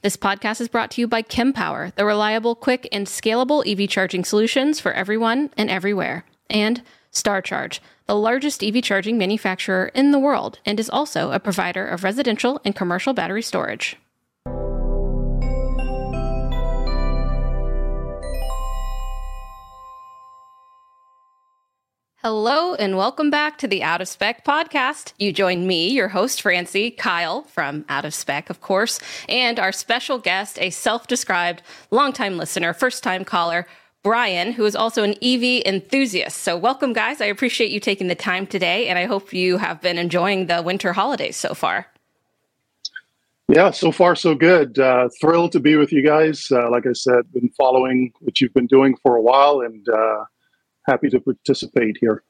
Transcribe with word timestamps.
This 0.00 0.16
podcast 0.16 0.60
is 0.60 0.68
brought 0.68 0.92
to 0.92 1.00
you 1.00 1.08
by 1.08 1.22
Kempower, 1.22 1.92
the 1.96 2.04
reliable, 2.04 2.54
quick, 2.54 2.86
and 2.92 3.08
scalable 3.08 3.66
EV 3.66 3.88
charging 3.88 4.24
solutions 4.24 4.78
for 4.78 4.92
everyone 4.92 5.50
and 5.56 5.68
everywhere. 5.68 6.24
And 6.48 6.82
StarCharge, 7.12 7.80
the 8.06 8.14
largest 8.14 8.62
EV 8.62 8.80
charging 8.80 9.18
manufacturer 9.18 9.90
in 9.94 10.12
the 10.12 10.20
world, 10.20 10.60
and 10.64 10.78
is 10.78 10.88
also 10.88 11.32
a 11.32 11.40
provider 11.40 11.84
of 11.84 12.04
residential 12.04 12.60
and 12.64 12.76
commercial 12.76 13.12
battery 13.12 13.42
storage. 13.42 13.96
Hello, 22.24 22.74
and 22.74 22.96
welcome 22.96 23.30
back 23.30 23.58
to 23.58 23.68
the 23.68 23.80
Out 23.80 24.00
of 24.00 24.08
Spec 24.08 24.44
podcast. 24.44 25.12
You 25.20 25.32
join 25.32 25.68
me, 25.68 25.88
your 25.88 26.08
host, 26.08 26.42
Francie, 26.42 26.90
Kyle 26.90 27.44
from 27.44 27.84
Out 27.88 28.04
of 28.04 28.12
Spec, 28.12 28.50
of 28.50 28.60
course, 28.60 28.98
and 29.28 29.60
our 29.60 29.70
special 29.70 30.18
guest, 30.18 30.58
a 30.60 30.70
self 30.70 31.06
described 31.06 31.62
longtime 31.92 32.36
listener, 32.36 32.72
first 32.72 33.04
time 33.04 33.24
caller, 33.24 33.68
Brian, 34.02 34.50
who 34.50 34.64
is 34.64 34.74
also 34.74 35.04
an 35.04 35.14
EV 35.22 35.62
enthusiast. 35.64 36.38
So, 36.38 36.56
welcome, 36.56 36.92
guys. 36.92 37.20
I 37.20 37.26
appreciate 37.26 37.70
you 37.70 37.78
taking 37.78 38.08
the 38.08 38.16
time 38.16 38.48
today, 38.48 38.88
and 38.88 38.98
I 38.98 39.04
hope 39.04 39.32
you 39.32 39.58
have 39.58 39.80
been 39.80 39.96
enjoying 39.96 40.46
the 40.46 40.60
winter 40.60 40.92
holidays 40.92 41.36
so 41.36 41.54
far. 41.54 41.86
Yeah, 43.46 43.70
so 43.70 43.92
far 43.92 44.16
so 44.16 44.34
good. 44.34 44.76
Uh, 44.76 45.08
thrilled 45.20 45.52
to 45.52 45.60
be 45.60 45.76
with 45.76 45.92
you 45.92 46.04
guys. 46.04 46.50
Uh, 46.50 46.68
like 46.68 46.84
I 46.84 46.94
said, 46.94 47.32
been 47.32 47.50
following 47.50 48.12
what 48.18 48.40
you've 48.40 48.54
been 48.54 48.66
doing 48.66 48.96
for 49.04 49.14
a 49.14 49.22
while, 49.22 49.60
and 49.60 49.88
uh, 49.88 50.24
happy 50.88 51.08
to 51.10 51.20
participate 51.20 51.98
here. 52.00 52.24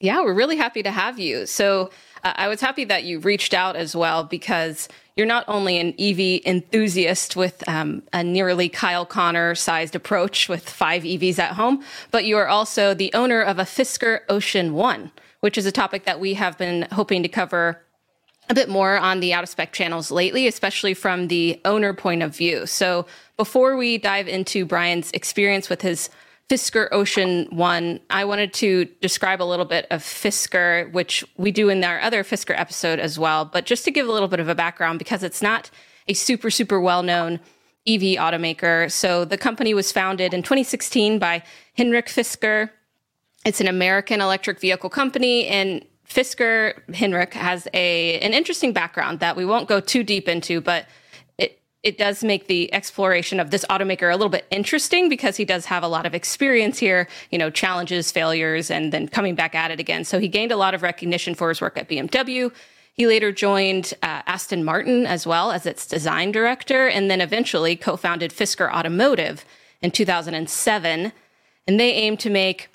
Yeah, 0.00 0.22
we're 0.22 0.34
really 0.34 0.56
happy 0.56 0.82
to 0.82 0.90
have 0.90 1.18
you. 1.18 1.46
So 1.46 1.90
uh, 2.22 2.32
I 2.36 2.48
was 2.48 2.60
happy 2.60 2.84
that 2.84 3.04
you 3.04 3.18
reached 3.18 3.54
out 3.54 3.76
as 3.76 3.96
well 3.96 4.24
because 4.24 4.88
you're 5.16 5.26
not 5.26 5.44
only 5.48 5.78
an 5.78 5.94
EV 5.98 6.42
enthusiast 6.44 7.34
with 7.34 7.66
um, 7.66 8.02
a 8.12 8.22
nearly 8.22 8.68
Kyle 8.68 9.06
Connor 9.06 9.54
sized 9.54 9.94
approach 9.94 10.48
with 10.48 10.68
five 10.68 11.02
EVs 11.02 11.38
at 11.38 11.52
home, 11.52 11.82
but 12.10 12.26
you 12.26 12.36
are 12.36 12.48
also 12.48 12.92
the 12.92 13.10
owner 13.14 13.40
of 13.40 13.58
a 13.58 13.62
Fisker 13.62 14.20
Ocean 14.28 14.74
One, 14.74 15.12
which 15.40 15.56
is 15.56 15.64
a 15.64 15.72
topic 15.72 16.04
that 16.04 16.20
we 16.20 16.34
have 16.34 16.58
been 16.58 16.86
hoping 16.92 17.22
to 17.22 17.28
cover 17.28 17.80
a 18.50 18.54
bit 18.54 18.68
more 18.68 18.98
on 18.98 19.20
the 19.20 19.32
out 19.32 19.42
of 19.42 19.48
spec 19.48 19.72
channels 19.72 20.10
lately, 20.10 20.46
especially 20.46 20.92
from 20.92 21.28
the 21.28 21.58
owner 21.64 21.94
point 21.94 22.22
of 22.22 22.36
view. 22.36 22.66
So 22.66 23.06
before 23.36 23.76
we 23.76 23.98
dive 23.98 24.28
into 24.28 24.66
Brian's 24.66 25.10
experience 25.12 25.68
with 25.68 25.82
his 25.82 26.10
Fisker 26.48 26.88
Ocean 26.92 27.48
One, 27.50 27.98
I 28.08 28.24
wanted 28.24 28.52
to 28.54 28.84
describe 29.00 29.42
a 29.42 29.44
little 29.44 29.64
bit 29.64 29.86
of 29.90 30.02
Fisker, 30.02 30.90
which 30.92 31.24
we 31.36 31.50
do 31.50 31.68
in 31.68 31.82
our 31.82 32.00
other 32.00 32.22
Fisker 32.22 32.58
episode 32.58 33.00
as 33.00 33.18
well. 33.18 33.44
But 33.44 33.66
just 33.66 33.84
to 33.84 33.90
give 33.90 34.08
a 34.08 34.12
little 34.12 34.28
bit 34.28 34.38
of 34.38 34.48
a 34.48 34.54
background, 34.54 35.00
because 35.00 35.24
it's 35.24 35.42
not 35.42 35.70
a 36.06 36.14
super, 36.14 36.50
super 36.50 36.80
well 36.80 37.02
known 37.02 37.40
EV 37.86 38.18
automaker. 38.18 38.90
So 38.90 39.24
the 39.24 39.36
company 39.36 39.74
was 39.74 39.90
founded 39.90 40.32
in 40.32 40.42
2016 40.42 41.18
by 41.18 41.42
Henrik 41.74 42.06
Fisker. 42.06 42.70
It's 43.44 43.60
an 43.60 43.68
American 43.68 44.20
electric 44.20 44.60
vehicle 44.60 44.90
company, 44.90 45.46
and 45.48 45.84
Fisker 46.08 46.94
Henrik 46.94 47.34
has 47.34 47.66
a 47.74 48.20
an 48.20 48.32
interesting 48.32 48.72
background 48.72 49.18
that 49.18 49.36
we 49.36 49.44
won't 49.44 49.68
go 49.68 49.80
too 49.80 50.04
deep 50.04 50.28
into, 50.28 50.60
but 50.60 50.86
it 51.86 51.98
does 51.98 52.24
make 52.24 52.48
the 52.48 52.74
exploration 52.74 53.38
of 53.38 53.52
this 53.52 53.64
automaker 53.70 54.12
a 54.12 54.16
little 54.16 54.28
bit 54.28 54.44
interesting 54.50 55.08
because 55.08 55.36
he 55.36 55.44
does 55.44 55.66
have 55.66 55.84
a 55.84 55.88
lot 55.88 56.04
of 56.04 56.16
experience 56.16 56.80
here, 56.80 57.06
you 57.30 57.38
know, 57.38 57.48
challenges, 57.48 58.10
failures, 58.10 58.72
and 58.72 58.92
then 58.92 59.06
coming 59.06 59.36
back 59.36 59.54
at 59.54 59.70
it 59.70 59.78
again. 59.78 60.02
So 60.02 60.18
he 60.18 60.26
gained 60.26 60.50
a 60.50 60.56
lot 60.56 60.74
of 60.74 60.82
recognition 60.82 61.36
for 61.36 61.48
his 61.48 61.60
work 61.60 61.78
at 61.78 61.88
BMW. 61.88 62.52
He 62.94 63.06
later 63.06 63.30
joined 63.30 63.94
uh, 64.02 64.22
Aston 64.26 64.64
Martin 64.64 65.06
as 65.06 65.28
well 65.28 65.52
as 65.52 65.64
its 65.64 65.86
design 65.86 66.32
director, 66.32 66.88
and 66.88 67.08
then 67.08 67.20
eventually 67.20 67.76
co 67.76 67.96
founded 67.96 68.32
Fisker 68.32 68.68
Automotive 68.68 69.44
in 69.80 69.92
2007. 69.92 71.12
And 71.68 71.80
they 71.80 71.92
aim 71.92 72.16
to 72.16 72.30
make 72.30 72.68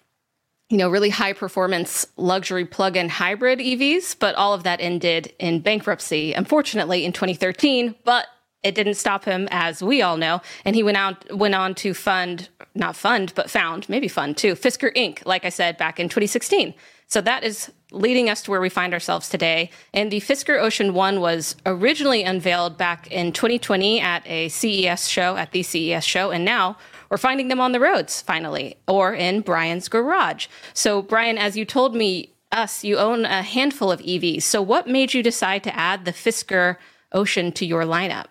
you 0.70 0.78
know, 0.78 0.90
really 0.90 1.10
high 1.10 1.34
performance 1.34 2.08
luxury 2.16 2.64
plug 2.64 2.96
in 2.96 3.10
hybrid 3.10 3.60
EVs, 3.60 4.16
but 4.18 4.36
all 4.36 4.54
of 4.54 4.64
that 4.64 4.80
ended 4.80 5.34
in 5.38 5.60
bankruptcy, 5.60 6.32
unfortunately, 6.32 7.04
in 7.04 7.12
2013. 7.12 7.94
But 8.06 8.28
it 8.64 8.76
didn't 8.76 8.94
stop 8.96 9.26
him, 9.26 9.48
as 9.52 9.82
we 9.82 10.02
all 10.02 10.18
know, 10.18 10.42
and 10.66 10.76
he 10.76 10.84
went 10.84 10.98
out 10.98 11.36
went 11.36 11.56
on 11.56 11.74
to 11.76 11.94
fund, 11.94 12.50
not 12.76 12.96
fund, 12.96 13.34
but 13.36 13.50
found, 13.50 13.90
maybe 13.90 14.08
fund 14.08 14.38
too, 14.38 14.54
Fisker 14.56 14.96
Inc. 14.96 15.26
Like 15.26 15.46
I 15.46 15.50
said 15.50 15.78
back 15.78 16.00
in 16.00 16.10
2016. 16.10 16.74
So 17.08 17.20
that 17.22 17.44
is 17.44 17.72
leading 17.92 18.30
us 18.30 18.42
to 18.44 18.52
where 18.52 18.62
we 18.62 18.70
find 18.70 18.94
ourselves 18.94 19.28
today. 19.28 19.70
And 19.94 20.12
the 20.12 20.22
Fisker 20.22 20.62
Ocean 20.62 20.94
One 20.94 21.20
was 21.20 21.58
originally 21.66 22.24
unveiled 22.24 22.78
back 22.78 23.12
in 23.12 23.34
2020 23.34 24.00
at 24.00 24.26
a 24.26 24.48
CES 24.48 25.08
show, 25.08 25.36
at 25.36 25.52
the 25.52 25.64
CES 25.64 26.06
show, 26.06 26.32
and 26.32 26.46
now 26.46 26.78
we're 27.10 27.18
finding 27.18 27.50
them 27.50 27.60
on 27.60 27.74
the 27.74 27.80
roads 27.80 28.22
finally, 28.22 28.78
or 28.88 29.14
in 29.14 29.42
Brian's 29.42 29.90
garage. 29.90 30.48
So, 30.74 31.02
Brian, 31.02 31.38
as 31.38 31.58
you 31.58 31.66
told 31.66 31.96
me, 31.96 32.34
us, 32.52 32.84
you 32.84 32.98
own 32.98 33.26
a 33.26 33.42
handful 33.42 33.92
of 33.92 34.02
EVs. 34.02 34.44
So, 34.44 34.62
what 34.62 34.88
made 34.88 35.14
you 35.14 35.24
decide 35.24 35.64
to 35.64 35.76
add 35.76 36.06
the 36.06 36.12
Fisker 36.12 36.78
Ocean 37.12 37.52
to 37.54 37.66
your 37.66 37.84
lineup? 37.84 38.26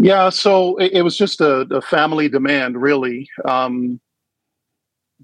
Yeah, 0.00 0.30
so 0.30 0.76
it, 0.78 0.92
it 0.92 1.02
was 1.02 1.16
just 1.16 1.42
a, 1.42 1.60
a, 1.70 1.82
family 1.82 2.28
demand, 2.28 2.80
really. 2.80 3.28
Um, 3.44 4.00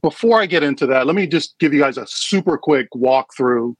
before 0.03 0.41
I 0.41 0.45
get 0.45 0.63
into 0.63 0.87
that, 0.89 1.07
let 1.07 1.17
me 1.17 1.27
just 1.27 1.59
give 1.59 1.73
you 1.73 1.81
guys 1.81 1.97
a 1.97 2.07
super 2.07 2.59
quick 2.59 2.89
walkthrough 2.95 3.75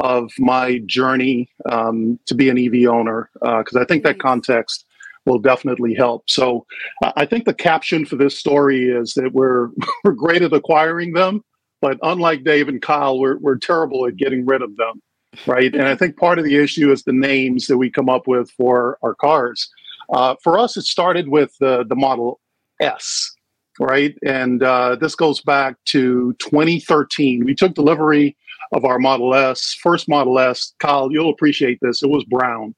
of 0.00 0.32
my 0.38 0.78
journey 0.86 1.48
um, 1.70 2.18
to 2.26 2.34
be 2.34 2.48
an 2.48 2.58
EV 2.58 2.90
owner, 2.90 3.30
because 3.34 3.76
uh, 3.76 3.80
I 3.80 3.84
think 3.84 4.02
that 4.02 4.18
context 4.18 4.86
will 5.24 5.38
definitely 5.38 5.94
help. 5.94 6.28
So 6.28 6.66
I 7.14 7.26
think 7.26 7.44
the 7.44 7.54
caption 7.54 8.04
for 8.04 8.16
this 8.16 8.36
story 8.36 8.88
is 8.88 9.14
that 9.14 9.32
we're 9.32 9.68
we're 10.04 10.12
great 10.12 10.42
at 10.42 10.52
acquiring 10.52 11.12
them, 11.12 11.44
but 11.80 11.98
unlike 12.02 12.42
Dave 12.42 12.68
and 12.68 12.82
Kyle, 12.82 13.20
we're 13.20 13.38
we're 13.38 13.58
terrible 13.58 14.04
at 14.06 14.16
getting 14.16 14.44
rid 14.46 14.62
of 14.62 14.74
them, 14.76 15.00
right? 15.46 15.72
and 15.72 15.84
I 15.86 15.94
think 15.94 16.16
part 16.16 16.40
of 16.40 16.44
the 16.44 16.56
issue 16.56 16.90
is 16.90 17.04
the 17.04 17.12
names 17.12 17.68
that 17.68 17.78
we 17.78 17.88
come 17.88 18.08
up 18.08 18.26
with 18.26 18.50
for 18.50 18.98
our 19.02 19.14
cars. 19.14 19.70
Uh, 20.12 20.34
for 20.42 20.58
us, 20.58 20.76
it 20.76 20.82
started 20.82 21.28
with 21.28 21.52
the, 21.60 21.84
the 21.88 21.94
Model 21.96 22.40
S, 22.80 23.30
right? 23.78 24.14
And 24.26 24.62
uh, 24.62 24.96
this 24.96 25.14
goes 25.14 25.40
back 25.40 25.76
to 25.86 26.34
2013. 26.40 27.44
We 27.44 27.54
took 27.54 27.74
delivery 27.74 28.36
of 28.72 28.84
our 28.84 28.98
Model 28.98 29.34
S, 29.34 29.76
first 29.82 30.08
Model 30.08 30.38
S, 30.38 30.74
Kyle, 30.78 31.10
you'll 31.10 31.30
appreciate 31.30 31.78
this. 31.82 32.02
It 32.02 32.08
was 32.08 32.24
brown, 32.24 32.74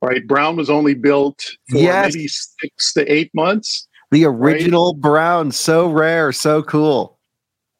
right? 0.00 0.26
Brown 0.26 0.56
was 0.56 0.70
only 0.70 0.94
built 0.94 1.40
for 1.70 1.78
Yes. 1.78 2.14
maybe 2.14 2.28
six 2.28 2.92
to 2.94 3.12
eight 3.12 3.30
months. 3.34 3.88
The 4.12 4.24
original 4.24 4.94
brown, 4.94 5.50
so 5.52 5.88
rare, 5.90 6.32
so 6.32 6.62
cool. 6.62 7.18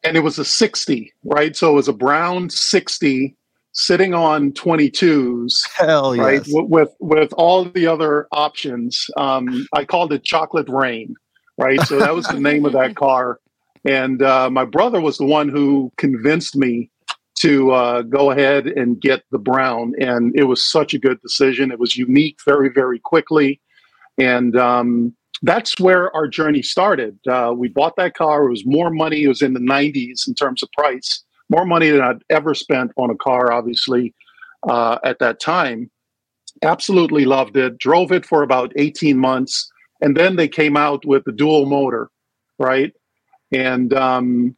and 0.03 0.17
it 0.17 0.21
was 0.21 0.37
a 0.37 0.43
60, 0.43 1.13
right? 1.23 1.55
So 1.55 1.71
it 1.71 1.75
was 1.75 1.87
a 1.87 1.93
brown 1.93 2.49
60 2.49 3.37
sitting 3.73 4.13
on 4.13 4.51
22s, 4.53 5.67
Hell 5.75 6.15
right? 6.15 6.45
yes. 6.45 6.47
With, 6.47 6.69
with 6.69 6.89
with 6.99 7.33
all 7.33 7.65
the 7.65 7.87
other 7.87 8.27
options. 8.31 9.05
Um, 9.17 9.67
I 9.73 9.83
called 9.83 10.13
it 10.13 10.23
Chocolate 10.23 10.69
Rain, 10.69 11.15
right? 11.57 11.81
So 11.81 11.99
that 11.99 12.15
was 12.15 12.27
the 12.27 12.39
name 12.39 12.65
of 12.65 12.73
that 12.73 12.95
car. 12.95 13.39
And 13.85 14.21
uh, 14.21 14.49
my 14.49 14.63
brother 14.63 15.01
was 15.01 15.17
the 15.17 15.25
one 15.25 15.49
who 15.49 15.91
convinced 15.97 16.55
me 16.55 16.89
to 17.39 17.71
uh, 17.71 18.01
go 18.03 18.31
ahead 18.31 18.67
and 18.67 19.01
get 19.01 19.23
the 19.31 19.39
brown, 19.39 19.93
and 19.99 20.33
it 20.35 20.45
was 20.45 20.63
such 20.63 20.93
a 20.93 20.99
good 20.99 21.19
decision. 21.21 21.71
It 21.71 21.79
was 21.79 21.97
unique, 21.97 22.37
very 22.45 22.69
very 22.69 22.99
quickly, 22.99 23.59
and 24.17 24.55
um, 24.55 25.13
that's 25.41 25.77
where 25.79 26.15
our 26.15 26.27
journey 26.27 26.61
started. 26.61 27.19
Uh, 27.27 27.53
we 27.55 27.67
bought 27.67 27.97
that 27.97 28.13
car. 28.13 28.45
It 28.45 28.49
was 28.49 28.65
more 28.65 28.89
money. 28.89 29.23
It 29.23 29.27
was 29.27 29.41
in 29.41 29.53
the 29.53 29.59
90s 29.59 30.25
in 30.25 30.35
terms 30.35 30.63
of 30.63 30.71
price, 30.71 31.23
more 31.49 31.65
money 31.65 31.89
than 31.89 32.01
I'd 32.01 32.23
ever 32.29 32.53
spent 32.53 32.91
on 32.97 33.09
a 33.09 33.15
car, 33.15 33.51
obviously, 33.51 34.13
uh, 34.67 34.99
at 35.03 35.19
that 35.19 35.39
time. 35.39 35.89
Absolutely 36.61 37.25
loved 37.25 37.57
it. 37.57 37.77
Drove 37.77 38.11
it 38.11 38.25
for 38.25 38.43
about 38.43 38.71
18 38.75 39.17
months. 39.17 39.71
And 40.01 40.17
then 40.17 40.35
they 40.35 40.47
came 40.47 40.77
out 40.77 41.05
with 41.05 41.23
the 41.25 41.31
dual 41.31 41.65
motor, 41.65 42.09
right? 42.59 42.93
And 43.51 43.93
um, 43.93 44.55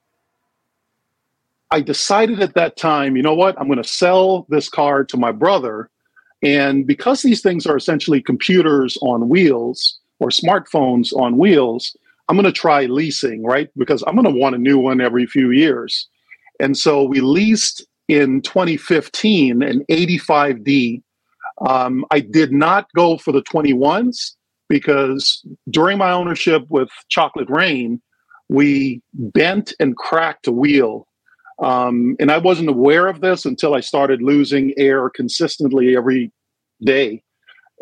I 1.72 1.82
decided 1.82 2.42
at 2.42 2.56
that 2.56 2.78
time, 2.78 3.16
you 3.16 3.24
know 3.24 3.36
what? 3.36 3.60
I'm 3.60 3.68
going 3.68 3.82
to 3.82 3.88
sell 3.88 4.46
this 4.50 4.70
car 4.70 5.04
to 5.06 5.18
my 5.18 5.32
brother. 5.32 5.90
And 6.42 6.86
because 6.86 7.22
these 7.22 7.42
things 7.42 7.66
are 7.66 7.78
essentially 7.78 8.22
computers 8.22 8.98
on 9.02 9.30
wheels, 9.30 10.00
or 10.20 10.30
smartphones 10.30 11.14
on 11.14 11.38
wheels, 11.38 11.96
I'm 12.30 12.36
going 12.36 12.46
to 12.46 12.52
try 12.52 12.86
leasing, 12.86 13.44
right? 13.44 13.70
Because 13.78 14.04
I'm 14.08 14.16
going 14.16 14.34
to 14.34 14.40
want 14.40 14.56
a 14.56 14.60
new 14.60 14.78
one 14.78 15.02
every 15.02 15.26
few 15.26 15.52
years. 15.52 16.08
And 16.60 16.78
so 16.78 17.04
we 17.04 17.22
leased 17.22 17.86
in 18.08 18.42
2015 18.42 19.62
an 19.62 19.86
85D. 19.90 21.02
Um, 21.68 22.06
I 22.12 22.20
did 22.20 22.52
not 22.52 22.88
go 22.96 23.18
for 23.18 23.32
the 23.32 23.42
21s 23.44 24.32
because 24.68 25.46
during 25.70 25.98
my 25.98 26.12
ownership 26.12 26.66
with 26.70 26.90
Chocolate 27.10 27.50
Rain, 27.50 28.02
we 28.50 29.02
bent 29.14 29.74
and 29.80 29.96
cracked 29.96 30.48
a 30.48 30.52
wheel. 30.52 31.08
Um, 31.60 32.16
and 32.20 32.32
I 32.32 32.38
wasn't 32.38 32.70
aware 32.70 33.08
of 33.08 33.22
this 33.22 33.46
until 33.46 33.74
I 33.74 33.80
started 33.80 34.22
losing 34.22 34.74
air 34.78 35.10
consistently 35.10 35.96
every 35.96 36.32
day 36.84 37.24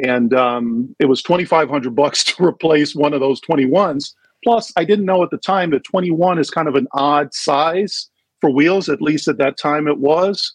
and 0.01 0.33
um, 0.33 0.95
it 0.99 1.05
was 1.05 1.21
2500 1.21 1.95
bucks 1.95 2.23
to 2.23 2.43
replace 2.43 2.95
one 2.95 3.13
of 3.13 3.19
those 3.19 3.41
21s 3.41 4.13
plus 4.43 4.71
i 4.75 4.83
didn't 4.83 5.05
know 5.05 5.23
at 5.23 5.29
the 5.29 5.37
time 5.37 5.71
that 5.71 5.83
21 5.83 6.39
is 6.39 6.49
kind 6.49 6.67
of 6.67 6.75
an 6.75 6.87
odd 6.93 7.33
size 7.33 8.09
for 8.43 8.49
wheels 8.49 8.89
at 8.89 9.01
least 9.01 9.29
at 9.29 9.37
that 9.37 9.55
time 9.55 9.87
it 9.87 9.99
was. 9.99 10.53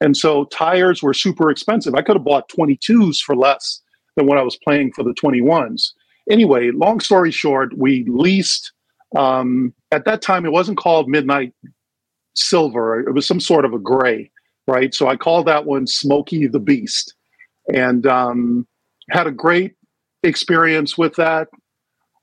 And 0.00 0.16
so 0.16 0.44
tires 0.46 1.02
were 1.02 1.12
super 1.12 1.50
expensive. 1.50 1.94
I 1.94 2.00
could 2.00 2.16
have 2.16 2.24
bought 2.24 2.48
22s 2.48 3.18
for 3.18 3.36
less 3.36 3.82
than 4.16 4.26
what 4.26 4.38
i 4.38 4.42
was 4.42 4.58
paying 4.66 4.90
for 4.92 5.02
the 5.02 5.12
21s 5.12 5.90
anyway 6.30 6.70
long 6.70 7.00
story 7.00 7.30
short 7.30 7.76
we 7.76 8.02
leased 8.08 8.72
um, 9.14 9.74
at 9.92 10.06
that 10.06 10.22
time 10.22 10.46
it 10.46 10.52
wasn't 10.52 10.78
called 10.78 11.06
midnight 11.06 11.52
silver. 12.34 12.98
It 13.00 13.12
was 13.12 13.26
some 13.26 13.40
sort 13.40 13.66
of 13.66 13.74
a 13.74 13.78
gray 13.78 14.30
right? 14.66 14.94
So 14.94 15.08
i 15.08 15.16
called 15.16 15.46
that 15.46 15.66
one 15.66 15.86
Smokey 15.86 16.46
the 16.46 16.58
beast. 16.58 17.14
And 17.72 18.06
um, 18.06 18.66
had 19.10 19.26
a 19.26 19.32
great 19.32 19.74
experience 20.22 20.96
with 20.96 21.16
that. 21.16 21.48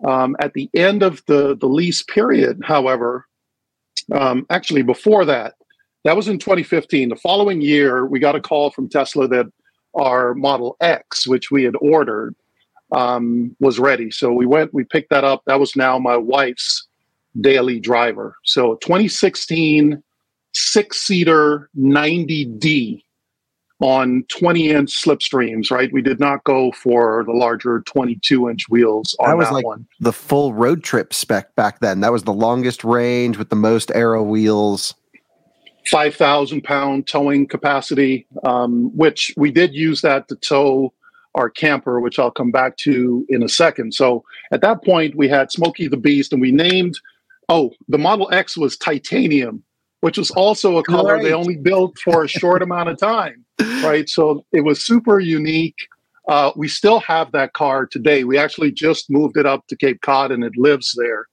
Um, 0.05 0.35
at 0.39 0.53
the 0.53 0.69
end 0.73 1.03
of 1.03 1.21
the, 1.27 1.55
the 1.55 1.67
lease 1.67 2.03
period, 2.03 2.61
however, 2.63 3.25
um, 4.11 4.45
actually 4.49 4.81
before 4.81 5.25
that, 5.25 5.55
that 6.03 6.15
was 6.15 6.27
in 6.27 6.37
2015. 6.37 7.09
The 7.09 7.15
following 7.15 7.61
year, 7.61 8.05
we 8.05 8.19
got 8.19 8.35
a 8.35 8.41
call 8.41 8.71
from 8.71 8.89
Tesla 8.89 9.27
that 9.29 9.45
our 9.95 10.33
Model 10.33 10.75
X, 10.81 11.27
which 11.27 11.51
we 11.51 11.63
had 11.63 11.75
ordered, 11.79 12.35
um, 12.91 13.55
was 13.59 13.79
ready. 13.79 14.11
So 14.11 14.31
we 14.31 14.45
went, 14.45 14.73
we 14.73 14.83
picked 14.83 15.09
that 15.09 15.23
up. 15.23 15.43
That 15.45 15.59
was 15.59 15.75
now 15.75 15.97
my 15.97 16.17
wife's 16.17 16.87
daily 17.39 17.79
driver. 17.79 18.35
So 18.43 18.75
2016 18.75 20.03
six 20.53 21.01
seater 21.01 21.69
90D 21.77 23.03
on 23.79 24.23
20 24.29 24.69
inch 24.69 24.91
slipstreams, 24.91 25.69
right? 25.71 25.91
We 25.91 26.01
did 26.01 26.19
not 26.19 26.43
go 26.43 26.71
for 26.71 27.23
the 27.25 27.33
larger 27.33 27.81
22 27.81 28.49
inch 28.49 28.69
wheels 28.69 29.15
on 29.19 29.29
That 29.29 29.37
was 29.37 29.47
that 29.47 29.53
like 29.55 29.65
one. 29.65 29.87
the 29.99 30.13
full 30.13 30.53
road 30.53 30.83
trip 30.83 31.13
spec 31.13 31.53
back 31.55 31.79
then. 31.79 31.99
That 31.99 32.11
was 32.11 32.23
the 32.23 32.33
longest 32.33 32.83
range 32.83 33.37
with 33.37 33.49
the 33.49 33.55
most 33.55 33.91
aero 33.93 34.23
wheels. 34.23 34.93
5,000 35.87 36.63
pound 36.63 37.07
towing 37.07 37.45
capacity, 37.47 38.25
um, 38.45 38.95
which 38.95 39.33
we 39.35 39.51
did 39.51 39.73
use 39.73 40.01
that 40.01 40.27
to 40.29 40.35
tow 40.37 40.93
our 41.35 41.49
camper, 41.49 41.99
which 41.99 42.19
I'll 42.19 42.31
come 42.31 42.51
back 42.51 42.77
to 42.77 43.25
in 43.27 43.43
a 43.43 43.49
second. 43.49 43.93
So 43.93 44.23
at 44.51 44.61
that 44.61 44.83
point, 44.83 45.15
we 45.15 45.27
had 45.27 45.51
Smokey 45.51 45.87
the 45.87 45.97
Beast, 45.97 46.31
and 46.31 46.41
we 46.41 46.51
named, 46.51 46.99
oh, 47.49 47.71
the 47.89 47.97
Model 47.97 48.29
X 48.31 48.55
was 48.55 48.77
titanium, 48.77 49.63
which 50.03 50.17
was 50.17 50.31
also 50.31 50.77
a 50.79 50.83
color 50.83 51.13
Right. 51.13 51.23
they 51.23 51.31
only 51.31 51.55
built 51.55 51.97
for 51.97 52.25
a 52.25 52.27
short 52.27 52.61
amount 52.67 52.89
of 52.89 52.97
time, 52.97 53.45
right? 53.81 54.09
So 54.09 54.43
it 54.51 54.59
was 54.59 54.85
super 54.85 55.17
unique. 55.21 55.77
Uh, 56.27 56.51
we 56.57 56.67
still 56.67 56.99
have 56.99 57.31
that 57.31 57.53
car 57.53 57.85
today. 57.85 58.25
We 58.25 58.37
actually 58.37 58.73
just 58.73 59.09
moved 59.09 59.37
it 59.37 59.45
up 59.45 59.65
to 59.67 59.77
Cape 59.77 60.01
Cod, 60.01 60.33
and 60.33 60.43
it 60.43 60.51
lives 60.57 60.93
there. 60.97 61.27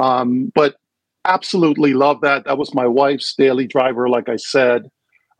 Um, 0.00 0.50
but 0.56 0.74
absolutely 1.24 1.94
love 1.94 2.20
that. 2.22 2.46
That 2.46 2.58
was 2.58 2.74
my 2.74 2.84
wife's 2.84 3.32
daily 3.32 3.68
driver, 3.68 4.08
like 4.08 4.28
I 4.28 4.36
said. 4.36 4.90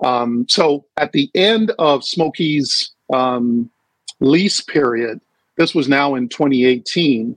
Um, 0.05 0.47
so 0.49 0.85
at 0.97 1.11
the 1.11 1.29
end 1.35 1.73
of 1.81 2.05
Smokey's 2.05 2.93
um, 3.13 3.69
lease 4.21 4.61
period, 4.61 5.21
this 5.57 5.75
was 5.75 5.89
now 5.89 6.15
in 6.15 6.29
2018, 6.29 7.37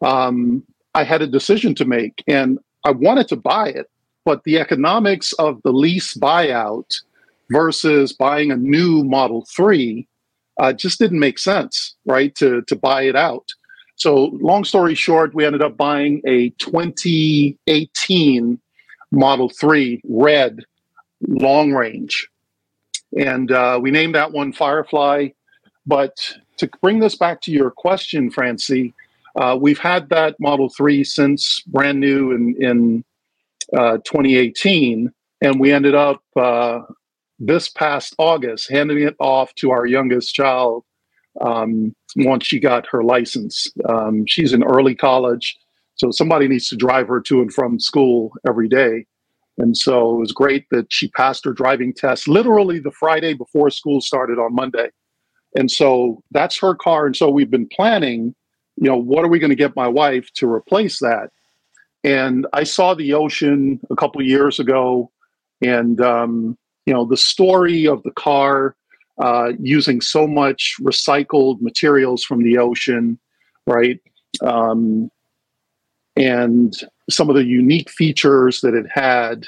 um, 0.00 0.62
I 0.94 1.04
had 1.04 1.20
a 1.20 1.26
decision 1.26 1.74
to 1.74 1.84
make 1.84 2.24
and 2.26 2.58
I 2.86 2.92
wanted 2.92 3.28
to 3.28 3.36
buy 3.36 3.68
it, 3.68 3.90
but 4.24 4.44
the 4.44 4.58
economics 4.58 5.32
of 5.34 5.60
the 5.62 5.72
lease 5.72 6.14
buyout 6.14 7.02
versus 7.50 8.12
buying 8.12 8.50
a 8.50 8.56
new 8.56 9.04
Model 9.04 9.46
3 9.54 10.06
uh, 10.58 10.72
just 10.72 10.98
didn't 10.98 11.18
make 11.18 11.38
sense, 11.38 11.94
right? 12.06 12.34
To, 12.36 12.62
to 12.62 12.76
buy 12.76 13.02
it 13.02 13.16
out. 13.16 13.52
So, 13.96 14.30
long 14.40 14.64
story 14.64 14.94
short, 14.94 15.34
we 15.34 15.44
ended 15.44 15.62
up 15.62 15.76
buying 15.76 16.20
a 16.26 16.50
2018 16.50 18.60
Model 19.12 19.48
3 19.48 20.00
red 20.04 20.60
long 21.28 21.72
range. 21.72 22.28
And 23.16 23.52
uh, 23.52 23.78
we 23.80 23.90
named 23.90 24.16
that 24.16 24.32
one 24.32 24.52
Firefly. 24.52 25.28
But 25.86 26.16
to 26.56 26.68
bring 26.82 26.98
this 26.98 27.14
back 27.14 27.40
to 27.42 27.52
your 27.52 27.70
question, 27.70 28.30
Francie, 28.30 28.92
uh, 29.36 29.56
we've 29.60 29.78
had 29.78 30.08
that 30.08 30.34
Model 30.40 30.68
3 30.68 31.04
since 31.04 31.62
brand 31.66 32.00
new 32.00 32.32
in, 32.32 32.56
in 32.60 33.04
uh, 33.76 33.98
2018. 34.04 35.10
And 35.40 35.60
we 35.60 35.72
ended 35.72 35.94
up 35.94 36.22
uh, 36.36 36.80
this 37.38 37.68
past 37.68 38.14
August 38.18 38.70
handing 38.70 39.02
it 39.02 39.16
off 39.18 39.54
to 39.56 39.70
our 39.70 39.86
youngest 39.86 40.34
child 40.34 40.84
um, 41.40 41.94
once 42.16 42.46
she 42.46 42.60
got 42.60 42.86
her 42.90 43.02
license. 43.02 43.68
Um, 43.88 44.24
she's 44.26 44.52
in 44.52 44.62
early 44.62 44.94
college, 44.94 45.56
so 45.96 46.10
somebody 46.10 46.48
needs 46.48 46.68
to 46.68 46.76
drive 46.76 47.08
her 47.08 47.20
to 47.22 47.40
and 47.40 47.52
from 47.52 47.80
school 47.80 48.32
every 48.48 48.68
day. 48.68 49.06
And 49.58 49.76
so 49.76 50.16
it 50.16 50.18
was 50.18 50.32
great 50.32 50.66
that 50.70 50.86
she 50.90 51.08
passed 51.08 51.44
her 51.44 51.52
driving 51.52 51.92
test 51.92 52.26
literally 52.26 52.80
the 52.80 52.90
Friday 52.90 53.34
before 53.34 53.70
school 53.70 54.00
started 54.00 54.38
on 54.38 54.54
Monday. 54.54 54.88
And 55.56 55.70
so 55.70 56.22
that's 56.32 56.58
her 56.58 56.74
car. 56.74 57.06
And 57.06 57.16
so 57.16 57.30
we've 57.30 57.50
been 57.50 57.68
planning, 57.68 58.34
you 58.76 58.88
know, 58.88 58.96
what 58.96 59.24
are 59.24 59.28
we 59.28 59.38
going 59.38 59.50
to 59.50 59.56
get 59.56 59.76
my 59.76 59.86
wife 59.86 60.28
to 60.36 60.50
replace 60.50 60.98
that? 60.98 61.30
And 62.04 62.46
I 62.52 62.64
saw 62.64 62.94
the 62.94 63.14
ocean 63.14 63.80
a 63.90 63.96
couple 63.96 64.22
years 64.22 64.60
ago, 64.60 65.10
and 65.62 66.00
um, 66.00 66.58
you 66.86 66.92
know, 66.92 67.06
the 67.06 67.16
story 67.16 67.86
of 67.86 68.02
the 68.02 68.10
car 68.10 68.76
uh, 69.18 69.52
using 69.58 70.00
so 70.00 70.26
much 70.26 70.76
recycled 70.80 71.60
materials 71.60 72.22
from 72.22 72.42
the 72.42 72.58
ocean, 72.58 73.18
right? 73.66 74.00
Um, 74.42 75.10
and 76.16 76.74
some 77.08 77.30
of 77.30 77.36
the 77.36 77.44
unique 77.44 77.90
features 77.90 78.60
that 78.60 78.74
it 78.74 78.86
had. 78.92 79.44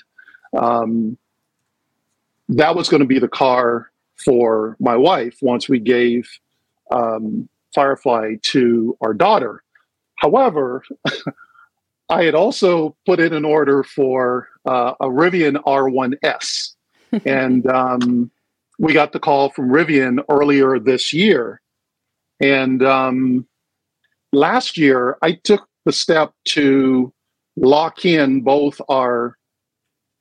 Um, 0.56 1.18
that 2.48 2.76
was 2.76 2.88
going 2.88 3.00
to 3.00 3.06
be 3.06 3.18
the 3.18 3.28
car 3.28 3.90
for 4.24 4.76
my 4.78 4.96
wife 4.96 5.36
once 5.42 5.68
we 5.68 5.78
gave 5.78 6.28
um, 6.90 7.48
Firefly 7.74 8.36
to 8.42 8.96
our 9.00 9.12
daughter. 9.12 9.62
However, 10.16 10.82
I 12.08 12.24
had 12.24 12.34
also 12.34 12.96
put 13.04 13.20
in 13.20 13.32
an 13.32 13.44
order 13.44 13.82
for 13.82 14.48
uh, 14.64 14.94
a 15.00 15.06
Rivian 15.06 15.56
R1S. 15.64 16.74
and 17.24 17.66
um, 17.66 18.30
we 18.78 18.92
got 18.92 19.12
the 19.12 19.20
call 19.20 19.50
from 19.50 19.68
Rivian 19.68 20.22
earlier 20.30 20.78
this 20.78 21.12
year. 21.12 21.60
And 22.40 22.82
um, 22.82 23.46
last 24.32 24.76
year, 24.76 25.16
I 25.22 25.32
took 25.32 25.66
the 25.84 25.92
step 25.92 26.32
to 26.48 27.12
lock 27.56 28.04
in 28.04 28.42
both 28.42 28.80
our 28.88 29.36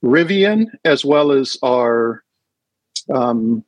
Rivian 0.04 0.68
as 0.86 1.04
well 1.04 1.32
as 1.32 1.58
our 1.64 2.24
um, 3.14 3.64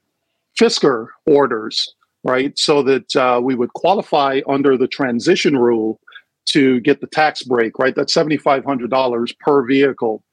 Fisker 0.59 1.07
orders, 1.25 1.93
right? 2.23 2.57
So 2.57 2.81
that 2.83 3.15
uh, 3.15 3.39
we 3.43 3.55
would 3.55 3.73
qualify 3.73 4.41
under 4.47 4.77
the 4.77 4.87
transition 4.87 5.57
rule 5.57 5.99
to 6.47 6.79
get 6.81 7.01
the 7.01 7.07
tax 7.07 7.43
break, 7.43 7.77
right? 7.79 7.95
That's 7.95 8.15
$7,500 8.15 9.39
per 9.39 9.65
vehicle. 9.65 10.23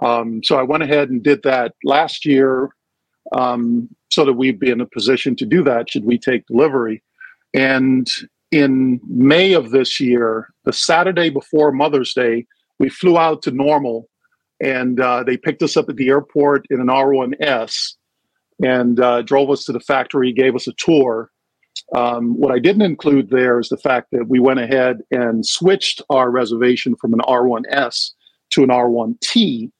Um, 0.00 0.42
so 0.42 0.56
I 0.56 0.62
went 0.62 0.82
ahead 0.82 1.10
and 1.10 1.22
did 1.22 1.42
that 1.42 1.74
last 1.84 2.24
year 2.24 2.70
um, 3.32 3.88
so 4.10 4.24
that 4.24 4.34
we'd 4.34 4.60
be 4.60 4.70
in 4.70 4.80
a 4.80 4.86
position 4.86 5.34
to 5.36 5.46
do 5.46 5.62
that 5.64 5.90
should 5.90 6.04
we 6.04 6.18
take 6.18 6.46
delivery. 6.46 7.02
And 7.54 8.08
in 8.50 9.00
May 9.06 9.54
of 9.54 9.70
this 9.70 9.98
year, 10.00 10.48
the 10.64 10.72
Saturday 10.72 11.30
before 11.30 11.72
Mother's 11.72 12.14
Day, 12.14 12.46
we 12.78 12.88
flew 12.88 13.18
out 13.18 13.42
to 13.42 13.50
Normal 13.50 14.08
and 14.60 15.00
uh, 15.00 15.22
they 15.22 15.36
picked 15.36 15.62
us 15.62 15.76
up 15.76 15.88
at 15.88 15.96
the 15.96 16.08
airport 16.08 16.66
in 16.70 16.80
an 16.80 16.86
R1S 16.86 17.94
and 18.62 19.00
uh, 19.00 19.22
drove 19.22 19.50
us 19.50 19.64
to 19.64 19.72
the 19.72 19.80
factory, 19.80 20.32
gave 20.32 20.54
us 20.54 20.66
a 20.66 20.72
tour. 20.74 21.30
Um, 21.94 22.36
what 22.36 22.52
I 22.52 22.58
didn't 22.58 22.82
include 22.82 23.30
there 23.30 23.60
is 23.60 23.68
the 23.68 23.76
fact 23.76 24.08
that 24.12 24.28
we 24.28 24.40
went 24.40 24.60
ahead 24.60 25.02
and 25.10 25.46
switched 25.46 26.02
our 26.10 26.30
reservation 26.30 26.96
from 26.96 27.12
an 27.12 27.20
R1S 27.20 28.12
to 28.50 28.62
an 28.62 28.70
R1T 28.70 29.70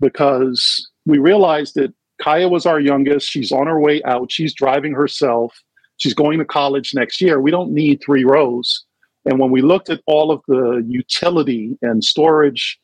because 0.00 0.88
we 1.06 1.18
realized 1.18 1.74
that 1.76 1.92
Kaya 2.20 2.48
was 2.48 2.66
our 2.66 2.80
youngest. 2.80 3.30
She's 3.30 3.52
on 3.52 3.66
her 3.66 3.80
way 3.80 4.02
out. 4.04 4.30
She's 4.30 4.54
driving 4.54 4.92
herself. 4.92 5.60
She's 5.98 6.14
going 6.14 6.38
to 6.38 6.44
college 6.44 6.94
next 6.94 7.20
year. 7.20 7.40
We 7.40 7.50
don't 7.50 7.72
need 7.72 8.00
three 8.04 8.24
rows. 8.24 8.84
And 9.24 9.38
when 9.38 9.50
we 9.50 9.60
looked 9.60 9.90
at 9.90 10.00
all 10.06 10.30
of 10.30 10.42
the 10.46 10.84
utility 10.86 11.76
and 11.82 12.04
storage 12.04 12.78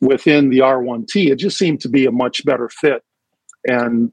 within 0.00 0.50
the 0.50 0.58
R1T, 0.58 1.30
it 1.30 1.36
just 1.36 1.58
seemed 1.58 1.80
to 1.82 1.88
be 1.88 2.06
a 2.06 2.10
much 2.10 2.44
better 2.44 2.68
fit. 2.68 3.02
And 3.66 4.12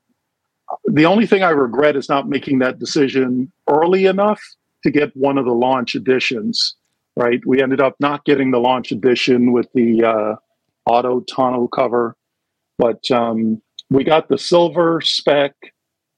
the 0.85 1.05
only 1.05 1.25
thing 1.25 1.43
I 1.43 1.49
regret 1.49 1.95
is 1.95 2.09
not 2.09 2.27
making 2.27 2.59
that 2.59 2.79
decision 2.79 3.51
early 3.69 4.05
enough 4.05 4.41
to 4.83 4.91
get 4.91 5.15
one 5.15 5.37
of 5.37 5.45
the 5.45 5.53
launch 5.53 5.95
editions. 5.95 6.75
Right, 7.15 7.43
we 7.47 7.63
ended 7.63 7.81
up 7.81 7.95
not 7.99 8.25
getting 8.25 8.51
the 8.51 8.59
launch 8.59 8.91
edition 8.91 9.51
with 9.51 9.67
the 9.73 10.03
uh, 10.03 10.35
auto 10.85 11.21
tonneau 11.21 11.67
cover, 11.67 12.15
but 12.77 13.09
um, 13.09 13.59
we 13.89 14.03
got 14.03 14.29
the 14.29 14.37
silver 14.37 15.01
spec 15.01 15.55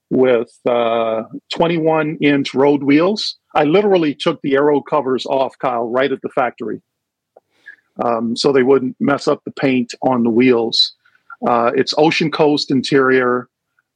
with 0.10 0.51
uh, 0.68 1.24
21 1.53 2.18
inch 2.22 2.53
road 2.53 2.84
wheels. 2.84 3.38
I 3.56 3.63
literally 3.63 4.15
took 4.15 4.41
the 4.41 4.56
aero 4.56 4.82
covers 4.82 5.25
off, 5.25 5.58
Kyle, 5.60 5.89
right 5.89 6.12
at 6.12 6.22
the 6.22 6.29
factory. 6.29 6.82
Um, 8.03 8.36
so 8.36 8.51
they 8.51 8.63
wouldn't 8.63 8.96
mess 9.00 9.27
up 9.27 9.44
the 9.44 9.51
paint 9.51 9.94
on 10.01 10.24
the 10.24 10.29
wheels. 10.29 10.94
Uh, 11.48 11.72
it's 11.75 11.94
Ocean 11.98 12.32
Coast 12.32 12.72
interior. 12.72 13.49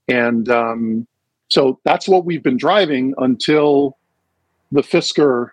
And 0.07 0.49
um, 0.49 1.07
so 1.49 1.79
that's 1.85 2.07
what 2.07 2.25
we've 2.25 2.43
been 2.43 2.57
driving 2.57 3.13
until 3.17 3.97
the 4.71 4.81
Fisker 4.81 5.49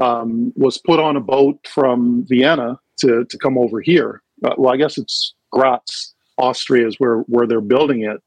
um, 0.00 0.52
was 0.56 0.78
put 0.78 1.00
on 1.00 1.16
a 1.16 1.20
boat 1.20 1.66
from 1.66 2.24
Vienna 2.28 2.78
to, 2.98 3.24
to 3.24 3.38
come 3.38 3.58
over 3.58 3.80
here. 3.80 4.22
Uh, 4.44 4.54
well, 4.58 4.72
I 4.72 4.76
guess 4.76 4.98
it's 4.98 5.34
Graz 5.52 6.14
Austria 6.38 6.86
is 6.86 6.96
where 6.98 7.18
where 7.20 7.46
they're 7.46 7.60
building 7.60 8.02
it, 8.02 8.22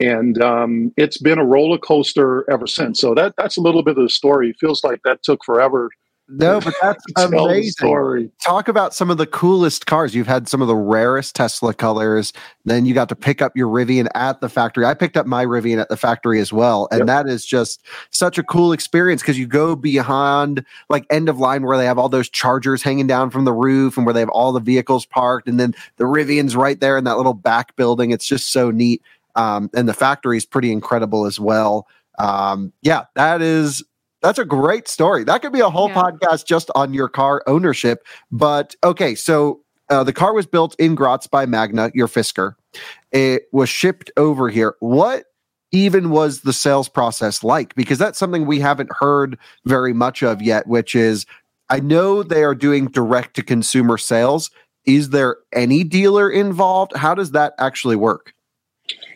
and 0.00 0.40
um, 0.40 0.92
it's 0.96 1.18
been 1.18 1.38
a 1.38 1.44
roller 1.44 1.78
coaster 1.78 2.48
ever 2.50 2.66
since. 2.66 3.00
So 3.00 3.14
that 3.14 3.34
that's 3.36 3.56
a 3.56 3.60
little 3.60 3.82
bit 3.82 3.98
of 3.98 4.04
the 4.04 4.08
story. 4.08 4.50
It 4.50 4.56
feels 4.60 4.84
like 4.84 5.00
that 5.04 5.22
took 5.22 5.44
forever. 5.44 5.90
No, 6.28 6.58
but 6.60 6.74
that's 6.80 7.04
amazing. 7.16 7.72
Story. 7.72 8.30
Talk 8.42 8.68
about 8.68 8.94
some 8.94 9.10
of 9.10 9.18
the 9.18 9.26
coolest 9.26 9.86
cars. 9.86 10.14
You've 10.14 10.26
had 10.26 10.48
some 10.48 10.62
of 10.62 10.68
the 10.68 10.76
rarest 10.76 11.36
Tesla 11.36 11.74
colors. 11.74 12.32
Then 12.64 12.86
you 12.86 12.94
got 12.94 13.10
to 13.10 13.16
pick 13.16 13.42
up 13.42 13.54
your 13.56 13.68
Rivian 13.68 14.08
at 14.14 14.40
the 14.40 14.48
factory. 14.48 14.86
I 14.86 14.94
picked 14.94 15.18
up 15.18 15.26
my 15.26 15.44
Rivian 15.44 15.80
at 15.80 15.90
the 15.90 15.98
factory 15.98 16.40
as 16.40 16.52
well. 16.52 16.88
And 16.90 17.00
yep. 17.00 17.06
that 17.08 17.28
is 17.28 17.44
just 17.44 17.82
such 18.10 18.38
a 18.38 18.42
cool 18.42 18.72
experience 18.72 19.20
because 19.20 19.38
you 19.38 19.46
go 19.46 19.76
behind 19.76 20.64
like 20.88 21.04
end 21.10 21.28
of 21.28 21.38
line 21.38 21.62
where 21.62 21.76
they 21.76 21.84
have 21.84 21.98
all 21.98 22.08
those 22.08 22.30
chargers 22.30 22.82
hanging 22.82 23.06
down 23.06 23.28
from 23.30 23.44
the 23.44 23.52
roof 23.52 23.98
and 23.98 24.06
where 24.06 24.14
they 24.14 24.20
have 24.20 24.30
all 24.30 24.52
the 24.52 24.60
vehicles 24.60 25.04
parked. 25.04 25.46
And 25.46 25.60
then 25.60 25.74
the 25.96 26.04
Rivian's 26.04 26.56
right 26.56 26.80
there 26.80 26.96
in 26.96 27.04
that 27.04 27.18
little 27.18 27.34
back 27.34 27.76
building. 27.76 28.12
It's 28.12 28.26
just 28.26 28.50
so 28.50 28.70
neat. 28.70 29.02
Um, 29.36 29.68
and 29.74 29.88
the 29.88 29.94
factory 29.94 30.38
is 30.38 30.46
pretty 30.46 30.72
incredible 30.72 31.26
as 31.26 31.38
well. 31.38 31.86
Um, 32.18 32.72
yeah, 32.82 33.04
that 33.14 33.42
is 33.42 33.82
that's 34.24 34.38
a 34.38 34.44
great 34.44 34.88
story. 34.88 35.22
That 35.22 35.42
could 35.42 35.52
be 35.52 35.60
a 35.60 35.68
whole 35.68 35.90
yeah. 35.90 36.02
podcast 36.02 36.46
just 36.46 36.70
on 36.74 36.94
your 36.94 37.10
car 37.10 37.42
ownership. 37.46 38.06
But 38.32 38.74
okay, 38.82 39.14
so 39.14 39.60
uh, 39.90 40.02
the 40.02 40.14
car 40.14 40.32
was 40.32 40.46
built 40.46 40.74
in 40.78 40.94
Graz 40.94 41.26
by 41.26 41.44
Magna, 41.44 41.90
your 41.94 42.08
Fisker. 42.08 42.54
It 43.12 43.42
was 43.52 43.68
shipped 43.68 44.10
over 44.16 44.48
here. 44.48 44.76
What 44.80 45.26
even 45.72 46.08
was 46.08 46.40
the 46.40 46.54
sales 46.54 46.88
process 46.88 47.44
like? 47.44 47.74
Because 47.74 47.98
that's 47.98 48.18
something 48.18 48.46
we 48.46 48.60
haven't 48.60 48.90
heard 48.98 49.38
very 49.66 49.92
much 49.92 50.22
of 50.22 50.40
yet, 50.40 50.66
which 50.66 50.94
is 50.94 51.26
I 51.68 51.80
know 51.80 52.22
they 52.22 52.44
are 52.44 52.54
doing 52.54 52.86
direct 52.86 53.36
to 53.36 53.42
consumer 53.42 53.98
sales. 53.98 54.50
Is 54.86 55.10
there 55.10 55.36
any 55.52 55.84
dealer 55.84 56.30
involved? 56.30 56.96
How 56.96 57.14
does 57.14 57.32
that 57.32 57.52
actually 57.58 57.96
work? 57.96 58.32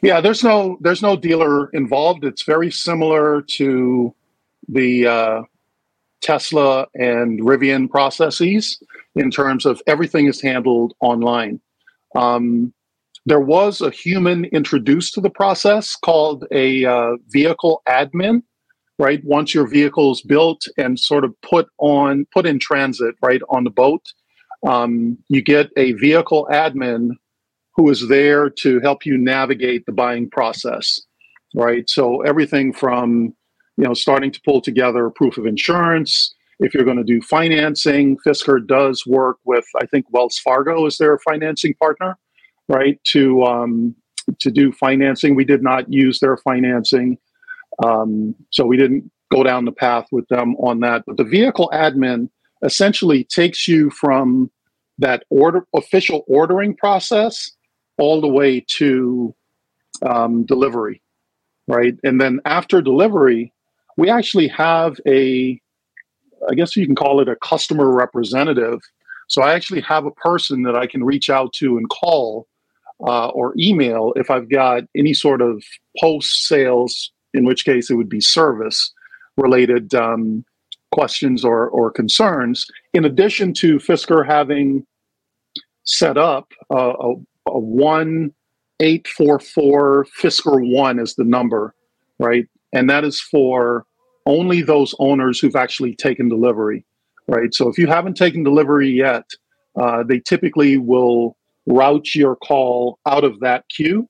Yeah, 0.02 0.20
there's 0.20 0.44
no 0.44 0.76
there's 0.82 1.02
no 1.02 1.16
dealer 1.16 1.70
involved. 1.70 2.24
It's 2.24 2.42
very 2.42 2.70
similar 2.70 3.40
to 3.42 4.14
the 4.68 5.06
uh, 5.06 5.42
Tesla 6.20 6.86
and 6.94 7.40
Rivian 7.40 7.88
processes 7.88 8.80
in 9.14 9.30
terms 9.30 9.66
of 9.66 9.80
everything 9.86 10.26
is 10.26 10.40
handled 10.40 10.94
online. 11.00 11.60
Um, 12.14 12.72
there 13.26 13.40
was 13.40 13.80
a 13.80 13.90
human 13.90 14.46
introduced 14.46 15.14
to 15.14 15.20
the 15.20 15.30
process 15.30 15.96
called 15.96 16.46
a 16.50 16.84
uh, 16.84 17.16
vehicle 17.28 17.82
admin, 17.88 18.42
right? 18.98 19.22
Once 19.24 19.54
your 19.54 19.66
vehicle 19.66 20.12
is 20.12 20.22
built 20.22 20.62
and 20.76 20.98
sort 20.98 21.24
of 21.24 21.34
put 21.42 21.68
on, 21.78 22.26
put 22.32 22.46
in 22.46 22.58
transit, 22.58 23.14
right, 23.22 23.42
on 23.50 23.64
the 23.64 23.70
boat, 23.70 24.02
um, 24.66 25.18
you 25.28 25.42
get 25.42 25.70
a 25.76 25.92
vehicle 25.92 26.48
admin 26.50 27.10
who 27.74 27.88
is 27.90 28.08
there 28.08 28.50
to 28.50 28.80
help 28.80 29.06
you 29.06 29.16
navigate 29.16 29.86
the 29.86 29.92
buying 29.92 30.28
process, 30.28 31.00
right? 31.54 31.88
So 31.88 32.22
everything 32.22 32.72
from 32.72 33.34
you 33.78 33.84
know, 33.84 33.94
starting 33.94 34.32
to 34.32 34.40
pull 34.44 34.60
together 34.60 35.06
a 35.06 35.10
proof 35.10 35.38
of 35.38 35.46
insurance. 35.46 36.34
If 36.58 36.74
you're 36.74 36.84
going 36.84 36.96
to 36.96 37.04
do 37.04 37.22
financing, 37.22 38.18
Fisker 38.26 38.66
does 38.66 39.06
work 39.06 39.38
with, 39.44 39.64
I 39.80 39.86
think 39.86 40.06
Wells 40.10 40.36
Fargo 40.38 40.84
is 40.86 40.98
their 40.98 41.16
financing 41.18 41.74
partner, 41.74 42.18
right? 42.68 42.98
To 43.12 43.44
um, 43.44 43.94
to 44.40 44.50
do 44.50 44.72
financing, 44.72 45.36
we 45.36 45.44
did 45.44 45.62
not 45.62 45.90
use 45.90 46.18
their 46.18 46.36
financing, 46.36 47.16
um, 47.82 48.34
so 48.50 48.66
we 48.66 48.76
didn't 48.76 49.10
go 49.32 49.44
down 49.44 49.64
the 49.64 49.72
path 49.72 50.06
with 50.10 50.26
them 50.28 50.56
on 50.56 50.80
that. 50.80 51.04
But 51.06 51.16
the 51.16 51.24
vehicle 51.24 51.70
admin 51.72 52.28
essentially 52.64 53.22
takes 53.24 53.68
you 53.68 53.90
from 53.90 54.50
that 54.98 55.22
order 55.30 55.64
official 55.74 56.24
ordering 56.26 56.74
process 56.74 57.52
all 57.96 58.20
the 58.20 58.28
way 58.28 58.64
to 58.76 59.34
um, 60.04 60.44
delivery, 60.44 61.00
right? 61.68 61.94
And 62.02 62.20
then 62.20 62.40
after 62.44 62.82
delivery, 62.82 63.52
we 63.98 64.08
actually 64.08 64.48
have 64.48 64.98
a, 65.06 65.60
I 66.48 66.54
guess 66.54 66.74
you 66.76 66.86
can 66.86 66.94
call 66.94 67.20
it 67.20 67.28
a 67.28 67.36
customer 67.36 67.92
representative. 67.92 68.80
So 69.26 69.42
I 69.42 69.52
actually 69.54 69.82
have 69.82 70.06
a 70.06 70.12
person 70.12 70.62
that 70.62 70.74
I 70.76 70.86
can 70.86 71.04
reach 71.04 71.28
out 71.28 71.52
to 71.54 71.76
and 71.76 71.90
call 71.90 72.46
uh, 73.00 73.30
or 73.30 73.54
email 73.58 74.12
if 74.14 74.30
I've 74.30 74.48
got 74.48 74.84
any 74.96 75.14
sort 75.14 75.42
of 75.42 75.64
post 76.00 76.46
sales, 76.46 77.10
in 77.34 77.44
which 77.44 77.64
case 77.64 77.90
it 77.90 77.96
would 77.96 78.08
be 78.08 78.20
service 78.20 78.92
related 79.36 79.92
um, 79.94 80.44
questions 80.92 81.44
or, 81.44 81.68
or 81.68 81.90
concerns. 81.90 82.68
In 82.94 83.04
addition 83.04 83.52
to 83.54 83.78
Fisker 83.78 84.24
having 84.24 84.86
set 85.82 86.16
up 86.16 86.52
uh, 86.72 86.92
a, 87.00 87.14
a 87.48 87.58
1844 87.58 90.04
Fisker 90.04 90.72
1 90.72 91.00
is 91.00 91.16
the 91.16 91.24
number, 91.24 91.74
right? 92.20 92.46
And 92.72 92.88
that 92.90 93.04
is 93.04 93.20
for 93.20 93.86
only 94.26 94.62
those 94.62 94.94
owners 94.98 95.40
who've 95.40 95.56
actually 95.56 95.94
taken 95.94 96.28
delivery, 96.28 96.84
right? 97.26 97.54
So 97.54 97.68
if 97.68 97.78
you 97.78 97.86
haven't 97.86 98.16
taken 98.16 98.44
delivery 98.44 98.90
yet, 98.90 99.24
uh, 99.80 100.02
they 100.02 100.20
typically 100.20 100.76
will 100.76 101.36
route 101.66 102.14
your 102.14 102.36
call 102.36 102.98
out 103.06 103.24
of 103.24 103.40
that 103.40 103.64
queue 103.68 104.08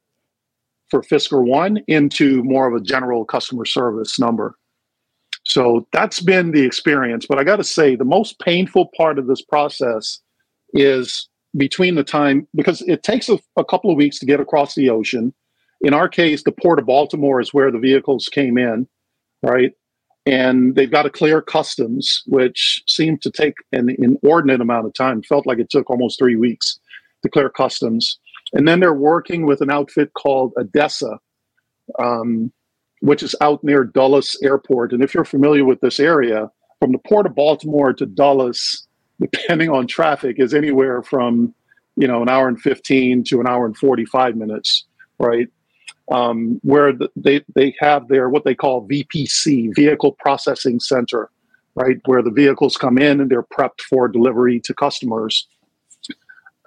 for 0.90 1.02
Fisker 1.02 1.44
One 1.46 1.78
into 1.86 2.42
more 2.42 2.66
of 2.66 2.74
a 2.74 2.84
general 2.84 3.24
customer 3.24 3.64
service 3.64 4.18
number. 4.18 4.56
So 5.44 5.86
that's 5.92 6.20
been 6.20 6.50
the 6.50 6.62
experience. 6.62 7.26
But 7.26 7.38
I 7.38 7.44
got 7.44 7.56
to 7.56 7.64
say, 7.64 7.96
the 7.96 8.04
most 8.04 8.38
painful 8.40 8.90
part 8.96 9.18
of 9.18 9.26
this 9.26 9.42
process 9.42 10.20
is 10.74 11.28
between 11.56 11.94
the 11.94 12.04
time, 12.04 12.46
because 12.54 12.82
it 12.82 13.02
takes 13.02 13.28
a, 13.28 13.38
a 13.56 13.64
couple 13.64 13.90
of 13.90 13.96
weeks 13.96 14.18
to 14.18 14.26
get 14.26 14.40
across 14.40 14.74
the 14.74 14.90
ocean 14.90 15.32
in 15.80 15.94
our 15.94 16.08
case, 16.08 16.42
the 16.42 16.52
port 16.52 16.78
of 16.78 16.86
Baltimore 16.86 17.40
is 17.40 17.54
where 17.54 17.70
the 17.70 17.78
vehicles 17.78 18.28
came 18.28 18.58
in, 18.58 18.88
right? 19.42 19.72
And 20.26 20.74
they've 20.74 20.90
got 20.90 21.04
to 21.04 21.10
clear 21.10 21.40
customs, 21.40 22.22
which 22.26 22.82
seemed 22.86 23.22
to 23.22 23.30
take 23.30 23.54
an 23.72 23.88
inordinate 23.98 24.60
amount 24.60 24.86
of 24.86 24.94
time. 24.94 25.22
Felt 25.22 25.46
like 25.46 25.58
it 25.58 25.70
took 25.70 25.88
almost 25.88 26.18
three 26.18 26.36
weeks 26.36 26.78
to 27.22 27.28
clear 27.28 27.48
customs. 27.48 28.18
And 28.52 28.66
then 28.66 28.80
they're 28.80 28.92
working 28.92 29.46
with 29.46 29.60
an 29.60 29.70
outfit 29.70 30.12
called 30.14 30.52
ADESA, 30.58 31.18
um, 31.98 32.52
which 33.00 33.22
is 33.22 33.34
out 33.40 33.62
near 33.62 33.84
Dulles 33.84 34.36
Airport. 34.42 34.92
And 34.92 35.02
if 35.02 35.14
you're 35.14 35.24
familiar 35.24 35.64
with 35.64 35.80
this 35.80 36.00
area, 36.00 36.50
from 36.80 36.92
the 36.92 36.98
port 36.98 37.26
of 37.26 37.34
Baltimore 37.34 37.92
to 37.92 38.06
Dulles, 38.06 38.86
depending 39.20 39.70
on 39.70 39.86
traffic, 39.86 40.36
is 40.38 40.54
anywhere 40.54 41.02
from 41.02 41.54
you 41.96 42.06
know 42.06 42.22
an 42.22 42.28
hour 42.28 42.48
and 42.48 42.60
15 42.60 43.24
to 43.24 43.40
an 43.40 43.48
hour 43.48 43.66
and 43.66 43.76
45 43.76 44.36
minutes, 44.36 44.84
right? 45.18 45.48
Um, 46.10 46.58
where 46.62 46.92
the, 46.94 47.10
they 47.16 47.44
they 47.54 47.74
have 47.80 48.08
their 48.08 48.30
what 48.30 48.44
they 48.44 48.54
call 48.54 48.88
VPC, 48.88 49.74
Vehicle 49.74 50.12
Processing 50.12 50.80
Center, 50.80 51.30
right, 51.74 51.98
where 52.06 52.22
the 52.22 52.30
vehicles 52.30 52.76
come 52.76 52.96
in 52.96 53.20
and 53.20 53.30
they're 53.30 53.42
prepped 53.42 53.82
for 53.82 54.08
delivery 54.08 54.58
to 54.60 54.72
customers. 54.72 55.46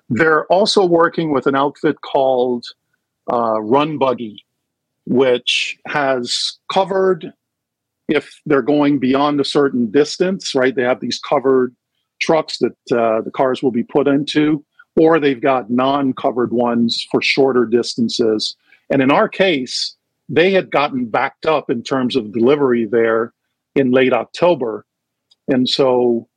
They're 0.10 0.46
also 0.46 0.86
working 0.86 1.32
with 1.32 1.48
an 1.48 1.56
outfit 1.56 2.02
called 2.02 2.66
uh, 3.32 3.62
Run 3.62 3.98
Buggy, 3.98 4.46
which 5.06 5.78
has 5.88 6.60
covered 6.72 7.34
if 8.08 8.42
they're 8.46 8.62
going 8.62 9.00
beyond 9.00 9.40
a 9.40 9.46
certain 9.46 9.90
distance, 9.90 10.54
right? 10.54 10.76
They 10.76 10.84
have 10.84 11.00
these 11.00 11.20
covered 11.20 11.76
trucks 12.20 12.60
that 12.60 12.98
uh, 12.98 13.22
the 13.22 13.32
cars 13.34 13.64
will 13.64 13.72
be 13.72 13.84
put 13.84 14.08
into, 14.08 14.64
or 14.96 15.20
they've 15.20 15.42
got 15.42 15.70
non 15.70 16.14
covered 16.14 16.52
ones 16.52 17.08
for 17.10 17.22
shorter 17.22 17.66
distances. 17.66 18.56
And 18.92 19.02
in 19.02 19.10
our 19.10 19.30
case, 19.30 19.96
they 20.30 20.52
had 20.52 20.70
gotten 20.70 21.06
backed 21.06 21.46
up 21.46 21.70
in 21.70 21.82
terms 21.82 22.16
of 22.16 22.34
delivery 22.34 22.86
there 22.86 23.34
in 23.76 23.92
late 23.92 24.14
October. 24.14 24.86
And 25.48 25.68
so 25.68 26.28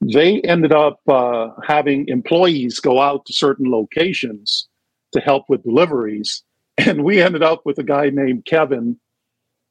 they 0.00 0.40
ended 0.42 0.72
up 0.72 1.00
uh, 1.08 1.48
having 1.66 2.08
employees 2.08 2.80
go 2.80 3.00
out 3.00 3.24
to 3.26 3.32
certain 3.32 3.70
locations 3.70 4.68
to 5.12 5.20
help 5.20 5.44
with 5.48 5.62
deliveries. 5.62 6.42
And 6.76 7.04
we 7.04 7.22
ended 7.22 7.42
up 7.42 7.62
with 7.64 7.78
a 7.78 7.84
guy 7.84 8.10
named 8.10 8.46
Kevin, 8.46 8.98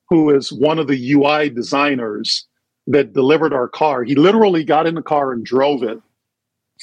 who 0.09 0.33
is 0.33 0.51
one 0.53 0.79
of 0.79 0.87
the 0.87 1.13
UI 1.13 1.49
designers 1.49 2.47
that 2.87 3.13
delivered 3.13 3.53
our 3.53 3.67
car. 3.67 4.03
He 4.03 4.15
literally 4.15 4.63
got 4.63 4.87
in 4.87 4.95
the 4.95 5.01
car 5.01 5.33
and 5.33 5.45
drove 5.45 5.83
it 5.83 5.99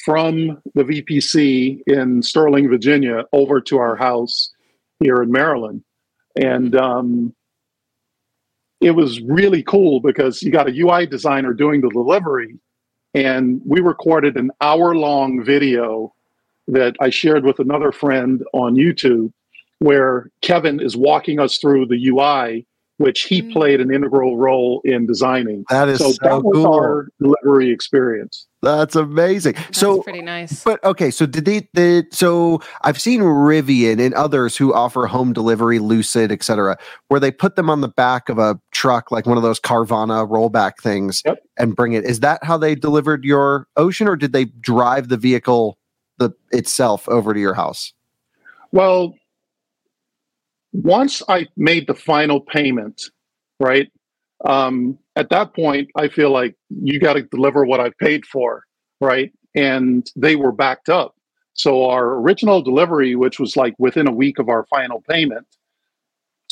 from 0.03 0.61
the 0.73 0.83
VPC 0.83 1.81
in 1.87 2.21
Sterling, 2.23 2.69
Virginia, 2.69 3.25
over 3.33 3.61
to 3.61 3.77
our 3.77 3.95
house 3.95 4.51
here 4.99 5.21
in 5.21 5.31
Maryland. 5.31 5.83
And 6.35 6.75
um, 6.75 7.35
it 8.79 8.91
was 8.91 9.21
really 9.21 9.63
cool 9.63 9.99
because 9.99 10.41
you 10.41 10.51
got 10.51 10.69
a 10.69 10.79
UI 10.79 11.05
designer 11.05 11.53
doing 11.53 11.81
the 11.81 11.89
delivery 11.89 12.59
and 13.13 13.61
we 13.65 13.81
recorded 13.81 14.37
an 14.37 14.51
hour 14.61 14.95
long 14.95 15.43
video 15.43 16.13
that 16.67 16.95
I 17.01 17.09
shared 17.09 17.43
with 17.43 17.59
another 17.59 17.91
friend 17.91 18.43
on 18.53 18.75
YouTube 18.75 19.33
where 19.79 20.29
Kevin 20.41 20.79
is 20.79 20.95
walking 20.95 21.39
us 21.39 21.57
through 21.57 21.87
the 21.87 22.07
UI, 22.07 22.65
which 23.01 23.23
he 23.23 23.41
mm. 23.41 23.51
played 23.51 23.81
an 23.81 23.93
integral 23.93 24.37
role 24.37 24.81
in 24.85 25.05
designing. 25.05 25.65
That 25.69 25.89
is 25.89 25.99
so, 25.99 26.11
so 26.11 26.17
that 26.21 26.43
was 26.43 26.55
cool. 26.57 26.73
our 26.73 27.07
delivery 27.19 27.71
experience. 27.71 28.47
That's 28.61 28.95
amazing. 28.95 29.53
That's 29.53 29.79
so 29.79 30.03
pretty 30.03 30.21
nice. 30.21 30.63
But 30.63 30.83
okay, 30.83 31.09
so 31.09 31.25
did 31.25 31.45
they? 31.45 31.67
Did, 31.73 32.13
so 32.13 32.61
I've 32.83 33.01
seen 33.01 33.21
Rivian 33.21 33.99
and 33.99 34.13
others 34.13 34.55
who 34.55 34.73
offer 34.73 35.07
home 35.07 35.33
delivery, 35.33 35.79
Lucid, 35.79 36.31
etc., 36.31 36.77
where 37.07 37.19
they 37.19 37.31
put 37.31 37.55
them 37.55 37.69
on 37.69 37.81
the 37.81 37.89
back 37.89 38.29
of 38.29 38.37
a 38.37 38.59
truck, 38.71 39.11
like 39.11 39.25
one 39.25 39.37
of 39.37 39.43
those 39.43 39.59
Carvana 39.59 40.29
rollback 40.29 40.77
things, 40.79 41.23
yep. 41.25 41.39
and 41.57 41.75
bring 41.75 41.93
it. 41.93 42.05
Is 42.05 42.19
that 42.19 42.43
how 42.43 42.57
they 42.57 42.75
delivered 42.75 43.23
your 43.23 43.67
Ocean, 43.77 44.07
or 44.07 44.15
did 44.15 44.31
they 44.31 44.45
drive 44.45 45.09
the 45.09 45.17
vehicle 45.17 45.79
the 46.19 46.31
itself 46.51 47.09
over 47.09 47.33
to 47.33 47.39
your 47.39 47.55
house? 47.55 47.93
Well, 48.71 49.15
once 50.73 51.21
I 51.27 51.47
made 51.57 51.87
the 51.87 51.93
final 51.93 52.39
payment, 52.39 53.03
right? 53.59 53.91
Um, 54.45 54.97
at 55.15 55.29
that 55.29 55.53
point, 55.53 55.89
I 55.95 56.07
feel 56.07 56.31
like 56.31 56.55
you 56.69 56.99
got 56.99 57.13
to 57.13 57.23
deliver 57.23 57.65
what 57.65 57.79
I 57.79 57.91
paid 57.99 58.25
for, 58.25 58.63
right? 58.99 59.31
And 59.55 60.09
they 60.15 60.35
were 60.35 60.51
backed 60.51 60.89
up. 60.89 61.15
So 61.53 61.89
our 61.89 62.15
original 62.15 62.61
delivery, 62.61 63.15
which 63.15 63.39
was 63.39 63.57
like 63.57 63.75
within 63.77 64.07
a 64.07 64.11
week 64.11 64.39
of 64.39 64.49
our 64.49 64.65
final 64.67 65.03
payment, 65.09 65.45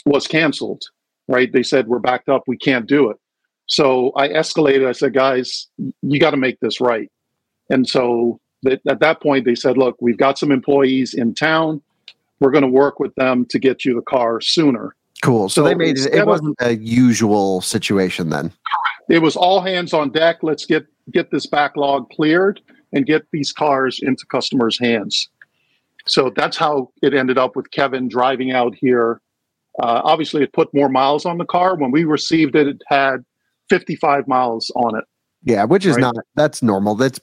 was 0.05 0.27
canceled, 0.27 0.83
right? 1.27 1.51
They 1.51 1.63
said, 1.63 1.87
we're 1.87 1.99
backed 1.99 2.29
up. 2.29 2.43
We 2.47 2.57
can't 2.57 2.85
do 2.85 3.09
it. 3.09 3.17
So 3.67 4.11
I 4.15 4.27
escalated. 4.27 4.87
I 4.87 4.91
said, 4.91 5.13
guys, 5.13 5.67
you 6.01 6.19
got 6.19 6.31
to 6.31 6.37
make 6.37 6.59
this 6.59 6.81
right. 6.81 7.09
And 7.69 7.87
so 7.87 8.39
at 8.67 8.99
that 8.99 9.21
point, 9.21 9.45
they 9.45 9.55
said, 9.55 9.77
look, 9.77 9.95
we've 10.01 10.17
got 10.17 10.37
some 10.37 10.51
employees 10.51 11.13
in 11.13 11.33
town. 11.33 11.81
We're 12.39 12.51
going 12.51 12.63
to 12.63 12.69
work 12.69 12.99
with 12.99 13.13
them 13.15 13.45
to 13.49 13.59
get 13.59 13.85
you 13.85 13.95
the 13.95 14.01
car 14.01 14.41
sooner. 14.41 14.95
Cool. 15.21 15.49
So, 15.49 15.61
so 15.61 15.67
they 15.67 15.75
made 15.75 15.97
it. 15.97 16.13
It 16.13 16.25
wasn't 16.25 16.55
a 16.59 16.75
usual 16.75 17.61
situation 17.61 18.29
then. 18.29 18.53
It 19.09 19.21
was 19.21 19.35
all 19.35 19.61
hands 19.61 19.93
on 19.93 20.11
deck. 20.11 20.37
Let's 20.43 20.65
get 20.65 20.85
get 21.11 21.31
this 21.31 21.45
backlog 21.45 22.09
cleared 22.11 22.61
and 22.93 23.05
get 23.05 23.23
these 23.31 23.51
cars 23.51 23.99
into 24.01 24.25
customers' 24.31 24.79
hands. 24.79 25.29
So 26.05 26.31
that's 26.35 26.57
how 26.57 26.91
it 27.01 27.13
ended 27.13 27.37
up 27.37 27.55
with 27.55 27.71
Kevin 27.71 28.07
driving 28.07 28.51
out 28.51 28.73
here. 28.75 29.21
Uh, 29.81 30.01
obviously, 30.03 30.43
it 30.43 30.53
put 30.53 30.73
more 30.73 30.89
miles 30.89 31.25
on 31.25 31.37
the 31.37 31.45
car. 31.45 31.75
When 31.75 31.91
we 31.91 32.03
received 32.03 32.55
it, 32.55 32.67
it 32.67 32.81
had 32.87 33.23
55 33.69 34.27
miles 34.27 34.71
on 34.75 34.97
it. 34.97 35.03
Yeah, 35.43 35.63
which 35.63 35.85
is 35.85 35.95
right. 35.95 36.01
not 36.01 36.15
that's 36.35 36.61
normal. 36.61 36.95
That's 36.95 37.19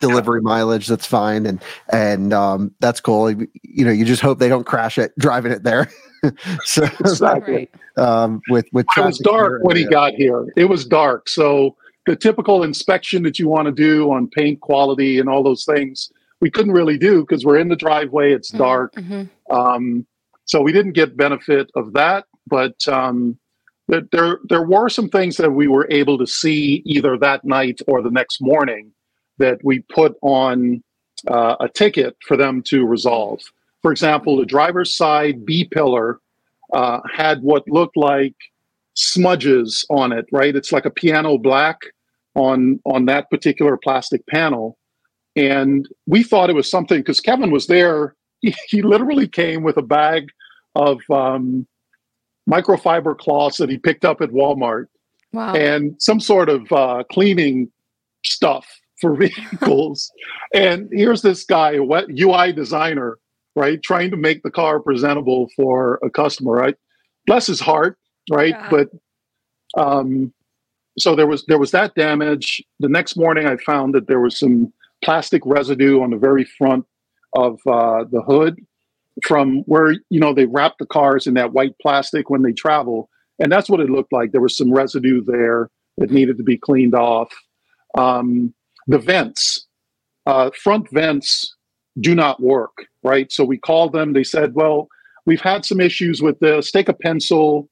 delivery 0.00 0.42
mileage. 0.42 0.88
That's 0.88 1.06
fine, 1.06 1.46
and 1.46 1.62
and 1.92 2.32
um, 2.32 2.74
that's 2.80 3.00
cool. 3.00 3.30
You 3.30 3.84
know, 3.84 3.92
you 3.92 4.04
just 4.04 4.22
hope 4.22 4.40
they 4.40 4.48
don't 4.48 4.66
crash 4.66 4.98
it 4.98 5.16
driving 5.18 5.52
it 5.52 5.62
there. 5.62 5.88
so 6.64 6.82
exactly. 7.00 7.68
Um, 7.96 8.40
with 8.48 8.66
with 8.72 8.86
it 8.96 9.04
was 9.04 9.18
dark 9.18 9.62
when 9.62 9.76
he 9.76 9.84
got 9.84 10.14
here. 10.14 10.46
It 10.56 10.64
was 10.64 10.84
dark, 10.84 11.28
so 11.28 11.76
the 12.06 12.16
typical 12.16 12.64
inspection 12.64 13.22
that 13.22 13.38
you 13.38 13.46
want 13.48 13.66
to 13.66 13.72
do 13.72 14.10
on 14.10 14.26
paint 14.26 14.60
quality 14.60 15.20
and 15.20 15.28
all 15.28 15.44
those 15.44 15.64
things 15.64 16.10
we 16.40 16.50
couldn't 16.50 16.72
really 16.72 16.98
do 16.98 17.20
because 17.20 17.44
we're 17.44 17.58
in 17.58 17.68
the 17.68 17.76
driveway. 17.76 18.32
It's 18.32 18.50
mm-hmm, 18.50 18.58
dark, 18.58 18.94
mm-hmm. 18.94 19.54
um, 19.54 20.06
so 20.44 20.60
we 20.60 20.72
didn't 20.72 20.92
get 20.92 21.16
benefit 21.16 21.70
of 21.76 21.92
that. 21.92 22.24
But 22.48 22.88
um, 22.88 23.38
there 24.12 24.38
there 24.48 24.62
were 24.62 24.88
some 24.88 25.08
things 25.08 25.36
that 25.36 25.52
we 25.52 25.66
were 25.66 25.86
able 25.90 26.18
to 26.18 26.26
see 26.26 26.82
either 26.84 27.16
that 27.18 27.44
night 27.44 27.80
or 27.86 28.02
the 28.02 28.10
next 28.10 28.40
morning 28.40 28.92
that 29.38 29.58
we 29.64 29.80
put 29.80 30.16
on 30.22 30.82
uh, 31.28 31.56
a 31.60 31.68
ticket 31.68 32.16
for 32.26 32.36
them 32.36 32.62
to 32.62 32.86
resolve. 32.86 33.40
For 33.82 33.90
example, 33.90 34.36
the 34.36 34.46
driver's 34.46 34.94
side 34.94 35.44
B 35.44 35.64
pillar 35.64 36.20
uh, 36.72 37.00
had 37.12 37.42
what 37.42 37.68
looked 37.68 37.96
like 37.96 38.34
smudges 38.94 39.84
on 39.90 40.12
it. 40.12 40.26
Right, 40.32 40.54
it's 40.54 40.72
like 40.72 40.86
a 40.86 40.90
piano 40.90 41.38
black 41.38 41.78
on 42.34 42.80
on 42.84 43.06
that 43.06 43.30
particular 43.30 43.76
plastic 43.76 44.26
panel, 44.26 44.78
and 45.36 45.88
we 46.06 46.22
thought 46.22 46.50
it 46.50 46.56
was 46.56 46.70
something 46.70 46.98
because 46.98 47.20
Kevin 47.20 47.50
was 47.50 47.66
there. 47.66 48.14
He, 48.40 48.54
he 48.68 48.82
literally 48.82 49.28
came 49.28 49.62
with 49.62 49.76
a 49.76 49.82
bag 49.82 50.28
of 50.74 51.00
um, 51.10 51.66
microfiber 52.50 53.16
cloths 53.16 53.58
that 53.58 53.70
he 53.70 53.78
picked 53.78 54.04
up 54.04 54.20
at 54.20 54.30
Walmart 54.30 54.86
wow. 55.32 55.54
and 55.54 55.94
some 56.00 56.20
sort 56.20 56.48
of 56.48 56.70
uh, 56.72 57.04
cleaning 57.10 57.70
stuff 58.24 58.66
for 59.00 59.14
vehicles. 59.16 60.10
and 60.54 60.88
here's 60.92 61.22
this 61.22 61.44
guy, 61.44 61.72
a 61.72 61.82
UI 61.82 62.52
designer, 62.52 63.18
right, 63.56 63.82
trying 63.82 64.10
to 64.10 64.16
make 64.16 64.42
the 64.42 64.50
car 64.50 64.80
presentable 64.80 65.48
for 65.56 65.98
a 66.02 66.10
customer, 66.10 66.52
right? 66.52 66.76
Bless 67.26 67.46
his 67.46 67.60
heart, 67.60 67.98
right? 68.30 68.54
Yeah. 68.58 68.68
But 68.70 68.88
um, 69.80 70.32
so 70.98 71.14
there 71.14 71.26
was 71.26 71.44
there 71.46 71.58
was 71.58 71.70
that 71.70 71.94
damage. 71.94 72.62
The 72.80 72.88
next 72.88 73.16
morning, 73.16 73.46
I 73.46 73.56
found 73.56 73.94
that 73.94 74.08
there 74.08 74.20
was 74.20 74.38
some 74.38 74.72
plastic 75.02 75.42
residue 75.46 76.02
on 76.02 76.10
the 76.10 76.16
very 76.16 76.44
front 76.44 76.84
of 77.34 77.60
uh, 77.66 78.04
the 78.10 78.22
hood 78.26 78.58
from 79.24 79.58
where 79.66 79.92
you 80.08 80.20
know 80.20 80.34
they 80.34 80.46
wrap 80.46 80.74
the 80.78 80.86
cars 80.86 81.26
in 81.26 81.34
that 81.34 81.52
white 81.52 81.74
plastic 81.80 82.30
when 82.30 82.42
they 82.42 82.52
travel, 82.52 83.08
and 83.38 83.50
that's 83.50 83.68
what 83.68 83.80
it 83.80 83.90
looked 83.90 84.12
like. 84.12 84.32
There 84.32 84.40
was 84.40 84.56
some 84.56 84.72
residue 84.72 85.22
there 85.24 85.70
that 85.98 86.10
needed 86.10 86.36
to 86.38 86.42
be 86.42 86.56
cleaned 86.56 86.94
off. 86.94 87.32
Um, 87.96 88.54
the 88.86 88.98
vents, 88.98 89.66
uh, 90.26 90.50
front 90.50 90.90
vents, 90.90 91.54
do 92.00 92.14
not 92.14 92.40
work. 92.40 92.86
Right, 93.02 93.30
so 93.32 93.44
we 93.44 93.58
called 93.58 93.92
them. 93.92 94.12
They 94.12 94.24
said, 94.24 94.54
"Well, 94.54 94.88
we've 95.26 95.40
had 95.40 95.64
some 95.64 95.80
issues 95.80 96.22
with 96.22 96.38
this. 96.40 96.70
Take 96.70 96.88
a 96.88 96.94
pencil 96.94 97.68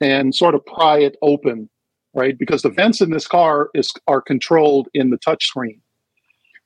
and 0.00 0.34
sort 0.34 0.54
of 0.54 0.64
pry 0.66 0.98
it 0.98 1.16
open." 1.22 1.68
Right, 2.14 2.38
because 2.38 2.62
the 2.62 2.70
vents 2.70 3.00
in 3.00 3.10
this 3.10 3.26
car 3.26 3.70
is 3.74 3.92
are 4.06 4.22
controlled 4.22 4.88
in 4.94 5.10
the 5.10 5.18
touchscreen. 5.18 5.80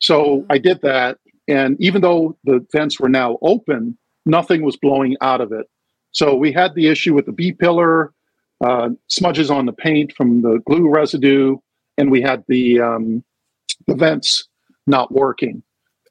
So 0.00 0.46
I 0.50 0.58
did 0.58 0.80
that, 0.82 1.18
and 1.48 1.76
even 1.80 2.00
though 2.00 2.36
the 2.44 2.64
vents 2.72 2.98
were 2.98 3.08
now 3.08 3.38
open, 3.42 3.98
nothing 4.26 4.62
was 4.62 4.76
blowing 4.76 5.16
out 5.20 5.40
of 5.40 5.52
it. 5.52 5.68
So 6.12 6.34
we 6.34 6.52
had 6.52 6.74
the 6.74 6.88
issue 6.88 7.14
with 7.14 7.26
the 7.26 7.32
B 7.32 7.52
pillar, 7.52 8.12
uh, 8.64 8.90
smudges 9.08 9.50
on 9.50 9.66
the 9.66 9.72
paint 9.72 10.12
from 10.16 10.42
the 10.42 10.60
glue 10.66 10.88
residue, 10.88 11.56
and 11.98 12.10
we 12.10 12.20
had 12.20 12.44
the 12.48 12.80
um, 12.80 13.24
the 13.86 13.94
vents 13.94 14.46
not 14.86 15.12
working. 15.12 15.62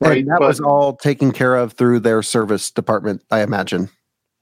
Right, 0.02 0.20
and 0.20 0.30
that 0.30 0.40
but, 0.40 0.48
was 0.48 0.60
all 0.60 0.96
taken 0.96 1.32
care 1.32 1.56
of 1.56 1.74
through 1.74 2.00
their 2.00 2.24
service 2.24 2.72
department, 2.72 3.24
I 3.30 3.42
imagine. 3.42 3.90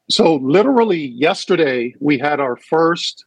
So 0.10 0.36
literally 0.36 1.08
yesterday 1.08 1.94
we 2.00 2.18
had 2.18 2.40
our 2.40 2.56
first 2.56 3.26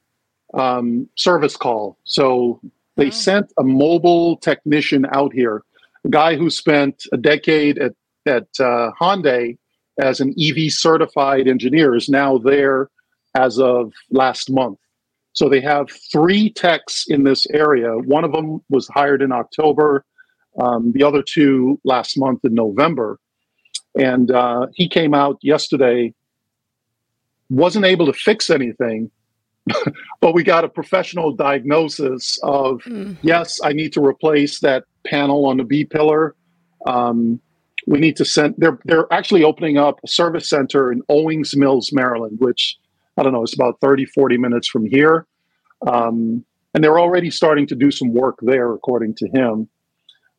um, 0.55 1.09
service 1.17 1.57
call. 1.57 1.99
So 2.05 2.61
they 2.97 3.11
sent 3.11 3.53
a 3.59 3.63
mobile 3.63 4.37
technician 4.39 5.07
out 5.13 5.33
here, 5.33 5.63
a 6.05 6.09
guy 6.09 6.37
who 6.37 6.51
spent 6.51 7.05
a 7.13 7.17
decade 7.17 7.79
at 7.79 7.93
at 8.25 8.49
uh, 8.61 8.93
Hyundai 9.01 9.59
as 9.99 10.21
an 10.21 10.35
EV 10.41 10.73
certified 10.73 11.47
engineer 11.47 11.95
is 11.95 12.09
now 12.09 12.39
there 12.39 12.91
as 13.35 13.59
of 13.59 13.93
last 14.11 14.51
month. 14.51 14.79
So 15.35 15.49
they 15.49 15.61
have 15.61 15.89
three 15.91 16.51
techs 16.51 17.07
in 17.09 17.25
this 17.25 17.47
area. 17.51 17.97
One 17.99 18.25
of 18.25 18.33
them 18.33 18.63
was 18.69 18.89
hired 18.89 19.23
in 19.23 19.33
October, 19.33 20.05
um, 20.61 20.93
the 20.93 21.03
other 21.03 21.23
two 21.23 21.81
last 21.85 22.19
month 22.19 22.45
in 22.45 22.55
November. 22.55 23.19
And 23.99 24.31
uh, 24.31 24.67
he 24.75 24.89
came 24.89 25.15
out 25.15 25.39
yesterday, 25.43 26.15
wasn't 27.49 27.87
able 27.87 28.07
to 28.07 28.13
fix 28.13 28.51
anything, 28.51 29.11
but 30.21 30.35
we 30.35 30.43
got 30.43 30.65
a 30.65 30.69
professional 30.69 31.33
diagnosis 31.33 32.39
of 32.43 32.83
mm. 32.83 33.17
yes, 33.23 33.61
I 33.63 33.73
need 33.73 33.93
to 33.95 34.05
replace 34.05 34.61
that 34.61 34.85
panel 35.07 35.47
on 35.47 35.59
the 35.59 35.65
B 35.65 35.85
pillar. 35.85 36.35
Um, 36.87 37.41
we 37.87 37.99
need 37.99 38.17
to 38.17 38.25
send. 38.25 38.55
They're 38.59 38.79
they're 38.85 39.13
actually 39.13 39.45
opening 39.45 39.79
up 39.79 40.01
a 40.05 40.09
service 40.09 40.49
center 40.49 40.93
in 40.93 41.03
Owings 41.09 41.57
Mills, 41.57 41.91
Maryland, 41.93 42.39
which 42.41 42.79
I 43.17 43.23
don't 43.23 43.33
know, 43.33 43.43
it's 43.43 43.55
about 43.55 43.81
30, 43.81 44.07
40 44.07 44.39
minutes 44.39 44.69
from 44.69 44.87
here. 44.87 45.27
Um, 45.87 46.45
and 46.75 46.83
they're 46.83 46.99
already 46.99 47.31
starting 47.31 47.67
to 47.67 47.75
do 47.75 47.91
some 47.91 48.15
work 48.15 48.39
there, 48.41 48.73
according 48.73 49.15
to 49.17 49.29
him. 49.29 49.69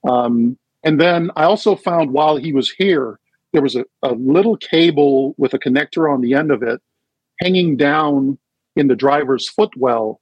Um, 0.08 0.58
and 0.84 1.00
then 1.00 1.32
I 1.36 1.44
also 1.44 1.76
found 1.76 2.12
while 2.12 2.38
he 2.38 2.52
was 2.52 2.72
here, 2.72 3.20
there 3.52 3.62
was 3.62 3.76
a, 3.76 3.86
a 4.02 4.14
little 4.14 4.58
cable 4.58 5.36
with 5.38 5.54
a 5.54 5.60
connector 5.60 6.12
on 6.12 6.22
the 6.22 6.34
end 6.34 6.52
of 6.52 6.64
it 6.64 6.82
hanging 7.42 7.78
down 7.78 8.38
in 8.76 8.88
the 8.88 8.96
driver's 8.96 9.48
footwell. 9.48 10.20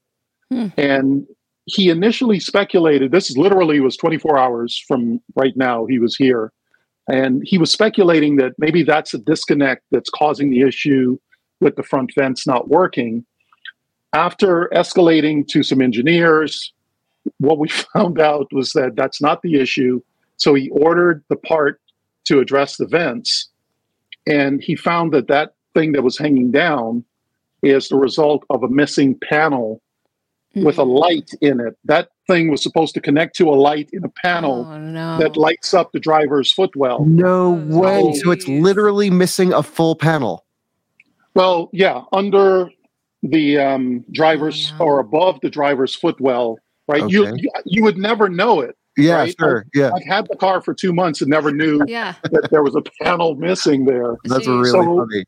Hmm. 0.52 0.68
And 0.78 1.28
he 1.66 1.90
initially 1.90 2.40
speculated 2.40 3.12
this 3.12 3.30
is 3.30 3.38
literally 3.38 3.80
was 3.80 3.96
24 3.96 4.38
hours 4.38 4.84
from 4.88 5.22
right 5.36 5.56
now 5.56 5.86
he 5.86 6.00
was 6.00 6.16
here 6.16 6.52
and 7.12 7.42
he 7.46 7.58
was 7.58 7.72
speculating 7.72 8.38
that 8.38 8.54
maybe 8.58 8.84
that's 8.84 9.14
a 9.14 9.18
disconnect 9.18 9.84
that's 9.92 10.10
causing 10.10 10.50
the 10.50 10.62
issue 10.62 11.18
with 11.60 11.76
the 11.76 11.84
front 11.84 12.12
vents 12.16 12.48
not 12.48 12.70
working 12.70 13.26
after 14.14 14.70
escalating 14.74 15.48
to 15.48 15.64
some 15.64 15.82
engineers 15.82 16.74
what 17.38 17.60
we 17.60 17.68
found 17.94 18.20
out 18.20 18.48
was 18.52 18.72
that 18.74 18.96
that's 18.96 19.22
not 19.22 19.42
the 19.42 19.56
issue 19.56 20.02
so 20.38 20.54
he 20.54 20.70
ordered 20.70 21.24
the 21.30 21.36
part 21.36 21.80
to 22.24 22.40
address 22.40 22.78
the 22.78 22.88
vents 22.88 23.50
and 24.28 24.62
he 24.62 24.76
found 24.76 25.12
that 25.14 25.28
that 25.28 25.54
thing 25.74 25.92
that 25.94 26.04
was 26.04 26.18
hanging 26.18 26.52
down 26.52 27.04
is 27.62 27.90
the 27.90 27.96
result 27.96 28.44
of 28.50 28.64
a 28.64 28.70
missing 28.70 29.18
panel 29.20 29.82
mm-hmm. 30.56 30.66
with 30.66 30.78
a 30.78 30.82
mm-hmm. 30.82 30.92
light 30.92 31.32
in 31.42 31.60
it. 31.60 31.78
That 31.86 32.10
thing 32.32 32.50
was 32.50 32.64
supposed 32.64 32.94
to 32.94 33.02
connect 33.02 33.36
to 33.38 33.50
a 33.50 33.56
light 33.56 33.90
in 33.94 34.04
a 34.04 34.10
panel 34.10 34.68
oh, 34.70 34.78
no. 34.78 35.18
that 35.18 35.36
lights 35.38 35.74
up 35.74 35.92
the 35.92 36.00
driver's 36.00 36.52
footwell. 36.52 37.06
No 37.06 37.52
way. 37.52 38.14
So 38.16 38.32
it's 38.32 38.48
literally 38.48 39.10
missing 39.10 39.54
a 39.54 39.64
full 39.64 39.96
panel. 39.96 40.46
Well, 41.34 41.70
yeah, 41.72 42.04
under 42.12 42.70
the 43.24 43.60
um, 43.60 44.06
driver's 44.12 44.72
oh, 44.74 44.78
no. 44.78 44.86
or 44.86 45.00
above 45.00 45.40
the 45.42 45.50
driver's 45.50 45.96
footwell, 45.96 46.58
right? 46.88 47.04
Okay. 47.04 47.14
You, 47.14 47.36
you, 47.36 47.52
you 47.66 47.84
would 47.84 47.98
never 47.98 48.30
know 48.30 48.62
it. 48.62 48.76
Yeah, 48.98 49.20
right? 49.20 49.36
sure. 49.40 49.66
Yeah, 49.74 49.92
I've 49.96 50.06
had 50.06 50.28
the 50.28 50.36
car 50.36 50.62
for 50.62 50.74
two 50.74 50.92
months 50.92 51.22
and 51.22 51.30
never 51.30 51.52
knew 51.52 51.82
yeah. 51.88 52.16
that 52.24 52.50
there 52.52 52.62
was 52.62 52.76
a 52.76 52.82
panel 53.04 53.36
missing 53.36 53.86
there. 53.86 54.18
That's 54.26 54.46
Jeez. 54.46 54.64
really 54.64 54.70
so, 54.70 54.98
funny 54.98 55.26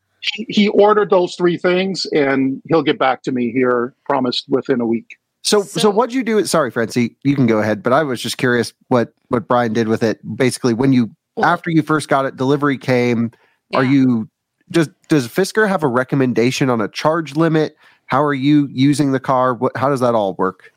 he 0.47 0.69
ordered 0.69 1.09
those 1.09 1.35
three 1.35 1.57
things 1.57 2.05
and 2.13 2.61
he'll 2.69 2.81
get 2.83 2.97
back 2.97 3.23
to 3.23 3.31
me 3.31 3.51
here 3.51 3.93
promised 4.05 4.45
within 4.47 4.79
a 4.79 4.85
week 4.85 5.17
so 5.43 5.61
so, 5.61 5.79
so 5.79 5.89
what'd 5.89 6.13
you 6.13 6.23
do 6.23 6.43
sorry 6.45 6.71
francie 6.71 7.15
you 7.23 7.35
can 7.35 7.45
go 7.45 7.59
ahead 7.59 7.83
but 7.83 7.93
i 7.93 8.03
was 8.03 8.21
just 8.21 8.37
curious 8.37 8.73
what 8.87 9.13
what 9.29 9.47
brian 9.47 9.73
did 9.73 9.87
with 9.87 10.03
it. 10.03 10.19
Basically 10.35 10.73
when 10.73 10.93
you 10.93 11.09
well, 11.35 11.45
after 11.45 11.69
you 11.69 11.81
first 11.81 12.09
got 12.09 12.25
it 12.25 12.35
delivery 12.35 12.77
came 12.77 13.31
yeah. 13.69 13.79
are 13.79 13.83
you 13.83 14.29
does 14.71 14.89
does 15.07 15.27
fisker 15.27 15.67
have 15.67 15.83
a 15.83 15.87
recommendation 15.87 16.69
on 16.69 16.81
a 16.81 16.87
charge 16.87 17.35
limit? 17.35 17.75
How 18.07 18.23
are 18.23 18.33
you 18.33 18.67
using 18.71 19.11
the 19.11 19.19
car? 19.19 19.53
What 19.53 19.75
how 19.77 19.89
does 19.89 19.99
that 19.99 20.15
all 20.15 20.33
work? 20.35 20.73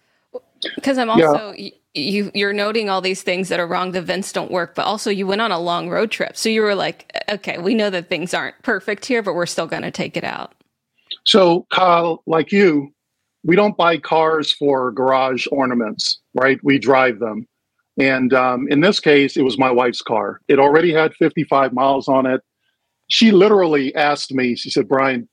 Because 0.75 0.99
i'm 0.99 1.11
also 1.11 1.53
yeah 1.57 1.71
you 1.97 2.31
you're 2.35 2.53
noting 2.53 2.91
all 2.91 3.01
these 3.01 3.23
things 3.23 3.49
that 3.49 3.59
are 3.59 3.67
wrong 3.67 3.93
the 3.93 4.03
vents 4.03 4.31
don't 4.31 4.51
work 4.51 4.75
but 4.75 4.85
also 4.85 5.11
you 5.11 5.27
went 5.27 5.41
on 5.41 5.51
a 5.51 5.59
long 5.59 5.89
road 5.89 6.11
trip. 6.11 6.37
So 6.37 6.49
you 6.49 6.63
were 6.63 6.75
like 6.75 7.11
okay 7.31 7.59
we 7.59 7.75
know 7.75 7.91
that 7.91 8.09
things 8.09 8.35
aren't 8.35 8.61
perfect 8.63 9.07
here 9.07 9.23
but 9.23 9.35
we're 9.35 9.47
still 9.47 9.67
going 9.67 9.83
to 9.83 9.91
take 9.91 10.17
it 10.17 10.25
out. 10.25 10.55
So 11.25 11.67
kyle 11.73 12.23
like 12.27 12.53
you 12.53 12.93
we 13.47 13.57
don't 13.57 13.77
buy 13.77 13.97
cars 13.97 14.53
for 14.53 14.91
garage 14.93 15.47
ornaments 15.51 16.21
right? 16.35 16.61
We 16.63 16.79
drive 16.79 17.19
them. 17.19 17.49
And 17.99 18.35
um, 18.35 18.69
in 18.69 18.81
this 18.81 19.01
case 19.01 19.37
it 19.37 19.43
was 19.43 19.59
my 19.59 19.71
wife's 19.71 20.03
car. 20.03 20.41
It 20.49 20.59
already 20.59 20.93
had 20.93 21.15
55 21.15 21.73
miles 21.73 22.09
on 22.09 22.27
it. 22.27 22.43
She 23.09 23.31
literally 23.31 23.95
asked 23.95 24.33
me 24.33 24.57
she 24.57 24.71
said 24.71 24.89
brian 24.89 25.29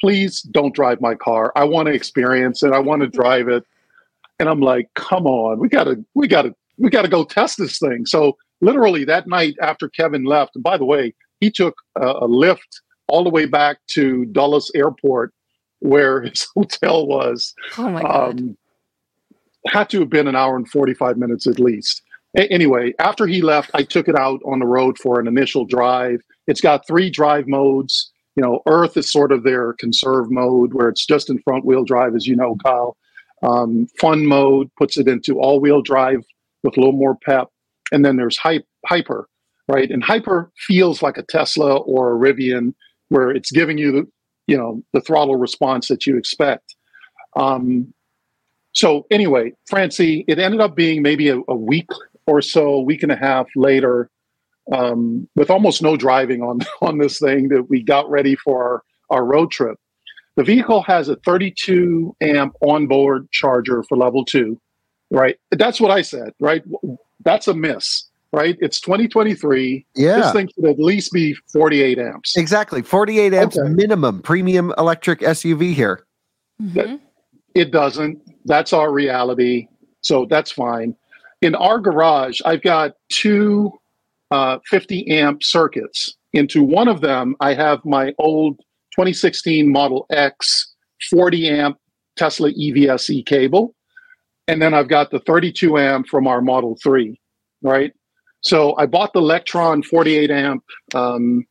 please 0.00 0.42
don't 0.42 0.74
drive 0.74 1.00
my 1.00 1.14
car. 1.14 1.52
I 1.56 1.64
want 1.64 1.86
to 1.86 1.94
experience 1.94 2.62
it. 2.62 2.72
I 2.72 2.78
want 2.78 3.02
to 3.02 3.08
drive 3.08 3.48
it. 3.48 3.64
And 4.38 4.48
I'm 4.48 4.60
like, 4.60 4.88
come 4.94 5.26
on, 5.26 5.58
we 5.58 5.68
gotta, 5.68 6.04
we 6.14 6.26
gotta, 6.26 6.54
we 6.76 6.90
gotta 6.90 7.08
go 7.08 7.24
test 7.24 7.58
this 7.58 7.78
thing. 7.78 8.04
So 8.04 8.36
literally 8.60 9.04
that 9.04 9.26
night 9.26 9.54
after 9.62 9.88
Kevin 9.88 10.24
left, 10.24 10.56
and 10.56 10.64
by 10.64 10.76
the 10.76 10.84
way, 10.84 11.14
he 11.40 11.50
took 11.50 11.76
a, 11.96 12.06
a 12.06 12.28
Lyft 12.28 12.80
all 13.06 13.22
the 13.22 13.30
way 13.30 13.46
back 13.46 13.78
to 13.88 14.24
Dulles 14.26 14.70
Airport, 14.74 15.32
where 15.84 16.22
his 16.22 16.46
hotel 16.54 17.06
was. 17.06 17.54
Oh 17.78 17.90
my 17.90 18.02
god! 18.02 18.40
Um, 18.40 18.56
had 19.66 19.88
to 19.90 20.00
have 20.00 20.10
been 20.10 20.26
an 20.28 20.36
hour 20.36 20.56
and 20.56 20.68
forty 20.68 20.94
five 20.94 21.16
minutes 21.16 21.46
at 21.46 21.58
least. 21.58 22.02
A- 22.36 22.50
anyway, 22.52 22.94
after 22.98 23.26
he 23.26 23.42
left, 23.42 23.70
I 23.74 23.82
took 23.82 24.08
it 24.08 24.16
out 24.16 24.40
on 24.44 24.58
the 24.58 24.66
road 24.66 24.98
for 24.98 25.20
an 25.20 25.28
initial 25.28 25.64
drive. 25.64 26.20
It's 26.46 26.60
got 26.60 26.86
three 26.86 27.10
drive 27.10 27.46
modes. 27.46 28.10
You 28.36 28.42
know, 28.42 28.62
Earth 28.66 28.96
is 28.96 29.10
sort 29.10 29.30
of 29.30 29.44
their 29.44 29.74
conserve 29.74 30.30
mode, 30.30 30.74
where 30.74 30.88
it's 30.88 31.06
just 31.06 31.30
in 31.30 31.38
front 31.40 31.64
wheel 31.64 31.84
drive, 31.84 32.16
as 32.16 32.26
you 32.26 32.34
know, 32.34 32.56
Kyle. 32.64 32.96
Um, 33.42 33.86
fun 34.00 34.26
mode 34.26 34.70
puts 34.76 34.96
it 34.96 35.06
into 35.06 35.38
all 35.38 35.60
wheel 35.60 35.82
drive 35.82 36.24
with 36.62 36.76
a 36.76 36.80
little 36.80 36.96
more 36.96 37.14
pep. 37.14 37.48
And 37.92 38.04
then 38.04 38.16
there's 38.16 38.38
hyper, 38.38 39.28
right? 39.68 39.90
And 39.90 40.02
hyper 40.02 40.50
feels 40.56 41.02
like 41.02 41.18
a 41.18 41.22
Tesla 41.22 41.76
or 41.76 42.14
a 42.14 42.18
Rivian 42.18 42.74
where 43.10 43.30
it's 43.30 43.52
giving 43.52 43.76
you 43.78 43.92
the, 43.92 44.08
you 44.46 44.56
know, 44.56 44.82
the 44.92 45.00
throttle 45.00 45.36
response 45.36 45.88
that 45.88 46.06
you 46.06 46.16
expect. 46.16 46.74
Um, 47.36 47.92
so 48.72 49.06
anyway, 49.10 49.52
Francie, 49.66 50.24
it 50.28 50.38
ended 50.38 50.60
up 50.60 50.74
being 50.74 51.02
maybe 51.02 51.28
a, 51.28 51.40
a 51.48 51.54
week 51.54 51.88
or 52.26 52.42
so, 52.42 52.80
week 52.80 53.02
and 53.02 53.12
a 53.12 53.16
half 53.16 53.46
later, 53.56 54.10
um, 54.72 55.28
with 55.36 55.50
almost 55.50 55.82
no 55.82 55.96
driving 55.96 56.42
on 56.42 56.60
on 56.82 56.98
this 56.98 57.18
thing 57.18 57.48
that 57.48 57.68
we 57.70 57.82
got 57.82 58.08
ready 58.10 58.36
for 58.36 58.62
our, 58.62 59.18
our 59.18 59.24
road 59.24 59.50
trip. 59.50 59.78
The 60.36 60.42
vehicle 60.42 60.82
has 60.82 61.08
a 61.08 61.16
32 61.16 62.16
amp 62.20 62.54
onboard 62.60 63.30
charger 63.30 63.84
for 63.84 63.96
level 63.96 64.24
two, 64.24 64.60
right? 65.10 65.36
That's 65.52 65.80
what 65.80 65.92
I 65.92 66.02
said, 66.02 66.32
right? 66.40 66.62
That's 67.24 67.46
a 67.46 67.54
miss, 67.54 68.08
right? 68.34 68.58
It's 68.60 68.80
2023. 68.80 69.86
Yeah. 69.94 70.16
This 70.16 70.32
thing 70.32 70.50
should 70.54 70.66
at 70.66 70.78
least 70.78 71.12
be 71.12 71.36
48 71.52 71.98
amps. 71.98 72.36
Exactly. 72.36 72.82
48 72.82 73.32
amps 73.32 73.56
okay. 73.56 73.68
minimum 73.68 74.22
premium 74.22 74.74
electric 74.76 75.20
SUV 75.20 75.72
here. 75.72 76.04
Mm-hmm. 76.60 76.96
It 77.54 77.70
doesn't. 77.70 78.20
That's 78.44 78.72
our 78.72 78.92
reality. 78.92 79.68
So 80.00 80.26
that's 80.28 80.50
fine. 80.50 80.96
In 81.42 81.54
our 81.54 81.78
garage, 81.78 82.40
I've 82.44 82.62
got 82.62 82.94
two 83.08 83.72
uh, 84.30 84.58
50 84.66 85.08
amp 85.08 85.42
circuits. 85.42 86.16
Into 86.32 86.64
one 86.64 86.88
of 86.88 87.00
them, 87.00 87.36
I 87.38 87.54
have 87.54 87.84
my 87.84 88.12
old 88.18 88.58
2016 88.96 89.70
Model 89.70 90.06
X 90.10 90.74
40 91.10 91.48
amp 91.48 91.78
Tesla 92.16 92.50
EVSE 92.50 93.24
cable. 93.26 93.74
And 94.48 94.60
then 94.60 94.74
I've 94.74 94.88
got 94.88 95.10
the 95.10 95.20
32 95.20 95.78
amp 95.78 96.08
from 96.08 96.26
our 96.26 96.40
Model 96.40 96.76
3, 96.82 97.18
right? 97.62 97.92
So 98.44 98.76
I 98.76 98.86
bought 98.86 99.12
the 99.12 99.22
Lectron 99.22 99.82
48 99.82 100.30
amp 100.30 100.64
um, 100.94 101.46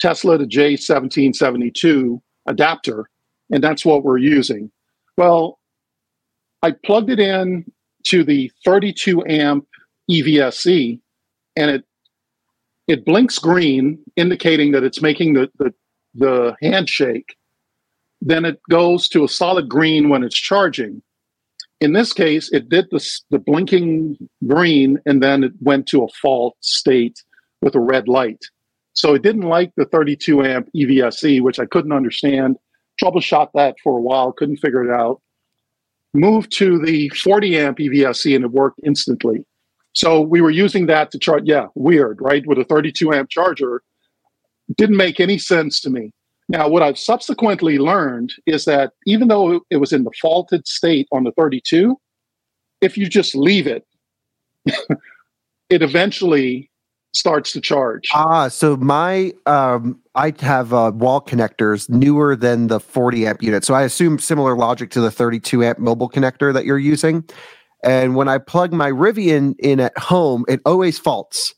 Tesla 0.00 0.38
to 0.38 0.44
J1772 0.44 2.20
adapter, 2.46 3.10
and 3.50 3.62
that's 3.62 3.84
what 3.84 4.04
we're 4.04 4.18
using. 4.18 4.70
Well, 5.16 5.58
I 6.62 6.72
plugged 6.84 7.10
it 7.10 7.18
in 7.18 7.70
to 8.04 8.22
the 8.22 8.50
32 8.64 9.26
amp 9.26 9.66
EVSE, 10.10 11.00
and 11.56 11.70
it 11.70 11.84
it 12.86 13.04
blinks 13.04 13.38
green, 13.38 13.98
indicating 14.16 14.72
that 14.72 14.82
it's 14.82 15.02
making 15.02 15.34
the, 15.34 15.50
the, 15.58 15.74
the 16.14 16.56
handshake. 16.62 17.36
Then 18.22 18.46
it 18.46 18.60
goes 18.70 19.08
to 19.10 19.24
a 19.24 19.28
solid 19.28 19.68
green 19.68 20.08
when 20.08 20.24
it's 20.24 20.34
charging. 20.34 21.02
In 21.80 21.92
this 21.92 22.12
case, 22.12 22.50
it 22.52 22.68
did 22.68 22.86
the, 22.90 23.04
the 23.30 23.38
blinking 23.38 24.16
green 24.46 24.98
and 25.06 25.22
then 25.22 25.44
it 25.44 25.52
went 25.60 25.86
to 25.88 26.02
a 26.02 26.08
fault 26.20 26.56
state 26.60 27.22
with 27.62 27.74
a 27.74 27.80
red 27.80 28.08
light. 28.08 28.44
So 28.94 29.14
it 29.14 29.22
didn't 29.22 29.42
like 29.42 29.72
the 29.76 29.84
32 29.84 30.44
amp 30.44 30.68
EVSE, 30.74 31.40
which 31.40 31.60
I 31.60 31.66
couldn't 31.66 31.92
understand. 31.92 32.56
Troubleshot 33.02 33.50
that 33.54 33.76
for 33.82 33.96
a 33.96 34.02
while, 34.02 34.32
couldn't 34.32 34.56
figure 34.56 34.84
it 34.84 34.92
out. 34.92 35.20
Moved 36.14 36.50
to 36.58 36.80
the 36.84 37.08
40 37.10 37.58
amp 37.58 37.78
EVSE 37.78 38.34
and 38.34 38.44
it 38.44 38.50
worked 38.50 38.80
instantly. 38.84 39.44
So 39.94 40.20
we 40.20 40.40
were 40.40 40.50
using 40.50 40.86
that 40.86 41.12
to 41.12 41.18
charge. 41.18 41.44
Yeah, 41.44 41.66
weird, 41.76 42.18
right? 42.20 42.44
With 42.46 42.58
a 42.58 42.64
32 42.64 43.12
amp 43.12 43.30
charger. 43.30 43.82
Didn't 44.76 44.96
make 44.96 45.20
any 45.20 45.38
sense 45.38 45.80
to 45.82 45.90
me. 45.90 46.12
Now, 46.48 46.68
what 46.68 46.82
I've 46.82 46.98
subsequently 46.98 47.78
learned 47.78 48.32
is 48.46 48.64
that 48.64 48.92
even 49.06 49.28
though 49.28 49.60
it 49.70 49.76
was 49.76 49.92
in 49.92 50.04
the 50.04 50.12
faulted 50.20 50.66
state 50.66 51.06
on 51.12 51.24
the 51.24 51.32
32, 51.32 51.96
if 52.80 52.96
you 52.96 53.08
just 53.08 53.34
leave 53.34 53.66
it, 53.66 53.84
it 55.70 55.82
eventually 55.82 56.70
starts 57.14 57.52
to 57.52 57.60
charge. 57.60 58.08
Ah, 58.14 58.48
so 58.48 58.76
my 58.76 59.32
um, 59.46 60.00
I 60.14 60.32
have 60.40 60.72
uh, 60.72 60.92
wall 60.94 61.20
connectors 61.20 61.88
newer 61.90 62.36
than 62.36 62.68
the 62.68 62.80
40 62.80 63.26
amp 63.26 63.42
unit. 63.42 63.64
So 63.64 63.74
I 63.74 63.82
assume 63.82 64.18
similar 64.18 64.56
logic 64.56 64.90
to 64.90 65.00
the 65.00 65.10
32 65.10 65.64
amp 65.64 65.78
mobile 65.78 66.08
connector 66.08 66.52
that 66.52 66.64
you're 66.64 66.78
using. 66.78 67.24
And 67.84 68.16
when 68.16 68.28
I 68.28 68.38
plug 68.38 68.72
my 68.72 68.90
Rivian 68.90 69.54
in 69.58 69.80
at 69.80 69.96
home, 69.96 70.44
it 70.48 70.60
always 70.64 70.98
faults. 70.98 71.54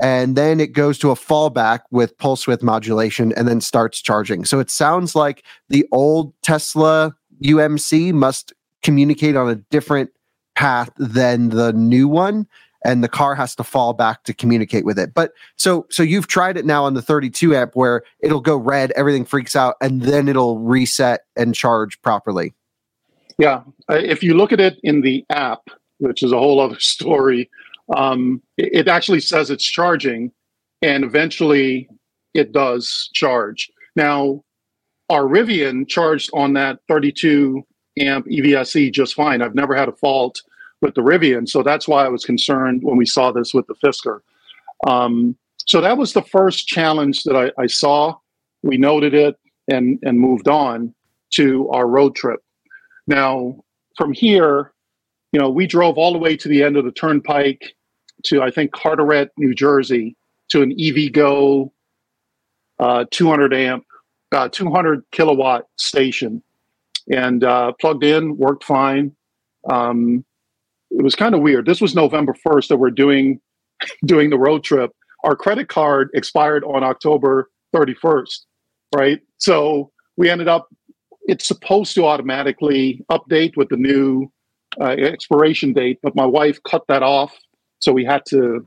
And 0.00 0.36
then 0.36 0.60
it 0.60 0.72
goes 0.72 0.98
to 0.98 1.10
a 1.10 1.14
fallback 1.14 1.80
with 1.90 2.18
pulse 2.18 2.46
width 2.46 2.62
modulation 2.62 3.32
and 3.36 3.46
then 3.46 3.60
starts 3.60 4.02
charging. 4.02 4.44
So 4.44 4.58
it 4.58 4.70
sounds 4.70 5.14
like 5.14 5.44
the 5.68 5.86
old 5.92 6.32
Tesla 6.42 7.14
UMC 7.42 8.12
must 8.12 8.52
communicate 8.82 9.36
on 9.36 9.48
a 9.48 9.54
different 9.54 10.10
path 10.56 10.90
than 10.98 11.50
the 11.50 11.72
new 11.72 12.08
one 12.08 12.46
and 12.84 13.02
the 13.02 13.08
car 13.08 13.34
has 13.34 13.54
to 13.56 13.64
fall 13.64 13.94
back 13.94 14.24
to 14.24 14.34
communicate 14.34 14.84
with 14.84 14.98
it. 14.98 15.14
But 15.14 15.32
so 15.56 15.86
so 15.90 16.02
you've 16.02 16.26
tried 16.26 16.56
it 16.56 16.66
now 16.66 16.84
on 16.84 16.94
the 16.94 17.02
32 17.02 17.56
amp 17.56 17.74
where 17.74 18.02
it'll 18.20 18.40
go 18.40 18.56
red, 18.56 18.92
everything 18.92 19.24
freaks 19.24 19.56
out, 19.56 19.76
and 19.80 20.02
then 20.02 20.28
it'll 20.28 20.58
reset 20.58 21.22
and 21.34 21.54
charge 21.54 22.00
properly. 22.02 22.54
Yeah, 23.38 23.62
if 23.88 24.22
you 24.22 24.34
look 24.34 24.52
at 24.52 24.60
it 24.60 24.78
in 24.84 25.00
the 25.00 25.24
app, 25.30 25.70
which 25.98 26.22
is 26.22 26.30
a 26.30 26.38
whole 26.38 26.60
other 26.60 26.78
story, 26.78 27.50
um, 27.94 28.42
it 28.56 28.88
actually 28.88 29.20
says 29.20 29.50
it's 29.50 29.64
charging, 29.64 30.32
and 30.82 31.04
eventually 31.04 31.88
it 32.32 32.52
does 32.52 33.10
charge. 33.14 33.70
Now, 33.96 34.42
our 35.10 35.24
Rivian 35.24 35.86
charged 35.86 36.30
on 36.32 36.54
that 36.54 36.80
32 36.88 37.64
amp 37.98 38.26
EVSE 38.26 38.92
just 38.92 39.14
fine. 39.14 39.42
I've 39.42 39.54
never 39.54 39.74
had 39.74 39.88
a 39.88 39.92
fault 39.92 40.42
with 40.80 40.94
the 40.94 41.02
Rivian. 41.02 41.48
So 41.48 41.62
that's 41.62 41.86
why 41.86 42.04
I 42.04 42.08
was 42.08 42.24
concerned 42.24 42.82
when 42.82 42.96
we 42.96 43.06
saw 43.06 43.30
this 43.32 43.54
with 43.54 43.66
the 43.66 43.74
Fisker. 43.74 44.20
Um, 44.86 45.36
so 45.58 45.80
that 45.80 45.96
was 45.96 46.12
the 46.12 46.22
first 46.22 46.66
challenge 46.66 47.22
that 47.24 47.36
I, 47.36 47.62
I 47.62 47.66
saw. 47.66 48.16
We 48.62 48.76
noted 48.76 49.14
it 49.14 49.36
and 49.68 49.98
and 50.02 50.20
moved 50.20 50.48
on 50.48 50.94
to 51.34 51.68
our 51.70 51.86
road 51.86 52.14
trip. 52.14 52.40
Now 53.06 53.56
from 53.96 54.12
here, 54.12 54.73
you 55.34 55.40
know, 55.40 55.50
we 55.50 55.66
drove 55.66 55.98
all 55.98 56.12
the 56.12 56.18
way 56.18 56.36
to 56.36 56.48
the 56.48 56.62
end 56.62 56.76
of 56.76 56.84
the 56.84 56.92
turnpike 56.92 57.74
to 58.26 58.40
I 58.40 58.52
think 58.52 58.70
Carteret, 58.70 59.30
New 59.36 59.52
Jersey, 59.52 60.16
to 60.50 60.62
an 60.62 60.70
EVgo 60.76 61.72
uh, 62.78 63.04
200 63.10 63.52
amp, 63.52 63.84
uh, 64.30 64.48
200 64.48 65.02
kilowatt 65.10 65.66
station, 65.76 66.40
and 67.12 67.42
uh, 67.42 67.72
plugged 67.80 68.04
in, 68.04 68.36
worked 68.36 68.62
fine. 68.62 69.10
Um, 69.68 70.24
it 70.92 71.02
was 71.02 71.16
kind 71.16 71.34
of 71.34 71.40
weird. 71.40 71.66
This 71.66 71.80
was 71.80 71.96
November 71.96 72.36
1st 72.46 72.68
that 72.68 72.76
we're 72.76 72.90
doing 72.90 73.40
doing 74.06 74.30
the 74.30 74.38
road 74.38 74.62
trip. 74.62 74.92
Our 75.24 75.34
credit 75.34 75.68
card 75.68 76.10
expired 76.14 76.62
on 76.62 76.84
October 76.84 77.50
31st, 77.74 78.38
right? 78.94 79.20
So 79.38 79.90
we 80.16 80.30
ended 80.30 80.46
up 80.46 80.68
it's 81.26 81.48
supposed 81.48 81.96
to 81.96 82.06
automatically 82.06 83.04
update 83.10 83.56
with 83.56 83.70
the 83.70 83.76
new 83.76 84.30
uh, 84.80 84.90
expiration 84.90 85.72
date, 85.72 85.98
but 86.02 86.14
my 86.14 86.26
wife 86.26 86.62
cut 86.62 86.86
that 86.88 87.02
off, 87.02 87.36
so 87.80 87.92
we 87.92 88.04
had 88.04 88.24
to 88.26 88.66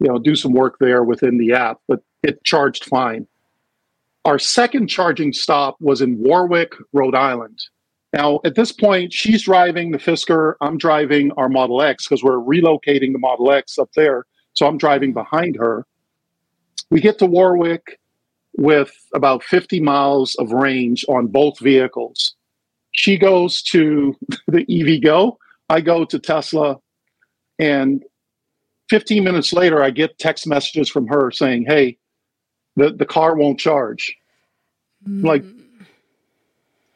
you 0.00 0.08
know 0.08 0.18
do 0.18 0.36
some 0.36 0.52
work 0.52 0.76
there 0.80 1.04
within 1.04 1.38
the 1.38 1.52
app, 1.52 1.78
but 1.88 2.02
it 2.22 2.42
charged 2.44 2.84
fine. 2.84 3.26
Our 4.24 4.38
second 4.38 4.88
charging 4.88 5.32
stop 5.32 5.76
was 5.80 6.00
in 6.00 6.18
Warwick, 6.18 6.74
Rhode 6.92 7.14
Island. 7.14 7.58
Now, 8.14 8.40
at 8.44 8.54
this 8.54 8.72
point, 8.72 9.12
she's 9.12 9.42
driving 9.42 9.90
the 9.90 9.98
Fisker. 9.98 10.54
I'm 10.60 10.78
driving 10.78 11.32
our 11.32 11.48
Model 11.48 11.82
X 11.82 12.06
because 12.06 12.22
we're 12.22 12.38
relocating 12.38 13.12
the 13.12 13.18
Model 13.18 13.50
X 13.50 13.76
up 13.76 13.90
there. 13.96 14.24
So 14.54 14.66
I'm 14.66 14.78
driving 14.78 15.12
behind 15.12 15.56
her. 15.56 15.84
We 16.90 17.00
get 17.00 17.18
to 17.18 17.26
Warwick 17.26 17.98
with 18.56 18.92
about 19.14 19.42
50 19.42 19.80
miles 19.80 20.36
of 20.36 20.52
range 20.52 21.04
on 21.08 21.26
both 21.26 21.58
vehicles. 21.58 22.36
She 22.94 23.18
goes 23.18 23.62
to 23.62 24.16
the 24.48 24.64
EVgo. 24.66 25.36
I 25.68 25.80
go 25.80 26.04
to 26.04 26.18
Tesla. 26.18 26.78
And 27.58 28.02
15 28.90 29.22
minutes 29.22 29.52
later, 29.52 29.82
I 29.82 29.90
get 29.90 30.18
text 30.18 30.46
messages 30.46 30.88
from 30.90 31.06
her 31.08 31.30
saying, 31.30 31.66
Hey, 31.66 31.98
the, 32.76 32.90
the 32.90 33.06
car 33.06 33.36
won't 33.36 33.60
charge. 33.60 34.16
Mm. 35.06 35.24
Like, 35.24 35.44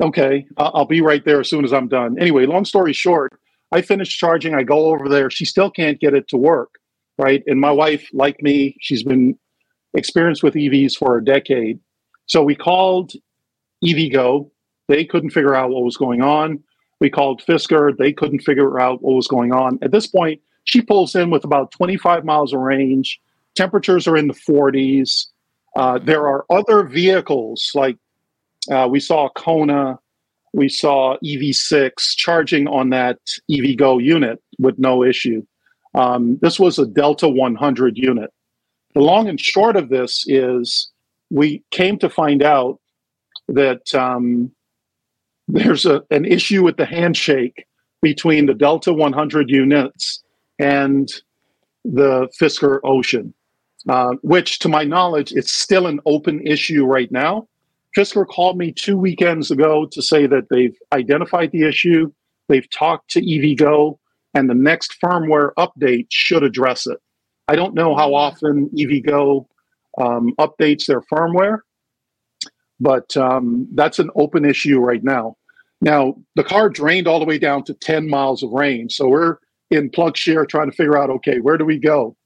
Okay, 0.01 0.47
I'll 0.57 0.85
be 0.85 1.01
right 1.01 1.25
there 1.25 1.41
as 1.41 1.51
soon 1.51 1.65
as 1.65 1.73
I'm 1.73 1.89
done. 1.89 2.19
Anyway, 2.21 2.47
long 2.47 2.65
story 2.65 2.93
short, 2.93 3.33
I 3.73 3.83
finish 3.83 4.17
charging. 4.17 4.55
I 4.55 4.63
go 4.63 4.87
over 4.87 5.09
there. 5.09 5.29
She 5.29 5.45
still 5.45 5.71
can't 5.71 5.99
get 5.99 6.15
it 6.15 6.29
to 6.29 6.37
work, 6.37 6.79
right? 7.19 7.43
And 7.49 7.61
my 7.61 7.73
wife, 7.73 8.09
like 8.13 8.41
me, 8.41 8.77
she's 8.81 9.03
been 9.03 9.37
experienced 9.95 10.45
with 10.45 10.55
EVs 10.55 10.97
for 10.97 11.19
a 11.19 11.25
decade. 11.25 11.81
So 12.27 12.45
we 12.45 12.55
called 12.55 13.13
EVgo. 13.85 14.49
They 14.88 15.05
couldn't 15.05 15.31
figure 15.31 15.55
out 15.55 15.70
what 15.70 15.85
was 15.85 15.96
going 15.96 16.22
on. 16.22 16.62
We 17.01 17.11
called 17.11 17.42
Fisker. 17.46 17.96
They 17.96 18.12
couldn't 18.12 18.40
figure 18.40 18.81
out 18.81 19.03
what 19.03 19.14
was 19.14 19.29
going 19.29 19.53
on. 19.53 19.79
At 19.83 19.92
this 19.92 20.07
point, 20.07 20.40
she 20.64 20.83
pulls 20.83 21.14
in 21.14 21.31
with 21.31 21.44
about 21.44 21.70
25 21.70 22.24
miles 22.24 22.53
of 22.53 22.61
range. 22.61 23.20
Temperatures 23.55 24.09
are 24.09 24.16
in 24.16 24.29
the 24.29 24.35
40s. 24.35 25.27
Uh, 25.77 25.98
there 25.98 26.27
are 26.27 26.44
other 26.51 26.83
vehicles 26.83 27.70
like 27.74 27.96
uh, 28.70 28.88
we 28.90 29.01
saw 29.01 29.29
Kona, 29.31 29.98
we 30.53 30.68
saw 30.68 31.16
EV6 31.24 32.16
charging 32.16 32.66
on 32.68 32.90
that 32.90 33.18
EVgo 33.51 34.03
unit 34.03 34.42
with 34.59 34.79
no 34.79 35.05
issue. 35.05 35.46
Um, 35.94 36.38
this 36.42 36.59
was 36.59 36.79
a 36.79 36.87
Delta 36.87 37.29
100 37.29 37.96
unit. 37.96 38.33
The 38.94 39.01
long 39.01 39.29
and 39.29 39.40
short 39.40 39.77
of 39.77 39.88
this 39.88 40.24
is 40.27 40.90
we 41.31 41.62
came 41.70 41.98
to 41.98 42.11
find 42.11 42.42
out 42.42 42.81
that 43.48 43.94
um, 43.94 44.51
there's 45.49 45.87
a, 45.87 46.03
an 46.11 46.25
issue 46.25 46.63
with 46.63 46.77
the 46.77 46.87
handshake 46.87 47.67
between 48.03 48.47
the 48.47 48.55
Delta 48.55 48.93
100 48.93 49.51
units 49.51 50.23
and 50.59 51.09
the 51.85 52.29
Fisker 52.41 52.81
Ocean, 52.85 53.33
uh, 53.89 54.15
which, 54.23 54.59
to 54.61 54.69
my 54.69 54.85
knowledge, 54.85 55.33
it's 55.33 55.53
still 55.53 55.87
an 55.87 56.01
open 56.07 56.47
issue 56.47 56.85
right 56.85 57.11
now. 57.11 57.49
Fisker 57.97 58.27
called 58.27 58.59
me 58.59 58.73
two 58.73 58.99
weekends 58.99 59.51
ago 59.51 59.87
to 59.87 60.03
say 60.03 60.27
that 60.27 60.49
they've 60.51 60.77
identified 60.93 61.51
the 61.53 61.67
issue, 61.67 62.13
they've 62.49 62.71
talked 62.71 63.11
to 63.13 63.23
EVgo, 63.23 63.99
and 64.35 64.51
the 64.51 64.55
next 64.55 64.97
firmware 65.03 65.53
update 65.59 66.07
should 66.11 66.43
address 66.43 66.87
it. 66.87 66.99
I 67.49 67.57
don't 67.57 67.75
know 67.75 67.97
how 67.97 68.15
often 68.15 68.69
EVgo 68.77 69.47
um, 69.99 70.35
updates 70.39 70.85
their 70.85 71.01
firmware, 71.01 71.61
but 72.81 73.17
um, 73.17 73.69
that's 73.75 73.99
an 73.99 74.11
open 74.14 74.45
issue 74.45 74.79
right 74.79 75.03
now. 75.03 75.37
Now, 75.81 76.17
the 76.35 76.45
car 76.45 76.69
drained 76.69 77.07
all 77.07 77.21
the 77.21 77.25
way 77.25 77.38
down 77.38 77.64
to 77.64 77.75
10 77.75 78.09
miles 78.09 78.43
of 78.43 78.51
range. 78.51 78.95
So 78.95 79.09
we're 79.09 79.37
in 79.71 79.91
plug 79.91 80.17
share 80.17 80.45
trying 80.45 80.71
to 80.71 80.77
figure 80.77 80.99
out 80.99 81.11
okay, 81.11 81.41
where 81.41 81.59
do 81.59 81.64
we 81.64 81.79
go? 81.79 82.17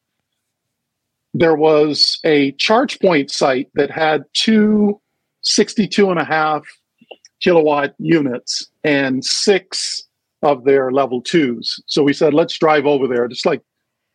There 1.35 1.57
was 1.57 2.19
a 2.25 2.53
ChargePoint 2.53 3.31
site 3.31 3.69
that 3.75 3.91
had 3.91 4.25
two 4.35 5.01
62 5.43 6.11
and 6.11 6.21
a 6.21 6.25
half 6.25 6.63
kilowatt 7.41 7.95
units 7.99 8.67
and 8.85 9.25
six 9.25 10.05
of 10.43 10.65
their 10.65 10.91
level 10.91 11.21
twos. 11.21 11.83
So 11.87 12.03
we 12.03 12.13
said, 12.13 12.35
let's 12.35 12.59
drive 12.59 12.87
over 12.87 13.07
there. 13.09 13.27
Just 13.29 13.47
like 13.47 13.63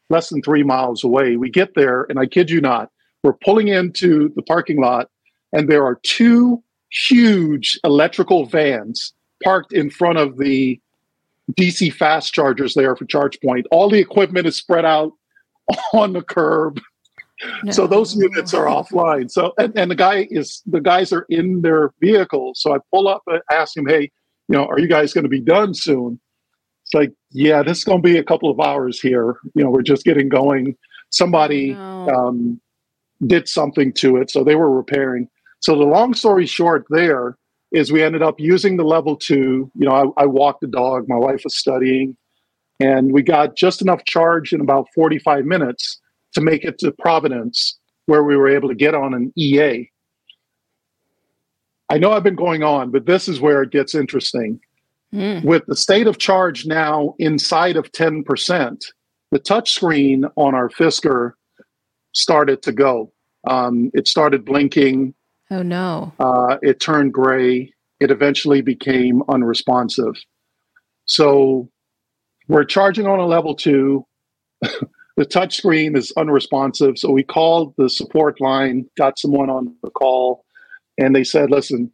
less 0.09 0.29
than 0.29 0.41
three 0.41 0.63
miles 0.63 1.03
away. 1.03 1.35
We 1.35 1.49
get 1.49 1.73
there, 1.75 2.05
and 2.09 2.19
I 2.19 2.25
kid 2.25 2.49
you 2.49 2.61
not, 2.61 2.89
we're 3.23 3.33
pulling 3.33 3.67
into 3.67 4.31
the 4.35 4.41
parking 4.41 4.79
lot, 4.79 5.09
and 5.57 5.67
there 5.67 5.83
are 5.83 5.99
two 6.03 6.63
huge 6.91 7.79
electrical 7.83 8.45
vans 8.45 9.13
parked 9.43 9.73
in 9.73 9.89
front 9.89 10.19
of 10.19 10.37
the 10.37 10.79
DC 11.53 11.91
fast 11.91 12.31
chargers 12.31 12.75
there 12.75 12.95
for 12.95 13.05
ChargePoint. 13.05 13.63
All 13.71 13.89
the 13.89 13.97
equipment 13.97 14.45
is 14.45 14.55
spread 14.55 14.85
out 14.85 15.13
on 15.93 16.13
the 16.13 16.21
curb. 16.21 16.79
No. 17.63 17.71
So 17.71 17.87
those 17.87 18.15
units 18.15 18.53
are 18.53 18.65
offline. 18.65 19.31
So 19.31 19.53
and, 19.57 19.75
and 19.77 19.89
the 19.89 19.95
guy 19.95 20.27
is 20.29 20.61
the 20.67 20.79
guys 20.79 21.11
are 21.11 21.25
in 21.29 21.61
their 21.61 21.91
vehicles. 22.01 22.61
So 22.61 22.75
I 22.75 22.77
pull 22.93 23.07
up 23.07 23.23
and 23.25 23.41
ask 23.51 23.75
him, 23.75 23.87
hey, 23.87 24.11
you 24.49 24.57
know, 24.57 24.65
are 24.65 24.79
you 24.79 24.87
guys 24.87 25.13
going 25.13 25.23
to 25.23 25.29
be 25.29 25.41
done 25.41 25.73
soon? 25.73 26.19
It's 26.83 26.93
like, 26.93 27.13
yeah, 27.31 27.63
this 27.63 27.79
is 27.79 27.83
going 27.83 28.01
to 28.01 28.07
be 28.07 28.17
a 28.17 28.23
couple 28.23 28.49
of 28.49 28.59
hours 28.59 28.99
here. 28.99 29.37
You 29.55 29.63
know, 29.63 29.71
we're 29.71 29.81
just 29.81 30.03
getting 30.03 30.29
going. 30.29 30.75
Somebody 31.09 31.73
no. 31.73 32.09
um, 32.09 32.61
did 33.25 33.47
something 33.47 33.91
to 33.93 34.17
it, 34.17 34.29
so 34.29 34.43
they 34.43 34.55
were 34.55 34.71
repairing. 34.71 35.29
So 35.59 35.75
the 35.75 35.83
long 35.83 36.13
story 36.13 36.45
short, 36.45 36.85
there 36.89 37.37
is 37.71 37.91
we 37.91 38.03
ended 38.03 38.21
up 38.21 38.39
using 38.39 38.77
the 38.77 38.83
level 38.83 39.15
two. 39.15 39.71
You 39.75 39.85
know, 39.87 40.13
I, 40.17 40.23
I 40.23 40.25
walked 40.25 40.61
the 40.61 40.67
dog. 40.67 41.05
My 41.07 41.17
wife 41.17 41.41
was 41.43 41.57
studying, 41.57 42.15
and 42.79 43.11
we 43.11 43.23
got 43.23 43.55
just 43.55 43.81
enough 43.81 44.03
charge 44.05 44.53
in 44.53 44.61
about 44.61 44.87
forty-five 44.95 45.45
minutes 45.45 45.99
to 46.33 46.41
make 46.41 46.63
it 46.63 46.77
to 46.79 46.91
Providence, 46.91 47.77
where 48.05 48.23
we 48.23 48.37
were 48.37 48.47
able 48.47 48.69
to 48.69 48.75
get 48.75 48.95
on 48.95 49.13
an 49.13 49.33
EA. 49.35 49.89
I 51.89 51.97
know 51.97 52.11
I've 52.11 52.23
been 52.23 52.35
going 52.35 52.63
on, 52.63 52.91
but 52.91 53.05
this 53.05 53.27
is 53.27 53.39
where 53.39 53.61
it 53.61 53.71
gets 53.71 53.95
interesting. 53.95 54.59
Mm. 55.13 55.43
With 55.45 55.65
the 55.67 55.75
state 55.75 56.07
of 56.07 56.17
charge 56.17 56.65
now 56.65 57.15
inside 57.17 57.77
of 57.77 57.91
10%, 57.93 58.85
the 59.31 59.39
touchscreen 59.39 60.29
on 60.35 60.53
our 60.53 60.69
Fisker 60.69 61.33
started 62.13 62.61
to 62.63 62.73
go. 62.73 63.11
Um, 63.47 63.89
it 63.93 64.07
started 64.07 64.43
blinking. 64.43 65.13
Oh, 65.49 65.61
no. 65.61 66.13
Uh, 66.19 66.57
it 66.61 66.79
turned 66.79 67.13
gray. 67.13 67.73
It 67.99 68.11
eventually 68.11 68.61
became 68.61 69.23
unresponsive. 69.29 70.15
So 71.05 71.69
we're 72.47 72.65
charging 72.65 73.07
on 73.07 73.19
a 73.19 73.25
level 73.25 73.55
two. 73.55 74.05
the 74.61 75.25
touchscreen 75.25 75.97
is 75.97 76.13
unresponsive. 76.17 76.97
So 76.97 77.11
we 77.11 77.23
called 77.23 77.73
the 77.77 77.89
support 77.89 78.39
line, 78.39 78.85
got 78.97 79.17
someone 79.17 79.49
on 79.49 79.75
the 79.83 79.89
call, 79.89 80.45
and 80.97 81.15
they 81.15 81.23
said, 81.23 81.49
listen, 81.49 81.91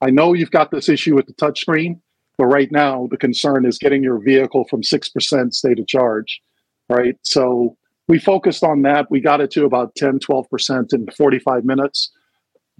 I 0.00 0.10
know 0.10 0.32
you've 0.32 0.50
got 0.50 0.70
this 0.70 0.88
issue 0.88 1.14
with 1.14 1.26
the 1.26 1.34
touchscreen, 1.34 2.00
but 2.36 2.46
right 2.46 2.70
now 2.70 3.08
the 3.10 3.16
concern 3.16 3.66
is 3.66 3.78
getting 3.78 4.02
your 4.02 4.18
vehicle 4.18 4.64
from 4.68 4.82
6% 4.82 5.52
state 5.52 5.78
of 5.78 5.86
charge, 5.86 6.40
right? 6.88 7.16
So 7.22 7.76
we 8.06 8.18
focused 8.18 8.64
on 8.64 8.82
that. 8.82 9.10
We 9.10 9.20
got 9.20 9.40
it 9.40 9.50
to 9.52 9.64
about 9.64 9.94
10, 9.96 10.20
12% 10.20 10.92
in 10.92 11.06
45 11.16 11.64
minutes, 11.64 12.10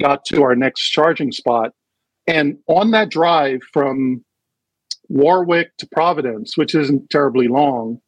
got 0.00 0.24
to 0.26 0.42
our 0.42 0.54
next 0.54 0.88
charging 0.90 1.32
spot. 1.32 1.72
And 2.26 2.58
on 2.66 2.90
that 2.90 3.10
drive 3.10 3.60
from 3.72 4.24
Warwick 5.08 5.76
to 5.78 5.86
Providence, 5.86 6.56
which 6.56 6.74
isn't 6.74 7.10
terribly 7.10 7.48
long, 7.48 8.00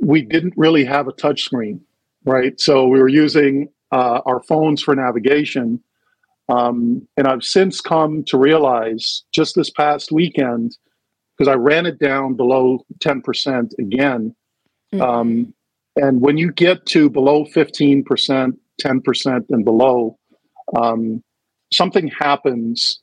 we 0.00 0.22
didn't 0.22 0.54
really 0.56 0.84
have 0.84 1.08
a 1.08 1.12
touchscreen, 1.12 1.80
right? 2.24 2.58
So 2.58 2.86
we 2.86 3.00
were 3.00 3.08
using 3.08 3.68
uh, 3.92 4.20
our 4.24 4.42
phones 4.42 4.82
for 4.82 4.94
navigation. 4.94 5.82
Um, 6.48 7.06
and 7.16 7.28
I've 7.28 7.44
since 7.44 7.80
come 7.80 8.24
to 8.24 8.38
realize 8.38 9.22
just 9.32 9.54
this 9.54 9.70
past 9.70 10.10
weekend, 10.10 10.76
because 11.36 11.48
I 11.48 11.54
ran 11.54 11.86
it 11.86 11.98
down 11.98 12.34
below 12.34 12.84
10% 12.98 13.72
again. 13.78 14.34
Mm-hmm. 14.92 15.00
Um, 15.00 15.54
and 15.96 16.20
when 16.20 16.38
you 16.38 16.50
get 16.52 16.86
to 16.86 17.10
below 17.10 17.44
15%, 17.44 18.52
10% 18.84 19.44
and 19.50 19.64
below, 19.64 20.18
um, 20.76 21.22
something 21.72 22.08
happens 22.08 23.00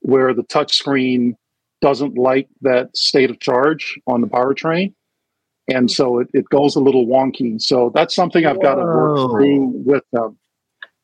where 0.00 0.34
the 0.34 0.42
touchscreen 0.44 1.32
doesn't 1.80 2.16
like 2.16 2.48
that 2.62 2.94
state 2.96 3.30
of 3.30 3.40
charge 3.40 3.98
on 4.06 4.20
the 4.20 4.26
powertrain 4.26 4.92
and 5.70 5.90
so 5.90 6.18
it, 6.18 6.28
it 6.32 6.48
goes 6.48 6.76
a 6.76 6.80
little 6.80 7.06
wonky. 7.06 7.60
So 7.60 7.92
that's 7.94 8.14
something 8.14 8.44
I've 8.44 8.56
Whoa. 8.56 8.62
got 8.62 8.74
to 8.76 8.82
work 8.82 9.30
through 9.30 9.66
with 9.84 10.04
them. 10.12 10.38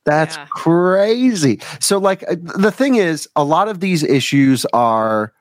That's 0.04 0.36
yeah. 0.36 0.46
crazy. 0.50 1.60
So, 1.80 1.98
like, 1.98 2.22
uh, 2.28 2.36
the 2.40 2.70
thing 2.70 2.96
is, 2.96 3.28
a 3.34 3.42
lot 3.42 3.68
of 3.68 3.80
these 3.80 4.02
issues 4.04 4.64
are 4.66 5.32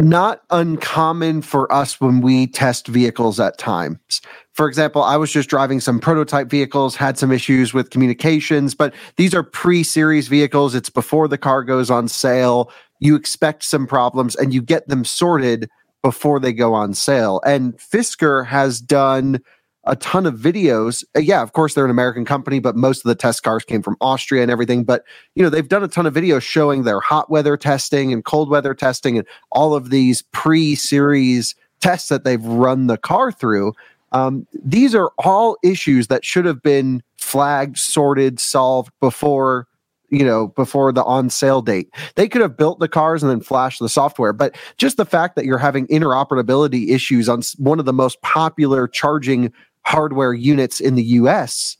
not 0.00 0.42
uncommon 0.50 1.42
for 1.42 1.72
us 1.72 2.00
when 2.00 2.20
we 2.20 2.46
test 2.46 2.86
vehicles 2.86 3.40
at 3.40 3.58
times. 3.58 4.20
For 4.52 4.68
example, 4.68 5.02
I 5.02 5.16
was 5.16 5.32
just 5.32 5.48
driving 5.48 5.80
some 5.80 6.00
prototype 6.00 6.48
vehicles, 6.48 6.96
had 6.96 7.18
some 7.18 7.32
issues 7.32 7.72
with 7.72 7.90
communications, 7.90 8.74
but 8.74 8.94
these 9.16 9.34
are 9.34 9.42
pre 9.42 9.82
series 9.82 10.28
vehicles. 10.28 10.74
It's 10.74 10.90
before 10.90 11.28
the 11.28 11.38
car 11.38 11.64
goes 11.64 11.90
on 11.90 12.08
sale. 12.08 12.70
You 12.98 13.14
expect 13.14 13.64
some 13.64 13.86
problems 13.86 14.36
and 14.36 14.52
you 14.52 14.62
get 14.62 14.88
them 14.88 15.04
sorted 15.04 15.68
before 16.02 16.40
they 16.40 16.52
go 16.52 16.74
on 16.74 16.94
sale. 16.94 17.40
And 17.44 17.76
Fisker 17.78 18.46
has 18.46 18.80
done 18.80 19.40
a 19.90 19.96
ton 19.96 20.24
of 20.24 20.34
videos. 20.34 21.04
Uh, 21.16 21.20
yeah, 21.20 21.42
of 21.42 21.52
course 21.52 21.74
they're 21.74 21.84
an 21.84 21.90
American 21.90 22.24
company, 22.24 22.60
but 22.60 22.76
most 22.76 23.04
of 23.04 23.08
the 23.08 23.14
test 23.16 23.42
cars 23.42 23.64
came 23.64 23.82
from 23.82 23.96
Austria 24.00 24.40
and 24.40 24.50
everything. 24.50 24.84
But 24.84 25.04
you 25.34 25.42
know, 25.42 25.50
they've 25.50 25.68
done 25.68 25.82
a 25.82 25.88
ton 25.88 26.06
of 26.06 26.14
videos 26.14 26.42
showing 26.42 26.84
their 26.84 27.00
hot 27.00 27.28
weather 27.28 27.56
testing 27.56 28.12
and 28.12 28.24
cold 28.24 28.48
weather 28.48 28.72
testing 28.72 29.18
and 29.18 29.26
all 29.50 29.74
of 29.74 29.90
these 29.90 30.22
pre-series 30.32 31.56
tests 31.80 32.08
that 32.08 32.24
they've 32.24 32.44
run 32.44 32.86
the 32.86 32.96
car 32.96 33.32
through. 33.32 33.72
Um, 34.12 34.46
these 34.64 34.94
are 34.94 35.10
all 35.18 35.56
issues 35.62 36.06
that 36.06 36.24
should 36.24 36.44
have 36.44 36.62
been 36.62 37.02
flagged, 37.16 37.76
sorted, 37.78 38.38
solved 38.38 38.92
before 39.00 39.66
you 40.10 40.24
know, 40.24 40.48
before 40.48 40.92
the 40.92 41.04
on 41.04 41.30
sale 41.30 41.62
date. 41.62 41.88
They 42.16 42.28
could 42.28 42.42
have 42.42 42.56
built 42.56 42.80
the 42.80 42.88
cars 42.88 43.22
and 43.22 43.30
then 43.30 43.40
flashed 43.40 43.78
the 43.78 43.88
software, 43.88 44.32
but 44.32 44.56
just 44.76 44.96
the 44.96 45.04
fact 45.04 45.36
that 45.36 45.44
you're 45.44 45.58
having 45.58 45.86
interoperability 45.86 46.90
issues 46.90 47.28
on 47.28 47.42
one 47.58 47.78
of 47.78 47.84
the 47.84 47.92
most 47.92 48.20
popular 48.22 48.88
charging 48.88 49.52
hardware 49.84 50.32
units 50.32 50.80
in 50.80 50.94
the 50.94 51.02
US 51.02 51.76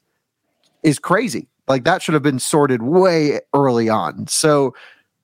is 0.83 0.99
crazy. 0.99 1.49
Like 1.69 1.85
that 1.85 2.03
should 2.03 2.15
have 2.15 2.23
been 2.23 2.39
sorted 2.39 2.83
way 2.83 3.41
early 3.55 3.89
on. 3.89 4.27
So 4.27 4.75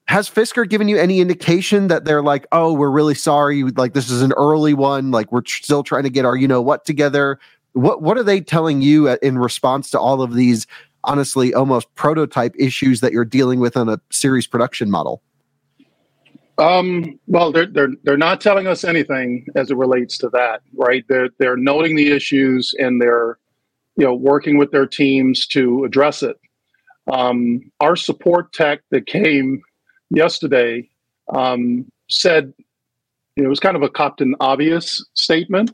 has 0.07 0.29
Fisker 0.29 0.67
given 0.67 0.87
you 0.87 0.97
any 0.97 1.19
indication 1.19 1.87
that 1.87 2.05
they're 2.05 2.23
like, 2.23 2.47
oh, 2.53 2.71
we're 2.71 2.89
really 2.89 3.15
sorry, 3.15 3.63
like 3.63 3.93
this 3.93 4.09
is 4.09 4.21
an 4.21 4.31
early 4.33 4.73
one, 4.73 5.11
like 5.11 5.31
we're 5.31 5.43
still 5.45 5.83
trying 5.83 6.03
to 6.03 6.09
get 6.09 6.23
our 6.23 6.37
you 6.37 6.47
know 6.47 6.61
what 6.61 6.85
together? 6.85 7.39
What 7.73 8.01
what 8.01 8.17
are 8.17 8.23
they 8.23 8.39
telling 8.39 8.81
you 8.81 9.09
uh, 9.09 9.17
in 9.21 9.37
response 9.37 9.89
to 9.91 9.99
all 9.99 10.21
of 10.21 10.33
these 10.33 10.65
honestly 11.03 11.53
almost 11.53 11.93
prototype 11.95 12.55
issues 12.57 13.01
that 13.01 13.11
you're 13.11 13.25
dealing 13.25 13.59
with 13.59 13.75
on 13.75 13.89
a 13.89 13.99
series 14.09 14.47
production 14.47 14.89
model? 14.89 15.21
Um, 16.57 17.19
well, 17.27 17.51
they're 17.51 17.67
they're 17.67 17.91
they're 18.03 18.17
not 18.17 18.41
telling 18.41 18.67
us 18.67 18.83
anything 18.83 19.45
as 19.55 19.69
it 19.69 19.77
relates 19.77 20.17
to 20.19 20.29
that, 20.29 20.61
right? 20.75 21.05
They're 21.07 21.29
they're 21.39 21.57
noting 21.57 21.95
the 21.95 22.11
issues 22.11 22.73
and 22.79 23.01
they're 23.01 23.37
you 23.95 24.05
know 24.05 24.13
working 24.15 24.57
with 24.57 24.71
their 24.71 24.87
teams 24.87 25.45
to 25.47 25.83
address 25.83 26.23
it. 26.23 26.37
Um, 27.11 27.71
our 27.79 27.95
support 27.95 28.53
tech 28.53 28.81
that 28.89 29.05
came 29.05 29.61
yesterday 30.09 30.89
um, 31.33 31.89
said 32.09 32.53
you 33.35 33.43
know, 33.43 33.47
it 33.47 33.49
was 33.49 33.59
kind 33.59 33.75
of 33.75 33.83
a 33.83 33.89
Captain 33.89 34.33
Obvious 34.39 35.05
statement, 35.13 35.71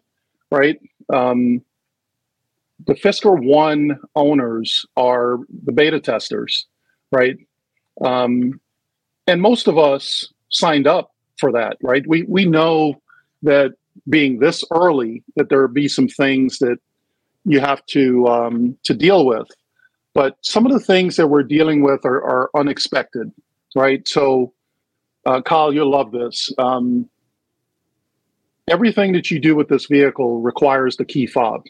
right? 0.52 0.78
Um, 1.14 1.62
the 2.86 2.94
Fisker 2.94 3.42
One 3.42 3.98
owners 4.18 4.86
are 4.98 5.38
the 5.64 5.72
beta 5.72 6.02
testers, 6.02 6.68
right? 7.14 7.38
Um, 8.02 8.60
and 9.28 9.42
most 9.42 9.70
of 9.70 9.78
us 9.78 10.33
signed 10.54 10.88
up 10.88 11.12
for 11.38 11.52
that, 11.52 11.78
right? 11.82 12.04
We 12.08 12.24
we 12.24 12.46
know 12.46 13.02
that 13.42 13.74
being 14.10 14.40
this 14.40 14.64
early, 14.72 15.24
that 15.36 15.50
there 15.50 15.68
be 15.68 15.88
some 15.88 16.08
things 16.08 16.60
that 16.60 16.78
you 17.46 17.60
have 17.60 17.86
to 17.88 18.28
um, 18.28 18.78
to 18.84 18.94
deal 18.94 19.26
with. 19.26 19.48
But 20.14 20.38
some 20.42 20.66
of 20.66 20.72
the 20.72 20.80
things 20.80 21.16
that 21.16 21.28
we're 21.28 21.44
dealing 21.44 21.82
with 21.82 22.06
are, 22.06 22.22
are 22.24 22.50
unexpected, 22.56 23.32
right? 23.76 24.08
So, 24.08 24.54
uh, 25.26 25.42
Kyle, 25.42 25.74
you'll 25.74 25.90
love 25.90 26.12
this. 26.12 26.52
Um, 26.60 27.10
everything 28.68 29.14
that 29.14 29.32
you 29.32 29.40
do 29.40 29.56
with 29.56 29.70
this 29.70 29.88
vehicle 29.88 30.40
requires 30.42 30.98
the 30.98 31.06
key 31.06 31.26
fob, 31.26 31.64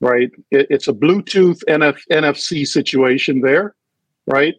right? 0.00 0.30
It, 0.50 0.68
it's 0.70 0.88
a 0.88 0.92
Bluetooth 0.92 1.58
NF, 1.68 1.98
NFC 2.10 2.66
situation 2.66 3.42
there, 3.42 3.74
right? 4.26 4.54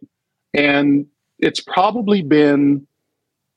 And 0.54 1.08
it's 1.40 1.60
probably 1.60 2.22
been 2.22 2.86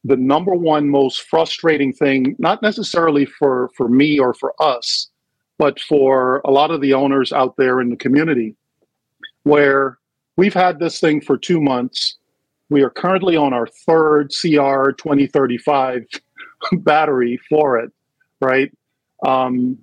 the 0.04 0.16
number 0.16 0.54
one 0.54 0.88
most 0.88 1.22
frustrating 1.22 1.92
thing, 1.92 2.34
not 2.38 2.62
necessarily 2.62 3.26
for, 3.26 3.70
for 3.76 3.88
me 3.88 4.18
or 4.18 4.32
for 4.32 4.54
us, 4.60 5.08
but 5.58 5.78
for 5.80 6.40
a 6.44 6.50
lot 6.50 6.70
of 6.70 6.80
the 6.80 6.94
owners 6.94 7.32
out 7.32 7.56
there 7.56 7.80
in 7.80 7.90
the 7.90 7.96
community, 7.96 8.56
where 9.42 9.98
we've 10.36 10.54
had 10.54 10.78
this 10.78 11.00
thing 11.00 11.20
for 11.20 11.36
two 11.36 11.60
months. 11.60 12.16
We 12.70 12.82
are 12.82 12.90
currently 12.90 13.36
on 13.36 13.52
our 13.52 13.66
third 13.66 14.30
CR 14.30 14.92
2035 14.92 16.06
battery 16.72 17.38
for 17.48 17.78
it, 17.78 17.92
right? 18.40 18.72
Um, 19.26 19.78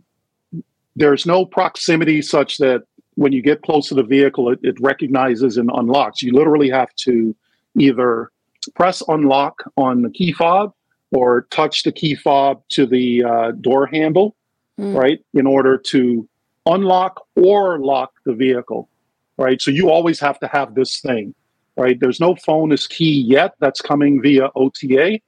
there's 0.96 1.28
no 1.28 1.46
proximity 1.46 2.24
such 2.24 2.58
that 2.58 2.84
when 3.16 3.34
you 3.34 3.42
get 3.42 3.62
close 3.62 3.88
to 3.90 3.96
the 3.96 4.04
vehicle, 4.04 4.50
it, 4.50 4.60
it 4.64 4.80
recognizes 4.80 5.58
and 5.58 5.70
unlocks. 5.74 6.24
You 6.24 6.34
literally 6.34 6.70
have 6.70 6.94
to 7.04 7.36
either 7.78 8.32
press 8.70 9.02
unlock 9.08 9.64
on 9.78 10.02
the 10.02 10.10
key 10.10 10.32
fob 10.32 10.74
or 11.12 11.48
touch 11.52 11.84
the 11.84 11.92
key 11.92 12.16
fob 12.16 12.62
to 12.70 12.86
the 12.86 13.24
uh, 13.24 13.52
door 13.52 13.88
handle, 13.88 14.36
mm. 14.80 14.96
right, 14.96 15.20
in 15.34 15.48
order 15.48 15.78
to 15.78 16.28
unlock 16.66 17.26
or 17.36 17.80
lock 17.80 18.12
the 18.26 18.34
vehicle, 18.34 18.90
right? 19.38 19.62
So 19.62 19.72
you 19.72 19.90
always 19.90 20.20
have 20.20 20.40
to 20.40 20.48
have 20.48 20.76
this 20.76 21.00
thing, 21.00 21.34
right? 21.78 22.00
There's 22.00 22.20
no 22.20 22.36
phone 22.36 22.72
is 22.72 22.88
key 22.88 23.22
yet. 23.22 23.54
That's 23.60 23.82
coming 23.82 24.22
via 24.22 24.50
OTA. 24.56 25.20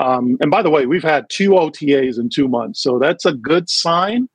Um, 0.00 0.38
and 0.40 0.50
by 0.50 0.62
the 0.62 0.70
way, 0.70 0.86
we've 0.86 1.02
had 1.02 1.26
two 1.28 1.50
OTAs 1.50 2.18
in 2.18 2.30
two 2.30 2.48
months, 2.48 2.80
so 2.80 2.98
that's 2.98 3.26
a 3.26 3.32
good 3.34 3.68
sign, 3.68 4.28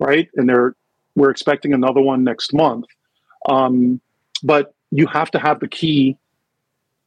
right? 0.00 0.28
And 0.34 0.48
they're 0.48 0.74
we're 1.16 1.30
expecting 1.30 1.72
another 1.72 2.00
one 2.00 2.24
next 2.24 2.52
month. 2.52 2.86
Um, 3.48 4.00
but 4.42 4.74
you 4.90 5.06
have 5.06 5.30
to 5.30 5.38
have 5.38 5.60
the 5.60 5.68
key 5.68 6.18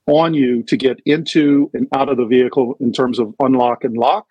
on 0.08 0.34
you 0.34 0.64
to 0.64 0.78
get 0.78 1.00
into 1.06 1.70
and 1.74 1.88
out 1.94 2.10
of 2.10 2.18
the 2.18 2.26
vehicle 2.26 2.76
in 2.80 2.92
terms 2.92 3.20
of 3.20 3.34
unlock 3.40 3.84
and 3.84 3.98
lock. 3.98 4.28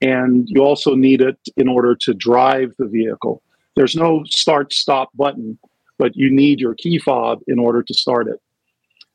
And 0.00 0.48
you 0.48 0.62
also 0.62 0.94
need 0.94 1.20
it 1.20 1.38
in 1.56 1.68
order 1.68 1.94
to 1.96 2.14
drive 2.14 2.72
the 2.78 2.86
vehicle. 2.86 3.42
There's 3.76 3.94
no 3.94 4.24
start 4.24 4.72
stop 4.72 5.10
button, 5.14 5.58
but 5.98 6.16
you 6.16 6.30
need 6.30 6.60
your 6.60 6.74
key 6.74 6.98
fob 6.98 7.40
in 7.46 7.58
order 7.58 7.82
to 7.82 7.94
start 7.94 8.28
it. 8.28 8.40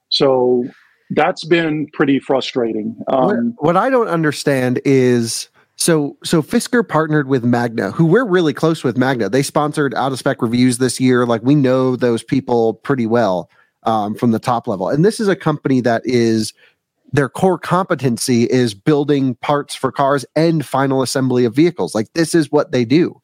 So 0.09 0.65
that's 1.11 1.43
been 1.43 1.87
pretty 1.93 2.19
frustrating. 2.19 2.95
Um, 3.07 3.55
what, 3.57 3.65
what 3.65 3.77
I 3.77 3.89
don't 3.89 4.07
understand 4.07 4.81
is 4.85 5.49
so 5.75 6.17
so 6.23 6.41
Fisker 6.41 6.87
partnered 6.87 7.27
with 7.27 7.43
Magna, 7.43 7.91
who 7.91 8.05
we're 8.05 8.25
really 8.25 8.53
close 8.53 8.83
with. 8.83 8.97
Magna, 8.97 9.29
they 9.29 9.41
sponsored 9.41 9.93
out 9.95 10.11
of 10.11 10.19
spec 10.19 10.41
reviews 10.41 10.77
this 10.77 10.99
year. 10.99 11.25
Like 11.25 11.41
we 11.43 11.55
know 11.55 11.95
those 11.95 12.23
people 12.23 12.75
pretty 12.75 13.05
well 13.07 13.49
um, 13.85 14.15
from 14.15 14.31
the 14.31 14.39
top 14.39 14.67
level, 14.67 14.89
and 14.89 15.05
this 15.05 15.19
is 15.19 15.27
a 15.27 15.35
company 15.35 15.81
that 15.81 16.01
is 16.05 16.53
their 17.13 17.29
core 17.29 17.59
competency 17.59 18.45
is 18.45 18.73
building 18.73 19.35
parts 19.35 19.75
for 19.75 19.91
cars 19.91 20.25
and 20.35 20.65
final 20.65 21.03
assembly 21.03 21.45
of 21.45 21.55
vehicles. 21.55 21.93
Like 21.93 22.11
this 22.13 22.33
is 22.33 22.51
what 22.51 22.71
they 22.71 22.85
do. 22.85 23.21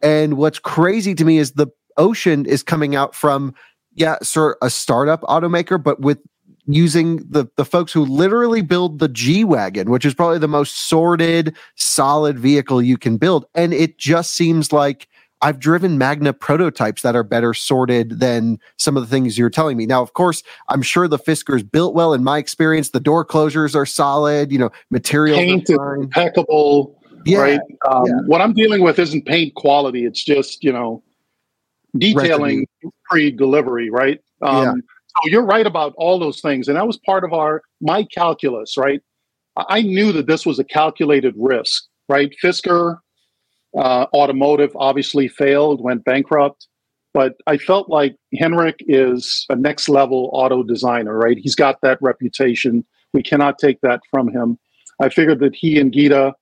And 0.00 0.36
what's 0.36 0.60
crazy 0.60 1.14
to 1.16 1.24
me 1.24 1.38
is 1.38 1.52
the 1.52 1.66
Ocean 1.96 2.46
is 2.46 2.62
coming 2.62 2.96
out 2.96 3.14
from 3.14 3.54
yeah, 3.94 4.16
sir, 4.22 4.56
a 4.62 4.70
startup 4.70 5.20
automaker, 5.22 5.82
but 5.82 6.00
with 6.00 6.18
using 6.66 7.16
the 7.28 7.46
the 7.56 7.64
folks 7.64 7.92
who 7.92 8.04
literally 8.04 8.62
build 8.62 9.00
the 9.00 9.08
G 9.08 9.44
wagon, 9.44 9.90
which 9.90 10.04
is 10.04 10.14
probably 10.14 10.38
the 10.38 10.48
most 10.48 10.76
sorted, 10.88 11.54
solid 11.74 12.38
vehicle 12.38 12.80
you 12.80 12.96
can 12.96 13.16
build, 13.16 13.44
and 13.54 13.74
it 13.74 13.98
just 13.98 14.32
seems 14.32 14.72
like 14.72 15.08
I've 15.42 15.58
driven 15.58 15.98
Magna 15.98 16.32
prototypes 16.32 17.02
that 17.02 17.16
are 17.16 17.24
better 17.24 17.52
sorted 17.52 18.20
than 18.20 18.60
some 18.78 18.96
of 18.96 19.02
the 19.02 19.08
things 19.08 19.36
you're 19.36 19.50
telling 19.50 19.76
me. 19.76 19.86
Now, 19.86 20.00
of 20.00 20.14
course, 20.14 20.44
I'm 20.68 20.82
sure 20.82 21.08
the 21.08 21.18
Fisker's 21.18 21.64
built 21.64 21.94
well. 21.94 22.14
In 22.14 22.22
my 22.22 22.38
experience, 22.38 22.90
the 22.90 23.00
door 23.00 23.26
closures 23.26 23.74
are 23.74 23.84
solid. 23.84 24.52
You 24.52 24.58
know, 24.58 24.70
material 24.90 25.36
paint 25.36 25.68
is 25.68 25.78
impeccable. 25.96 26.96
Yeah, 27.26 27.38
right. 27.38 27.60
Um, 27.88 28.06
yeah. 28.06 28.12
What 28.26 28.40
I'm 28.40 28.52
dealing 28.52 28.82
with 28.82 29.00
isn't 29.00 29.26
paint 29.26 29.54
quality. 29.56 30.04
It's 30.06 30.24
just 30.24 30.62
you 30.62 30.72
know 30.72 31.02
detailing 31.98 32.66
pre-delivery. 33.10 33.90
Right. 33.90 34.20
Um, 34.42 34.64
yeah. 34.64 34.72
So 34.72 35.30
you're 35.30 35.44
right 35.44 35.66
about 35.66 35.92
all 35.98 36.20
those 36.20 36.40
things, 36.40 36.68
and 36.68 36.76
that 36.76 36.86
was 36.86 36.98
part 36.98 37.24
of 37.24 37.32
our 37.32 37.62
my 37.80 38.04
calculus. 38.04 38.76
Right. 38.76 39.00
I 39.56 39.82
knew 39.82 40.12
that 40.12 40.28
this 40.28 40.46
was 40.46 40.60
a 40.60 40.64
calculated 40.64 41.34
risk. 41.36 41.84
Right. 42.08 42.32
Fisker 42.42 42.98
uh, 43.76 44.06
automotive 44.14 44.70
obviously 44.76 45.28
failed, 45.28 45.82
went 45.82 46.04
bankrupt. 46.04 46.66
But 47.14 47.34
I 47.46 47.58
felt 47.58 47.90
like 47.90 48.16
Henrik 48.38 48.76
is 48.80 49.44
a 49.50 49.56
next 49.56 49.88
level 49.88 50.30
auto 50.32 50.62
designer, 50.62 51.16
right? 51.18 51.36
He's 51.38 51.54
got 51.54 51.78
that 51.82 51.98
reputation. 52.00 52.84
We 53.12 53.22
cannot 53.22 53.58
take 53.58 53.80
that 53.82 54.00
from 54.10 54.28
him. 54.28 54.58
I 55.00 55.10
figured 55.10 55.40
that 55.40 55.54
he 55.54 55.78
and 55.78 55.92
Geeta, 55.92 56.32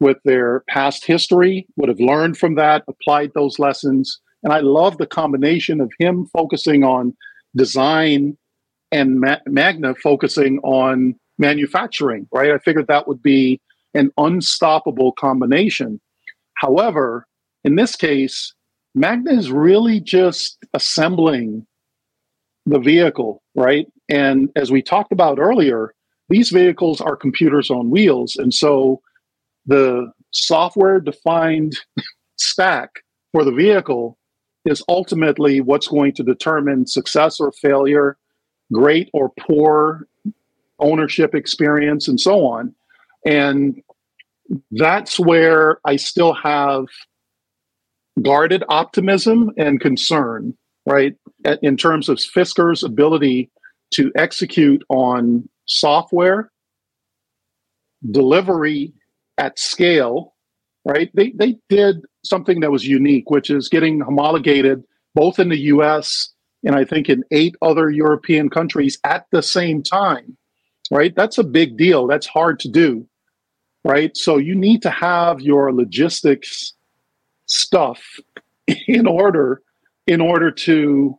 with 0.00 0.16
their 0.24 0.64
past 0.68 1.04
history, 1.04 1.66
would 1.76 1.88
have 1.88 2.00
learned 2.00 2.38
from 2.38 2.56
that, 2.56 2.82
applied 2.88 3.32
those 3.34 3.58
lessons. 3.58 4.20
And 4.42 4.52
I 4.52 4.60
love 4.60 4.98
the 4.98 5.06
combination 5.06 5.80
of 5.80 5.92
him 5.98 6.26
focusing 6.26 6.82
on 6.82 7.16
design 7.56 8.36
and 8.92 9.20
Ma- 9.20 9.38
Magna 9.46 9.94
focusing 9.94 10.58
on 10.60 11.14
manufacturing, 11.38 12.28
right? 12.32 12.50
I 12.50 12.58
figured 12.58 12.86
that 12.88 13.08
would 13.08 13.22
be 13.22 13.60
an 13.94 14.10
unstoppable 14.18 15.12
combination. 15.12 16.00
However, 16.56 17.26
in 17.64 17.76
this 17.76 17.96
case, 17.96 18.54
Magna 18.94 19.32
is 19.32 19.50
really 19.50 20.00
just 20.00 20.58
assembling 20.74 21.66
the 22.64 22.78
vehicle, 22.78 23.42
right? 23.54 23.86
And 24.08 24.50
as 24.56 24.70
we 24.72 24.82
talked 24.82 25.12
about 25.12 25.38
earlier, 25.38 25.94
these 26.28 26.50
vehicles 26.50 27.00
are 27.00 27.16
computers 27.16 27.70
on 27.70 27.90
wheels. 27.90 28.36
And 28.36 28.52
so 28.52 29.00
the 29.66 30.10
software 30.32 31.00
defined 31.00 31.78
stack 32.36 32.90
for 33.32 33.44
the 33.44 33.52
vehicle 33.52 34.18
is 34.64 34.82
ultimately 34.88 35.60
what's 35.60 35.86
going 35.86 36.12
to 36.14 36.22
determine 36.22 36.86
success 36.86 37.38
or 37.38 37.52
failure, 37.52 38.16
great 38.72 39.08
or 39.12 39.30
poor 39.38 40.08
ownership 40.78 41.34
experience, 41.34 42.08
and 42.08 42.20
so 42.20 42.44
on. 42.44 42.74
And 43.24 43.80
that's 44.70 45.18
where 45.18 45.78
I 45.84 45.96
still 45.96 46.34
have 46.34 46.86
guarded 48.22 48.64
optimism 48.68 49.50
and 49.56 49.80
concern, 49.80 50.56
right? 50.86 51.14
In 51.62 51.76
terms 51.76 52.08
of 52.08 52.18
Fisker's 52.18 52.82
ability 52.82 53.50
to 53.94 54.10
execute 54.16 54.82
on 54.88 55.48
software, 55.66 56.50
delivery 58.10 58.92
at 59.38 59.58
scale, 59.58 60.34
right? 60.84 61.10
They, 61.14 61.32
they 61.32 61.56
did 61.68 62.02
something 62.24 62.60
that 62.60 62.70
was 62.70 62.86
unique, 62.86 63.30
which 63.30 63.50
is 63.50 63.68
getting 63.68 64.00
homologated 64.00 64.84
both 65.14 65.38
in 65.38 65.48
the 65.48 65.58
US 65.58 66.32
and 66.64 66.74
I 66.74 66.84
think 66.84 67.08
in 67.08 67.22
eight 67.30 67.54
other 67.62 67.90
European 67.90 68.50
countries 68.50 68.98
at 69.04 69.26
the 69.30 69.42
same 69.42 69.82
time, 69.82 70.36
right? 70.90 71.14
That's 71.14 71.38
a 71.38 71.44
big 71.44 71.76
deal. 71.76 72.06
That's 72.06 72.26
hard 72.26 72.58
to 72.60 72.68
do 72.68 73.06
right? 73.86 74.16
So 74.16 74.36
you 74.36 74.56
need 74.56 74.82
to 74.82 74.90
have 74.90 75.40
your 75.40 75.72
logistics 75.72 76.74
stuff 77.46 78.02
in 78.88 79.06
order 79.06 79.62
in 80.08 80.20
order 80.20 80.50
to 80.50 81.18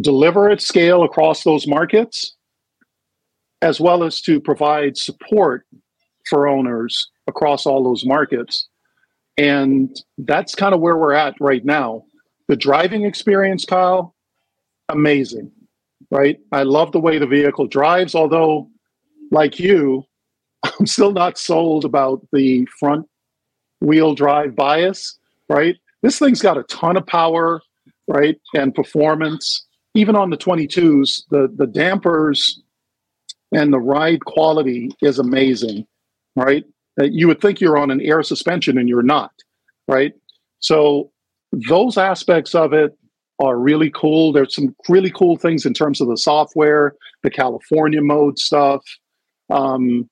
deliver 0.00 0.50
at 0.50 0.62
scale 0.62 1.02
across 1.02 1.44
those 1.44 1.66
markets 1.66 2.34
as 3.62 3.80
well 3.80 4.02
as 4.02 4.20
to 4.22 4.40
provide 4.40 4.96
support 4.96 5.66
for 6.28 6.48
owners 6.48 7.10
across 7.26 7.66
all 7.66 7.82
those 7.84 8.04
markets. 8.04 8.68
And 9.38 9.94
that's 10.18 10.54
kind 10.54 10.74
of 10.74 10.80
where 10.80 10.96
we're 10.96 11.12
at 11.12 11.34
right 11.40 11.64
now. 11.64 12.04
The 12.48 12.56
driving 12.56 13.04
experience 13.04 13.64
kyle 13.64 14.14
amazing 14.88 15.52
right? 16.10 16.38
I 16.52 16.62
love 16.62 16.92
the 16.92 17.00
way 17.00 17.18
the 17.18 17.26
vehicle 17.26 17.66
drives 17.66 18.14
although 18.14 18.70
like 19.30 19.58
you 19.58 20.04
I'm 20.80 20.86
still 20.86 21.12
not 21.12 21.38
sold 21.38 21.84
about 21.84 22.26
the 22.32 22.66
front 22.78 23.06
wheel 23.80 24.14
drive 24.14 24.56
bias, 24.56 25.18
right? 25.48 25.76
This 26.02 26.18
thing's 26.18 26.42
got 26.42 26.58
a 26.58 26.62
ton 26.64 26.96
of 26.96 27.06
power, 27.06 27.60
right? 28.08 28.36
And 28.54 28.74
performance. 28.74 29.66
Even 29.94 30.14
on 30.14 30.30
the 30.30 30.36
22s, 30.36 31.22
the, 31.30 31.52
the 31.56 31.66
dampers 31.66 32.62
and 33.52 33.72
the 33.72 33.78
ride 33.78 34.24
quality 34.24 34.90
is 35.02 35.18
amazing, 35.18 35.86
right? 36.34 36.64
Uh, 37.00 37.04
you 37.04 37.26
would 37.26 37.40
think 37.40 37.60
you're 37.60 37.78
on 37.78 37.90
an 37.90 38.00
air 38.00 38.22
suspension 38.22 38.78
and 38.78 38.88
you're 38.88 39.02
not, 39.02 39.32
right? 39.88 40.12
So 40.60 41.10
those 41.52 41.96
aspects 41.96 42.54
of 42.54 42.72
it 42.72 42.96
are 43.42 43.58
really 43.58 43.90
cool. 43.90 44.32
There's 44.32 44.54
some 44.54 44.74
really 44.88 45.10
cool 45.10 45.36
things 45.36 45.66
in 45.66 45.74
terms 45.74 46.00
of 46.00 46.08
the 46.08 46.16
software, 46.16 46.94
the 47.22 47.30
California 47.30 48.00
mode 48.00 48.38
stuff. 48.38 48.82
Um, 49.50 50.08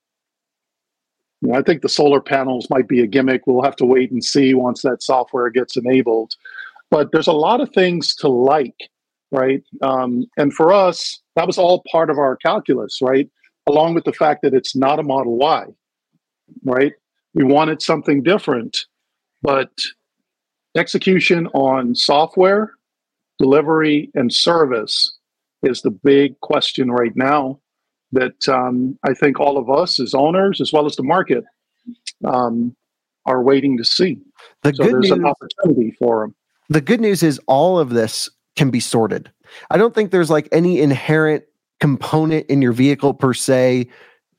you 1.45 1.53
know, 1.53 1.59
I 1.59 1.63
think 1.63 1.83
the 1.83 1.91
solar 1.91 2.23
panels 2.23 2.71
might 2.71 2.89
be 2.89 3.03
a 3.03 3.07
gimmick. 3.07 3.43
We'll 3.47 3.63
have 3.65 3.77
to 3.77 3.85
wait 3.85 4.11
and 4.11 4.25
see 4.25 4.55
once 4.55 4.81
that 4.81 5.03
software 5.03 5.51
gets 5.51 5.77
enabled. 5.77 6.33
But 6.91 7.13
there's 7.13 7.27
a 7.27 7.33
lot 7.33 7.61
of 7.61 7.71
things 7.71 8.17
to 8.17 8.29
like, 8.29 8.89
right? 9.31 9.63
Um, 9.83 10.25
and 10.39 10.55
for 10.55 10.73
us, 10.73 11.21
that 11.37 11.47
was 11.47 11.59
all 11.59 11.83
part 11.93 12.09
of 12.09 12.19
our 12.19 12.37
calculus, 12.37 12.99
right? 13.03 13.29
Along 13.67 13.93
with 13.93 14.05
the 14.05 14.13
fact 14.13 14.41
that 14.43 14.55
it's 14.55 14.75
not 14.75 14.99
a 14.99 15.03
Model 15.03 15.37
Y, 15.37 15.67
right? 16.65 16.93
We 17.35 17.45
wanted 17.45 17.83
something 17.83 18.23
different, 18.23 18.79
but 19.43 19.71
execution 20.75 21.49
on 21.49 21.95
software, 21.95 22.73
delivery, 23.39 24.11
and 24.15 24.33
service 24.33 25.19
is 25.63 25.83
the 25.83 25.91
big 25.91 26.41
question 26.41 26.91
right 26.91 27.15
now 27.15 27.61
that 28.15 28.49
um, 28.49 28.99
I 29.05 29.15
think 29.15 29.39
all 29.39 29.59
of 29.59 29.71
us 29.71 30.01
as 30.01 30.15
owners, 30.15 30.61
as 30.61 30.73
well 30.73 30.87
as 30.87 30.97
the 30.97 31.03
market, 31.03 31.45
um, 32.25 32.75
are 33.27 33.43
waiting 33.43 33.77
to 33.79 33.85
see. 33.85 34.19
The 34.63 34.75
so 34.75 34.85
good 34.85 34.93
there's 34.95 35.11
news, 35.11 35.19
an 35.19 35.27
opportunity 35.27 35.95
for 35.99 36.23
them. 36.23 36.35
The 36.69 36.81
good 36.81 37.01
news 37.01 37.23
is 37.23 37.41
all 37.47 37.79
of 37.79 37.91
this 37.91 38.29
can 38.57 38.71
be 38.71 38.81
sorted. 38.81 39.31
I 39.71 39.77
don't 39.77 39.95
think 39.95 40.11
there's 40.11 40.31
like 40.31 40.49
any 40.53 40.81
inherent 40.81 41.45
component 41.81 42.47
in 42.47 42.63
your 42.63 42.73
vehicle 42.73 43.15
per 43.15 43.35
se, 43.35 43.89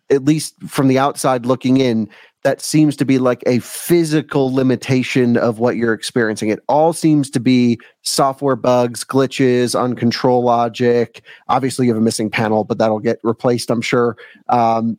at 0.10 0.26
least 0.26 0.56
from 0.68 0.88
the 0.88 1.00
outside 1.00 1.46
looking 1.46 1.78
in, 1.78 2.10
that 2.46 2.62
seems 2.62 2.96
to 2.96 3.06
be 3.06 3.18
like 3.18 3.42
a 3.48 3.58
physical 3.58 4.54
limitation 4.54 5.36
of 5.36 5.58
what 5.58 5.78
you're 5.78 5.96
experiencing. 5.96 6.50
It 6.50 6.60
all 6.70 6.94
seems 6.94 7.32
to 7.32 7.40
be 7.40 7.80
software 8.04 8.56
bugs, 8.56 9.04
glitches, 9.04 9.74
uncontrol 9.74 10.44
logic. 10.44 11.24
Obviously, 11.48 11.88
you 11.88 11.92
have 11.92 12.00
a 12.00 12.06
missing 12.06 12.30
panel, 12.30 12.64
but 12.64 12.78
that'll 12.78 13.00
get 13.00 13.18
replaced, 13.24 13.72
I'm 13.72 13.82
sure. 13.82 14.16
Um, 14.48 14.96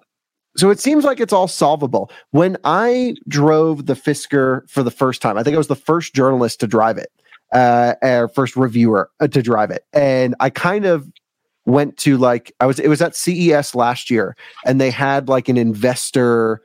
so 0.57 0.71
it 0.71 0.81
seems 0.81 1.05
like 1.05 1.21
it's 1.21 1.33
all 1.33 1.47
solvable. 1.47 2.11
When 2.33 2.57
I 2.65 3.15
drove 3.29 3.87
the 3.87 3.95
Fisker 3.95 4.69
for 4.69 4.83
the 4.83 4.91
first 4.91 5.23
time, 5.23 5.39
I 5.39 5.45
think 5.45 5.55
I 5.55 5.59
was 5.59 5.69
the 5.69 5.77
first 5.77 6.17
journalist 6.17 6.59
to 6.61 6.67
drive 6.67 6.99
it, 6.99 7.13
uh, 7.55 7.95
or 8.03 8.27
first 8.27 8.57
reviewer 8.57 9.09
uh, 9.21 9.29
to 9.29 9.41
drive 9.41 9.71
it, 9.71 9.85
and 9.93 10.35
I 10.41 10.51
kind 10.51 10.85
of 10.85 11.09
went 11.65 11.97
to 11.99 12.17
like 12.17 12.53
I 12.59 12.67
was 12.67 12.81
it 12.81 12.89
was 12.89 13.03
at 13.03 13.15
CES 13.15 13.77
last 13.77 14.11
year, 14.11 14.35
and 14.65 14.81
they 14.81 14.91
had 14.91 15.29
like 15.29 15.49
an 15.49 15.57
investor 15.57 16.61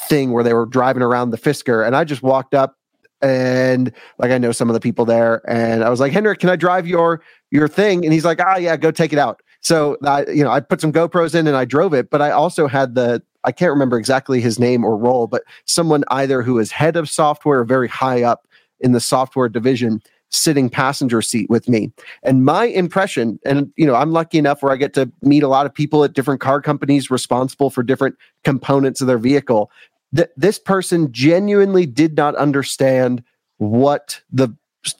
thing 0.00 0.32
where 0.32 0.44
they 0.44 0.54
were 0.54 0.66
driving 0.66 1.02
around 1.02 1.30
the 1.30 1.38
Fisker, 1.38 1.86
and 1.86 1.96
I 1.96 2.04
just 2.04 2.22
walked 2.22 2.54
up 2.54 2.76
and 3.22 3.92
like 4.18 4.30
I 4.30 4.38
know 4.38 4.52
some 4.52 4.68
of 4.68 4.74
the 4.74 4.80
people 4.80 5.04
there, 5.04 5.42
and 5.48 5.82
I 5.82 5.88
was 5.88 6.00
like, 6.00 6.12
Henrik, 6.12 6.40
can 6.40 6.50
I 6.50 6.56
drive 6.56 6.86
your 6.86 7.22
your 7.50 7.68
thing? 7.68 8.04
And 8.04 8.12
he's 8.12 8.24
like, 8.24 8.40
Ah, 8.40 8.56
yeah, 8.56 8.76
go 8.76 8.90
take 8.90 9.12
it 9.12 9.18
out. 9.18 9.42
So 9.60 9.96
I, 10.04 10.26
you 10.26 10.44
know, 10.44 10.50
I 10.50 10.60
put 10.60 10.80
some 10.80 10.92
GoPros 10.92 11.34
in 11.34 11.46
and 11.46 11.56
I 11.56 11.64
drove 11.64 11.92
it, 11.94 12.10
but 12.10 12.22
I 12.22 12.30
also 12.30 12.66
had 12.66 12.94
the 12.94 13.22
I 13.44 13.52
can't 13.52 13.70
remember 13.70 13.96
exactly 13.96 14.40
his 14.40 14.58
name 14.58 14.84
or 14.84 14.96
role, 14.96 15.28
but 15.28 15.42
someone 15.64 16.04
either 16.08 16.42
who 16.42 16.58
is 16.58 16.72
head 16.72 16.96
of 16.96 17.08
software 17.08 17.60
or 17.60 17.64
very 17.64 17.88
high 17.88 18.22
up 18.22 18.46
in 18.80 18.92
the 18.92 19.00
software 19.00 19.48
division 19.48 20.02
sitting 20.36 20.68
passenger 20.68 21.22
seat 21.22 21.48
with 21.50 21.68
me. 21.68 21.90
And 22.22 22.44
my 22.44 22.64
impression, 22.66 23.38
and 23.44 23.72
you 23.76 23.86
know, 23.86 23.94
I'm 23.94 24.12
lucky 24.12 24.38
enough 24.38 24.62
where 24.62 24.72
I 24.72 24.76
get 24.76 24.94
to 24.94 25.10
meet 25.22 25.42
a 25.42 25.48
lot 25.48 25.66
of 25.66 25.74
people 25.74 26.04
at 26.04 26.12
different 26.12 26.40
car 26.40 26.60
companies 26.60 27.10
responsible 27.10 27.70
for 27.70 27.82
different 27.82 28.16
components 28.44 29.00
of 29.00 29.06
their 29.06 29.18
vehicle. 29.18 29.70
That 30.12 30.30
this 30.36 30.58
person 30.58 31.10
genuinely 31.12 31.86
did 31.86 32.16
not 32.16 32.36
understand 32.36 33.22
what 33.58 34.20
the 34.30 34.54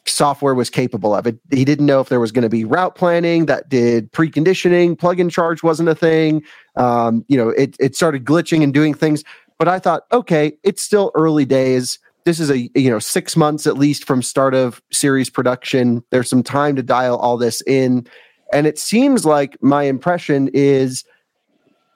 software 0.05 0.55
was 0.55 0.69
capable 0.69 1.15
of. 1.15 1.27
It, 1.27 1.39
he 1.51 1.65
didn't 1.65 1.87
know 1.87 2.01
if 2.01 2.09
there 2.09 2.19
was 2.19 2.33
going 2.33 2.43
to 2.43 2.49
be 2.49 2.65
route 2.65 2.97
planning 2.97 3.47
that 3.47 3.69
did 3.69 4.11
preconditioning, 4.13 4.99
plug-in 4.99 5.31
charge 5.31 5.63
wasn't 5.63 5.89
a 5.89 5.95
thing. 5.95 6.43
Um, 6.75 7.25
you 7.29 7.37
know, 7.37 7.51
it 7.51 7.77
it 7.79 7.95
started 7.95 8.25
glitching 8.25 8.63
and 8.63 8.75
doing 8.75 8.95
things. 8.95 9.23
But 9.59 9.69
I 9.69 9.79
thought, 9.79 10.03
okay, 10.13 10.59
it's 10.65 10.83
still 10.83 11.13
early 11.15 11.45
days 11.45 11.99
this 12.27 12.41
is 12.41 12.51
a 12.51 12.69
you 12.75 12.91
know 12.91 12.99
six 12.99 13.37
months 13.37 13.67
at 13.67 13.79
least 13.79 14.05
from 14.05 14.21
start 14.21 14.53
of 14.53 14.83
series 14.93 15.31
production. 15.31 16.03
There's 16.11 16.29
some 16.29 16.43
time 16.43 16.75
to 16.77 16.83
dial 16.83 17.17
all 17.17 17.39
this 17.39 17.63
in. 17.63 18.07
And 18.53 18.67
it 18.67 18.79
seems 18.79 19.25
like 19.25 19.57
my 19.63 19.85
impression 19.85 20.51
is 20.53 21.05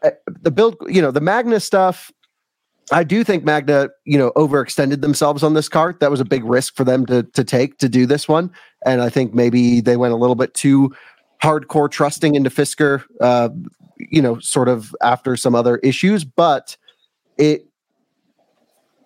uh, 0.04 0.10
the 0.26 0.52
build 0.52 0.76
you 0.88 1.02
know 1.02 1.10
the 1.10 1.20
magna 1.20 1.60
stuff 1.60 2.10
i 2.92 3.04
do 3.04 3.22
think 3.22 3.44
magna 3.44 3.88
you 4.04 4.16
know 4.16 4.30
overextended 4.36 5.00
themselves 5.02 5.42
on 5.42 5.54
this 5.54 5.68
cart. 5.68 5.98
That 5.98 6.12
was 6.12 6.20
a 6.20 6.24
big 6.24 6.44
risk 6.44 6.76
for 6.76 6.84
them 6.84 7.04
to 7.06 7.24
to 7.24 7.42
take 7.42 7.78
to 7.78 7.88
do 7.88 8.06
this 8.06 8.28
one. 8.28 8.52
And 8.86 9.02
i 9.02 9.08
think 9.08 9.34
maybe 9.34 9.80
they 9.80 9.96
went 9.96 10.14
a 10.14 10.16
little 10.16 10.36
bit 10.36 10.54
too 10.54 10.94
hardcore 11.42 11.90
trusting 11.90 12.36
into 12.36 12.50
fisker 12.50 13.02
uh 13.20 13.48
you 13.98 14.22
know 14.22 14.38
sort 14.38 14.68
of 14.68 14.94
after 15.02 15.36
some 15.36 15.56
other 15.56 15.78
issues. 15.78 16.24
But 16.24 16.76
it 17.36 17.66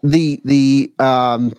the 0.05 0.41
the 0.45 0.93
um 1.01 1.53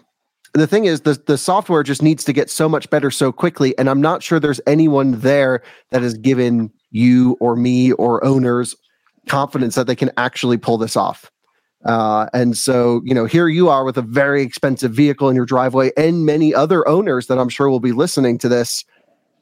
the 0.54 0.68
thing 0.68 0.86
is 0.86 1.02
the 1.02 1.22
the 1.26 1.38
software 1.38 1.84
just 1.84 2.02
needs 2.02 2.24
to 2.24 2.32
get 2.32 2.50
so 2.50 2.70
much 2.70 2.90
better 2.90 3.12
so 3.12 3.32
quickly 3.32 3.78
and 3.78 3.90
i'm 3.90 4.00
not 4.00 4.24
sure 4.24 4.40
there's 4.40 4.62
anyone 4.68 5.20
there 5.20 5.62
that 5.92 6.02
has 6.02 6.14
given 6.14 6.72
you 6.92 7.36
or 7.42 7.58
me 7.58 7.92
or 7.94 8.24
owners 8.24 8.76
confidence 9.28 9.76
that 9.76 9.88
they 9.88 9.96
can 9.96 10.12
actually 10.18 10.58
pull 10.58 10.78
this 10.78 10.96
off. 10.96 11.32
Uh, 11.84 12.28
and 12.34 12.58
so 12.58 13.02
you 13.06 13.14
know 13.14 13.26
here 13.26 13.48
you 13.48 13.70
are 13.70 13.84
with 13.84 13.98
a 13.98 14.02
very 14.02 14.42
expensive 14.42 14.92
vehicle 14.92 15.30
in 15.30 15.36
your 15.36 15.46
driveway 15.46 15.92
and 15.96 16.26
many 16.26 16.52
other 16.52 16.88
owners 16.88 17.28
that 17.28 17.38
i'm 17.38 17.50
sure 17.50 17.70
will 17.70 17.80
be 17.80 17.92
listening 17.92 18.40
to 18.40 18.50
this 18.50 18.84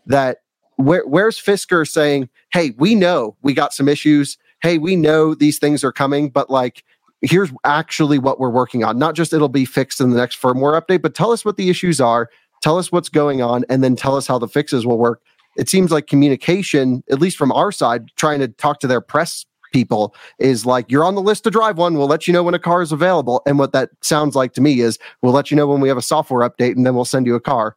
that 0.07 0.39
where, 0.75 1.07
where's 1.07 1.41
fisker 1.41 1.87
saying 1.87 2.27
hey 2.51 2.73
we 2.77 2.95
know 2.95 3.37
we 3.43 3.53
got 3.53 3.73
some 3.73 3.87
issues. 3.87 4.37
Hey 4.61 4.77
we 4.77 4.97
know 4.97 5.33
these 5.33 5.57
things 5.57 5.85
are 5.85 5.93
coming 5.93 6.29
but 6.29 6.49
like 6.49 6.83
here's 7.23 7.51
actually 7.63 8.19
what 8.19 8.39
we're 8.39 8.49
working 8.49 8.83
on. 8.83 8.97
Not 8.99 9.15
just 9.15 9.33
it'll 9.33 9.49
be 9.49 9.65
fixed 9.65 9.99
in 10.01 10.11
the 10.11 10.17
next 10.17 10.41
firmware 10.41 10.79
update, 10.79 11.01
but 11.01 11.15
tell 11.15 11.31
us 11.31 11.43
what 11.43 11.57
the 11.57 11.69
issues 11.69 11.99
are, 11.99 12.29
tell 12.61 12.77
us 12.77 12.91
what's 12.91 13.09
going 13.09 13.41
on, 13.41 13.65
and 13.69 13.83
then 13.83 13.95
tell 13.95 14.15
us 14.15 14.27
how 14.27 14.37
the 14.37 14.47
fixes 14.47 14.85
will 14.85 14.97
work. 14.97 15.21
It 15.55 15.69
seems 15.69 15.91
like 15.91 16.07
communication, 16.07 17.03
at 17.09 17.19
least 17.19 17.37
from 17.37 17.51
our 17.51 17.71
side, 17.71 18.09
trying 18.15 18.39
to 18.39 18.47
talk 18.47 18.79
to 18.81 18.87
their 18.87 19.01
press 19.01 19.45
people 19.71 20.15
is 20.39 20.65
like 20.65 20.89
you're 20.89 21.03
on 21.03 21.15
the 21.15 21.21
list 21.21 21.43
to 21.43 21.49
drive 21.49 21.77
one. 21.77 21.97
We'll 21.97 22.07
let 22.07 22.27
you 22.27 22.33
know 22.33 22.43
when 22.43 22.53
a 22.53 22.59
car 22.59 22.81
is 22.81 22.91
available. 22.91 23.41
And 23.45 23.57
what 23.57 23.73
that 23.73 23.89
sounds 24.01 24.35
like 24.35 24.53
to 24.53 24.61
me 24.61 24.79
is 24.79 24.99
we'll 25.21 25.33
let 25.33 25.49
you 25.49 25.57
know 25.57 25.67
when 25.67 25.81
we 25.81 25.89
have 25.89 25.97
a 25.97 26.01
software 26.01 26.47
update 26.47 26.75
and 26.75 26.85
then 26.85 26.93
we'll 26.95 27.05
send 27.05 27.25
you 27.25 27.35
a 27.35 27.41
car. 27.41 27.75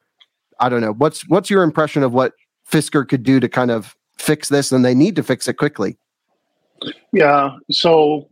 I 0.60 0.68
don't 0.68 0.82
know. 0.82 0.92
What's 0.92 1.26
what's 1.28 1.50
your 1.50 1.62
impression 1.62 2.02
of 2.02 2.12
what 2.12 2.34
fisker 2.70 3.08
could 3.08 3.22
do 3.22 3.40
to 3.40 3.48
kind 3.48 3.70
of 3.70 3.96
fix 4.18 4.48
this 4.48 4.72
and 4.72 4.84
they 4.84 4.94
need 4.94 5.16
to 5.16 5.22
fix 5.22 5.48
it 5.48 5.54
quickly? 5.54 5.98
Yeah 7.12 7.56
so 7.70 8.28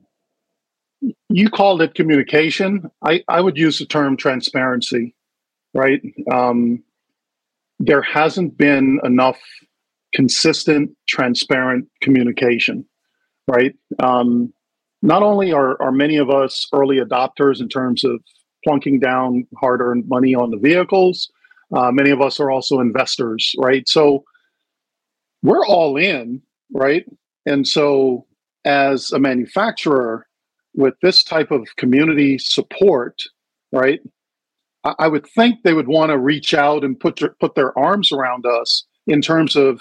you 1.29 1.51
called 1.51 1.83
it 1.83 1.95
communication. 1.95 2.91
I, 3.05 3.23
I 3.29 3.41
would 3.41 3.57
use 3.57 3.79
the 3.79 3.87
term 3.87 4.17
transparency, 4.17 5.15
right? 5.75 6.01
Um, 6.33 6.83
there 7.79 8.03
hasn't 8.03 8.57
been 8.57 9.01
enough 9.05 9.39
consistent, 10.15 10.91
transparent 11.09 11.89
communication, 12.01 12.87
right? 13.49 13.75
Um, 13.99 14.53
not 15.03 15.23
only 15.23 15.53
are, 15.53 15.81
are 15.83 15.93
many 15.93 16.17
of 16.17 16.31
us 16.31 16.67
early 16.73 16.99
adopters 16.99 17.61
in 17.61 17.69
terms 17.69 18.05
of 18.05 18.21
plunking 18.65 19.01
down 19.01 19.47
hard 19.59 19.81
earned 19.81 20.09
money 20.09 20.35
on 20.35 20.51
the 20.51 20.57
vehicles, 20.57 21.31
uh, 21.77 21.91
many 21.91 22.11
of 22.11 22.21
us 22.23 22.41
are 22.41 22.51
also 22.51 22.81
investors, 22.81 23.53
right? 23.59 23.89
So 23.89 24.25
we're 25.43 25.67
all 25.67 25.97
in, 25.97 26.41
right? 26.73 27.05
And 27.45 27.67
so 27.67 28.27
as 28.65 29.13
a 29.13 29.19
manufacturer, 29.19 30.27
with 30.75 30.95
this 31.03 31.23
type 31.23 31.51
of 31.51 31.67
community 31.77 32.39
support, 32.39 33.23
right? 33.73 34.01
I, 34.85 35.09
would 35.09 35.27
think 35.27 35.63
they 35.63 35.73
would 35.73 35.89
want 35.89 36.11
to 36.11 36.19
reach 36.19 36.53
out 36.53 36.85
and 36.85 36.99
put 36.99 37.17
their, 37.17 37.35
put 37.41 37.55
their 37.55 37.77
arms 37.79 38.13
around 38.13 38.45
us 38.45 38.85
in 39.07 39.23
terms 39.23 39.57
of 39.57 39.81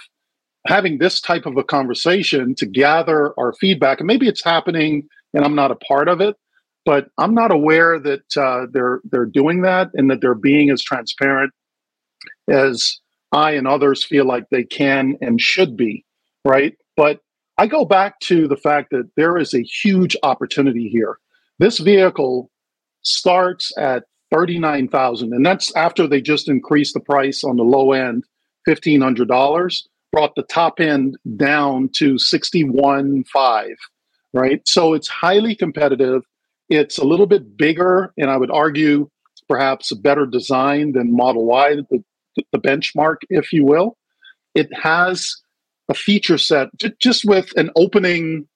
having 0.66 0.98
this 0.98 1.20
type 1.20 1.46
of 1.46 1.58
a 1.58 1.64
conversation 1.64 2.56
to 2.56 2.66
gather 2.66 3.38
our 3.38 3.54
feedback. 3.54 4.00
And 4.00 4.08
maybe 4.08 4.30
it's 4.30 4.44
happening 4.44 5.08
and 5.34 5.44
I'm 5.44 5.56
not 5.56 5.72
a 5.72 5.76
part 5.76 6.08
of 6.08 6.22
it, 6.22 6.38
but 6.86 7.10
I'm 7.18 7.34
not 7.34 7.52
aware 7.52 8.00
that 8.00 8.38
uh, 8.38 8.68
they're 8.72 9.02
they're 9.04 9.26
doing 9.26 9.62
that 9.62 9.89
and 9.94 10.10
that 10.10 10.22
they're 10.22 10.36
being 10.36 10.70
as 10.70 10.82
transparent 10.82 11.52
as 12.50 13.00
I 13.32 13.52
and 13.52 13.68
others 13.68 14.06
feel 14.06 14.26
like 14.26 14.46
they 14.52 14.64
can 14.64 15.18
and 15.22 15.41
should 15.41 15.76
be, 15.76 16.06
right? 16.46 16.76
But 16.96 17.20
I 17.58 17.68
go 17.68 17.86
back 17.86 18.20
to 18.22 18.47
the 18.47 18.58
fact 18.58 18.89
that 18.91 19.10
there 19.16 19.38
is 19.38 19.54
a 19.54 19.62
huge 19.62 20.18
opportunity 20.24 20.89
here. 20.89 21.18
This 21.60 21.80
vehicle 21.80 22.49
starts 23.04 23.72
at 23.78 24.04
39,000 24.32 25.34
and 25.34 25.45
that's 25.45 25.76
after 25.76 26.08
they 26.08 26.20
just 26.20 26.49
increased 26.49 26.95
the 26.95 26.99
price 26.99 27.43
on 27.43 27.58
the 27.58 27.64
low 27.64 27.91
end 27.91 28.24
$1500 28.68 29.84
brought 30.12 30.34
the 30.36 30.43
top 30.43 30.80
end 30.80 31.18
down 31.38 31.89
to 31.95 32.16
61.5 32.16 33.76
right? 34.34 34.68
So 34.68 34.93
it's 34.95 35.08
highly 35.08 35.56
competitive. 35.56 36.24
It's 36.70 36.97
a 36.97 37.04
little 37.04 37.28
bit 37.28 37.56
bigger 37.56 38.12
and 38.18 38.32
i 38.32 38.38
would 38.38 38.49
argue 38.49 39.10
perhaps 39.47 39.91
a 39.91 39.95
better 39.95 40.26
design 40.26 40.93
than 40.93 41.16
model 41.16 41.45
y 41.45 41.76
the, 41.76 42.04
the 42.51 42.60
benchmark 42.60 43.18
if 43.30 43.54
you 43.54 43.64
will. 43.64 43.97
It 44.56 44.70
has 44.74 45.43
a 45.90 45.94
feature 45.94 46.38
set 46.38 46.70
j- 46.78 46.94
just 47.00 47.26
with 47.26 47.52
an 47.58 47.70
opening 47.76 48.48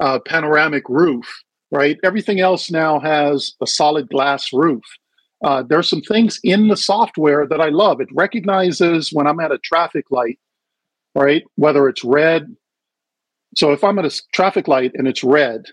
uh, 0.00 0.18
panoramic 0.26 0.88
roof, 0.88 1.26
right? 1.70 1.96
Everything 2.04 2.40
else 2.40 2.70
now 2.70 2.98
has 3.00 3.54
a 3.62 3.66
solid 3.66 4.08
glass 4.08 4.52
roof. 4.52 4.82
Uh, 5.44 5.62
there's 5.68 5.88
some 5.88 6.02
things 6.02 6.38
in 6.44 6.68
the 6.68 6.76
software 6.76 7.46
that 7.46 7.60
I 7.60 7.68
love. 7.68 8.00
It 8.00 8.08
recognizes 8.14 9.10
when 9.12 9.26
I'm 9.26 9.40
at 9.40 9.52
a 9.52 9.58
traffic 9.58 10.06
light, 10.10 10.38
right? 11.14 11.42
Whether 11.56 11.88
it's 11.88 12.04
red. 12.04 12.54
So 13.56 13.72
if 13.72 13.84
I'm 13.84 13.98
at 13.98 14.04
a 14.04 14.22
traffic 14.32 14.68
light 14.68 14.92
and 14.94 15.08
it's 15.08 15.24
red, 15.24 15.66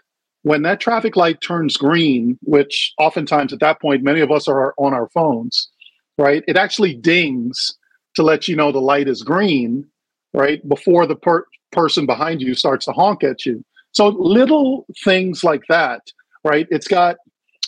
when 0.44 0.64
that 0.64 0.80
traffic 0.80 1.16
light 1.16 1.42
turns 1.42 1.78
green, 1.78 2.38
which 2.42 2.94
oftentimes 2.98 3.54
at 3.54 3.60
that 3.60 3.82
point 3.82 4.04
many 4.04 4.22
of 4.22 4.32
us 4.32 4.48
are 4.48 4.74
on 4.78 4.94
our 4.94 5.10
phones, 5.10 5.70
right? 6.18 6.44
It 6.48 6.58
actually 6.58 6.96
dings 6.96 7.76
to 8.16 8.24
let 8.24 8.48
you 8.48 8.56
know 8.56 8.72
the 8.72 8.80
light 8.80 9.08
is 9.08 9.22
green 9.22 9.86
right? 10.34 10.68
Before 10.68 11.06
the 11.06 11.16
per- 11.16 11.46
person 11.72 12.06
behind 12.06 12.42
you 12.42 12.54
starts 12.54 12.86
to 12.86 12.92
honk 12.92 13.24
at 13.24 13.46
you. 13.46 13.64
So 13.92 14.08
little 14.10 14.86
things 15.04 15.44
like 15.44 15.64
that, 15.70 16.02
right? 16.44 16.68
It's 16.70 16.88
got 16.88 17.18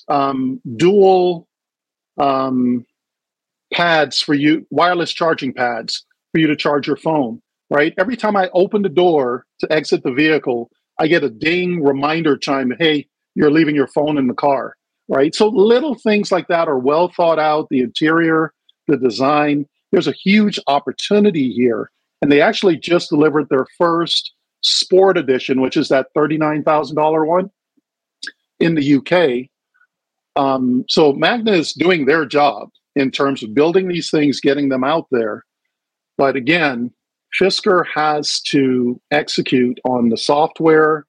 um, 0.08 0.62
dual 0.78 1.48
um, 2.20 2.86
pads 3.74 4.22
for 4.22 4.34
you, 4.34 4.66
wireless 4.70 5.12
charging 5.12 5.54
pads 5.54 6.06
for 6.32 6.40
you 6.40 6.48
to 6.48 6.56
charge 6.56 6.88
your 6.88 6.98
phone, 6.98 7.42
right? 7.70 7.94
Every 7.98 8.16
time 8.16 8.36
I 8.36 8.50
open 8.54 8.82
the 8.82 8.90
door 8.90 9.46
to 9.60 9.72
exit 9.72 10.04
the 10.04 10.12
vehicle, 10.12 10.70
I 11.00 11.08
get 11.08 11.24
a 11.24 11.30
ding 11.30 11.84
reminder 11.84 12.38
chime. 12.38 12.74
Hey, 12.78 13.08
you're 13.36 13.52
leaving 13.52 13.76
your 13.76 13.88
phone 13.88 14.18
in 14.18 14.28
the 14.28 14.34
car, 14.34 14.76
right? 15.08 15.34
So 15.34 15.48
little 15.48 15.96
things 15.96 16.32
like 16.32 16.48
that 16.48 16.68
are 16.68 16.78
well 16.78 17.08
thought 17.08 17.40
out. 17.40 17.68
The 17.70 17.82
interior, 17.82 18.54
the 18.88 18.98
design. 18.98 19.66
There's 19.92 20.08
a 20.08 20.14
huge 20.14 20.60
opportunity 20.68 21.52
here, 21.52 21.92
and 22.22 22.32
they 22.32 22.42
actually 22.42 22.78
just 22.78 23.10
delivered 23.10 23.50
their 23.50 23.66
first 23.78 24.34
Sport 24.64 25.18
Edition, 25.18 25.62
which 25.62 25.76
is 25.76 25.90
that 25.90 26.08
thirty-nine 26.14 26.64
thousand 26.64 26.96
dollar 26.96 27.26
one 27.26 27.50
in 28.60 28.76
the 28.76 28.96
UK. 28.96 29.50
Um, 30.36 30.86
so 30.88 31.14
Magna 31.14 31.52
is 31.52 31.74
doing 31.74 32.06
their 32.06 32.26
job 32.26 32.70
in 32.96 33.12
terms 33.12 33.44
of 33.44 33.54
building 33.54 33.88
these 33.88 34.12
things, 34.12 34.40
getting 34.40 34.70
them 34.70 34.84
out 34.84 35.08
there. 35.12 35.44
But 36.18 36.36
again, 36.36 36.92
Fisker 37.40 37.86
has 37.94 38.40
to 38.42 39.02
execute 39.12 39.80
on 39.86 40.10
the 40.10 40.18
software, 40.18 41.06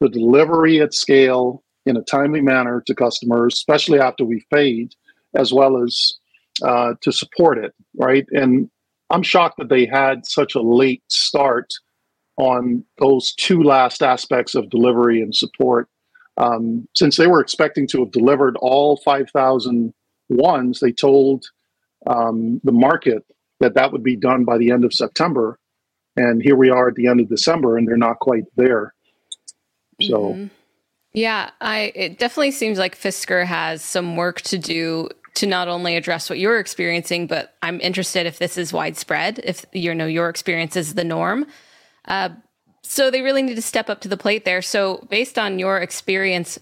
the 0.00 0.08
delivery 0.08 0.80
at 0.80 0.94
scale 0.94 1.62
in 1.86 1.96
a 1.96 2.02
timely 2.02 2.40
manner 2.40 2.82
to 2.86 2.94
customers, 2.94 3.54
especially 3.54 3.98
after 3.98 4.24
we've 4.24 4.44
paid, 4.52 4.92
as 5.34 5.52
well 5.52 5.82
as 5.82 6.14
uh, 6.62 6.94
to 7.00 7.10
support 7.10 7.58
it, 7.58 7.74
right? 7.96 8.26
And 8.32 8.70
I'm 9.10 9.22
shocked 9.22 9.58
that 9.58 9.68
they 9.68 9.86
had 9.86 10.26
such 10.26 10.54
a 10.54 10.60
late 10.60 11.02
start 11.08 11.72
on 12.36 12.84
those 12.98 13.34
two 13.34 13.62
last 13.62 14.02
aspects 14.02 14.54
of 14.54 14.70
delivery 14.70 15.20
and 15.20 15.34
support. 15.34 15.88
Um, 16.36 16.86
since 16.94 17.16
they 17.16 17.26
were 17.26 17.40
expecting 17.40 17.86
to 17.88 18.00
have 18.00 18.12
delivered 18.12 18.56
all 18.60 18.96
5,000 18.98 19.92
ones, 20.28 20.80
they 20.80 20.92
told 20.92 21.44
um, 22.06 22.60
the 22.62 22.72
market 22.72 23.24
that 23.60 23.74
that 23.74 23.90
would 23.90 24.04
be 24.04 24.16
done 24.16 24.44
by 24.44 24.56
the 24.56 24.70
end 24.70 24.84
of 24.84 24.94
September. 24.94 25.58
And 26.16 26.42
here 26.42 26.56
we 26.56 26.70
are 26.70 26.88
at 26.88 26.94
the 26.94 27.08
end 27.08 27.20
of 27.20 27.28
December, 27.28 27.76
and 27.76 27.88
they're 27.88 27.96
not 27.96 28.20
quite 28.20 28.44
there. 28.56 28.94
So, 30.00 30.34
mm-hmm. 30.34 30.46
yeah, 31.12 31.50
I 31.60 31.92
it 31.94 32.18
definitely 32.18 32.52
seems 32.52 32.78
like 32.78 32.96
Fisker 32.96 33.44
has 33.44 33.82
some 33.82 34.16
work 34.16 34.40
to 34.42 34.58
do 34.58 35.08
to 35.38 35.46
not 35.46 35.68
only 35.68 35.94
address 35.94 36.28
what 36.28 36.40
you're 36.40 36.58
experiencing, 36.58 37.28
but 37.28 37.54
I'm 37.62 37.80
interested 37.80 38.26
if 38.26 38.40
this 38.40 38.58
is 38.58 38.72
widespread, 38.72 39.40
if 39.44 39.64
you 39.72 39.94
know 39.94 40.06
your 40.06 40.28
experience 40.28 40.74
is 40.74 40.94
the 40.94 41.04
norm. 41.04 41.46
Uh, 42.06 42.30
so 42.82 43.08
they 43.08 43.22
really 43.22 43.42
need 43.42 43.54
to 43.54 43.62
step 43.62 43.88
up 43.88 44.00
to 44.00 44.08
the 44.08 44.16
plate 44.16 44.44
there. 44.44 44.62
So 44.62 45.06
based 45.10 45.38
on 45.38 45.60
your 45.60 45.78
experience 45.78 46.58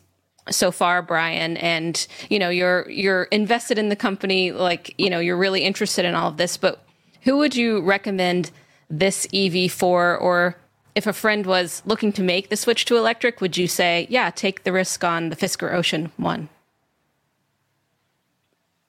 so 0.51 0.71
far, 0.71 1.01
Brian, 1.01 1.57
and 1.57 2.07
you 2.29 2.39
know 2.39 2.51
you're 2.51 2.89
you're 2.91 3.25
invested 3.25 3.79
in 3.79 3.89
the 3.89 3.97
company, 3.97 4.53
like 4.53 4.95
you 4.99 5.09
know 5.09 5.21
you're 5.21 5.39
really 5.39 5.63
interested 5.63 6.05
in 6.05 6.15
all 6.15 6.29
of 6.29 6.37
this, 6.37 6.59
but 6.59 6.85
who 7.23 7.39
would 7.39 7.57
you 7.57 7.81
recommend 7.81 8.51
this 8.91 9.27
EV 9.33 9.73
for, 9.73 10.17
or 10.19 10.57
if 10.95 11.07
a 11.07 11.15
friend 11.15 11.47
was 11.47 11.83
looking 11.87 12.13
to 12.13 12.23
make 12.23 12.51
the 12.51 12.57
switch 12.57 12.85
to 12.85 12.97
electric, 12.97 13.41
would 13.41 13.57
you 13.57 13.67
say, 13.67 14.07
yeah, 14.11 14.31
take 14.31 14.65
the 14.65 14.73
risk 14.73 15.03
on 15.03 15.31
the 15.31 15.37
Fisker 15.37 15.73
Ocean 15.73 16.13
one? 16.19 16.49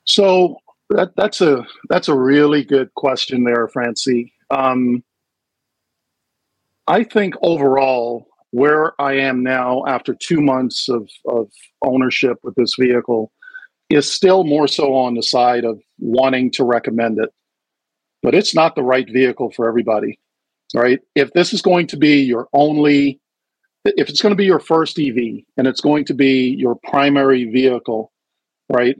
So 0.08 0.58
that, 0.89 1.12
that's 1.16 1.41
a 1.41 1.66
that's 1.89 2.08
a 2.08 2.18
really 2.18 2.64
good 2.64 2.93
question 2.95 3.43
there, 3.43 3.68
Francie. 3.68 4.34
Um, 4.49 5.03
I 6.88 7.03
think 7.03 7.36
overall, 7.41 8.28
where 8.51 8.99
I 8.99 9.14
am 9.18 9.43
now 9.43 9.84
after 9.86 10.16
two 10.16 10.41
months 10.41 10.88
of, 10.88 11.10
of 11.28 11.51
ownership 11.84 12.38
with 12.43 12.55
this 12.55 12.76
vehicle 12.80 13.32
is 13.89 14.12
still 14.12 14.43
more 14.45 14.68
so 14.68 14.93
on 14.95 15.16
the 15.16 15.24
side 15.24 15.66
of 15.66 15.80
wanting 15.99 16.51
to 16.51 16.64
recommend 16.64 17.20
it. 17.20 17.30
But 18.24 18.36
it's 18.36 18.55
not 18.55 18.76
the 18.76 18.84
right 18.84 19.08
vehicle 19.12 19.51
for 19.51 19.68
everybody, 19.68 20.20
right? 20.74 20.99
If 21.16 21.32
this 21.34 21.53
is 21.53 21.62
going 21.62 21.88
to 21.88 21.97
be 21.97 22.22
your 22.22 22.47
only, 22.53 23.20
if 23.86 24.10
it's 24.10 24.22
going 24.22 24.32
to 24.32 24.38
be 24.38 24.45
your 24.45 24.60
first 24.60 24.97
EV 24.97 25.43
and 25.58 25.68
it's 25.68 25.82
going 25.82 26.05
to 26.05 26.14
be 26.14 26.55
your 26.58 26.76
primary 26.84 27.45
vehicle, 27.45 28.12
right? 28.70 28.97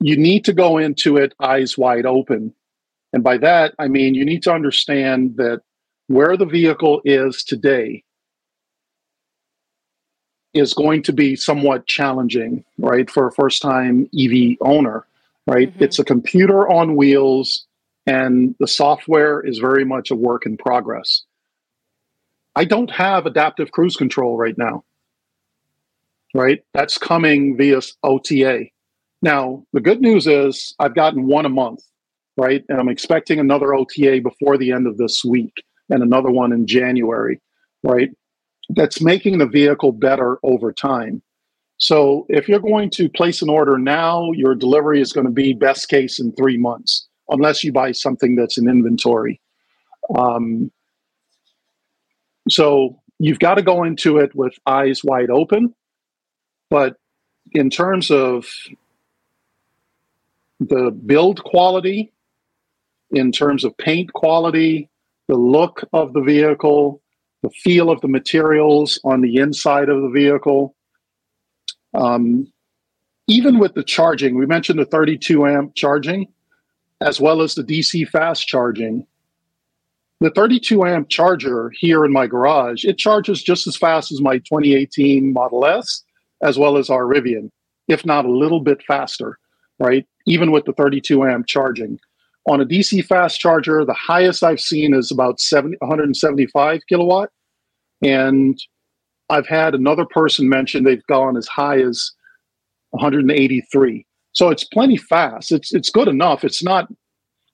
You 0.00 0.16
need 0.16 0.44
to 0.44 0.52
go 0.52 0.78
into 0.78 1.16
it 1.16 1.34
eyes 1.40 1.78
wide 1.78 2.06
open. 2.06 2.54
And 3.12 3.22
by 3.24 3.38
that, 3.38 3.74
I 3.78 3.88
mean 3.88 4.14
you 4.14 4.24
need 4.24 4.42
to 4.44 4.52
understand 4.52 5.36
that 5.36 5.62
where 6.08 6.36
the 6.36 6.46
vehicle 6.46 7.00
is 7.04 7.42
today 7.42 8.04
is 10.54 10.72
going 10.74 11.02
to 11.02 11.12
be 11.12 11.36
somewhat 11.36 11.86
challenging, 11.86 12.64
right, 12.78 13.10
for 13.10 13.26
a 13.26 13.32
first 13.32 13.60
time 13.60 14.08
EV 14.18 14.56
owner, 14.60 15.06
right? 15.46 15.72
Mm-hmm. 15.72 15.84
It's 15.84 15.98
a 15.98 16.04
computer 16.04 16.68
on 16.68 16.96
wheels, 16.96 17.66
and 18.06 18.54
the 18.58 18.68
software 18.68 19.40
is 19.40 19.58
very 19.58 19.84
much 19.84 20.10
a 20.10 20.16
work 20.16 20.46
in 20.46 20.56
progress. 20.56 21.22
I 22.54 22.64
don't 22.64 22.90
have 22.90 23.26
adaptive 23.26 23.70
cruise 23.70 23.96
control 23.96 24.38
right 24.38 24.56
now, 24.56 24.84
right? 26.34 26.64
That's 26.72 26.96
coming 26.96 27.56
via 27.56 27.80
OTA. 28.02 28.66
Now, 29.26 29.64
the 29.72 29.80
good 29.80 30.00
news 30.00 30.26
is 30.26 30.74
I've 30.78 30.94
gotten 30.94 31.26
one 31.26 31.44
a 31.44 31.50
month, 31.50 31.80
right? 32.36 32.64
And 32.68 32.80
I'm 32.80 32.88
expecting 32.88 33.38
another 33.38 33.74
OTA 33.74 34.20
before 34.22 34.56
the 34.56 34.72
end 34.72 34.86
of 34.86 34.96
this 34.96 35.24
week 35.24 35.64
and 35.90 36.02
another 36.02 36.30
one 36.30 36.52
in 36.52 36.66
January, 36.66 37.40
right? 37.82 38.10
that's 38.70 39.00
making 39.00 39.38
the 39.38 39.46
vehicle 39.46 39.92
better 39.92 40.38
over 40.42 40.72
time. 40.72 41.22
So 41.78 42.26
if 42.28 42.48
you're 42.48 42.60
going 42.60 42.90
to 42.90 43.08
place 43.08 43.42
an 43.42 43.50
order 43.50 43.78
now, 43.78 44.32
your 44.32 44.54
delivery 44.54 45.00
is 45.00 45.12
going 45.12 45.26
to 45.26 45.32
be 45.32 45.52
best 45.52 45.88
case 45.88 46.18
in 46.18 46.32
three 46.32 46.56
months, 46.56 47.06
unless 47.28 47.62
you 47.62 47.72
buy 47.72 47.92
something 47.92 48.34
that's 48.34 48.58
in 48.58 48.68
inventory. 48.68 49.40
Um, 50.18 50.72
so 52.48 53.00
you've 53.18 53.38
got 53.38 53.54
to 53.54 53.62
go 53.62 53.84
into 53.84 54.18
it 54.18 54.34
with 54.34 54.54
eyes 54.66 55.04
wide 55.04 55.30
open. 55.30 55.74
But 56.70 56.96
in 57.52 57.70
terms 57.70 58.10
of 58.10 58.46
the 60.60 60.90
build 60.90 61.42
quality, 61.44 62.12
in 63.10 63.32
terms 63.32 63.64
of 63.64 63.76
paint 63.78 64.12
quality, 64.12 64.90
the 65.28 65.36
look 65.36 65.82
of 65.92 66.12
the 66.12 66.22
vehicle, 66.22 67.00
the 67.42 67.50
feel 67.50 67.90
of 67.90 68.00
the 68.00 68.08
materials 68.08 68.98
on 69.04 69.20
the 69.20 69.36
inside 69.36 69.88
of 69.88 70.02
the 70.02 70.10
vehicle. 70.10 70.74
Um, 71.94 72.52
even 73.28 73.58
with 73.58 73.74
the 73.74 73.82
charging, 73.82 74.36
we 74.36 74.46
mentioned 74.46 74.78
the 74.78 74.86
32 74.86 75.46
amp 75.46 75.74
charging 75.74 76.26
as 77.00 77.20
well 77.20 77.42
as 77.42 77.54
the 77.54 77.62
DC 77.62 78.08
fast 78.08 78.46
charging. 78.46 79.06
The 80.20 80.30
32 80.30 80.86
amp 80.86 81.08
charger 81.10 81.70
here 81.78 82.04
in 82.04 82.12
my 82.12 82.26
garage, 82.26 82.84
it 82.84 82.96
charges 82.96 83.42
just 83.42 83.66
as 83.66 83.76
fast 83.76 84.10
as 84.10 84.20
my 84.20 84.38
2018 84.38 85.32
Model 85.32 85.66
S 85.66 86.02
as 86.42 86.58
well 86.58 86.76
as 86.76 86.88
our 86.88 87.02
Rivian, 87.02 87.50
if 87.88 88.06
not 88.06 88.24
a 88.24 88.30
little 88.30 88.60
bit 88.60 88.82
faster, 88.82 89.38
right? 89.78 90.06
Even 90.26 90.50
with 90.50 90.64
the 90.64 90.72
32 90.72 91.24
amp 91.24 91.46
charging. 91.46 91.98
On 92.48 92.60
a 92.60 92.66
DC 92.66 93.04
fast 93.04 93.40
charger, 93.40 93.84
the 93.84 93.94
highest 93.94 94.42
I've 94.42 94.60
seen 94.60 94.94
is 94.94 95.10
about 95.10 95.40
70, 95.40 95.76
175 95.80 96.80
kilowatt. 96.88 97.30
And 98.02 98.58
I've 99.30 99.46
had 99.46 99.74
another 99.74 100.04
person 100.04 100.48
mention 100.48 100.84
they've 100.84 101.06
gone 101.06 101.36
as 101.36 101.48
high 101.48 101.80
as 101.80 102.12
183. 102.90 104.06
So 104.32 104.50
it's 104.50 104.64
plenty 104.64 104.96
fast. 104.96 105.50
It's 105.50 105.72
it's 105.72 105.90
good 105.90 106.08
enough. 106.08 106.44
It's 106.44 106.62
not, 106.62 106.88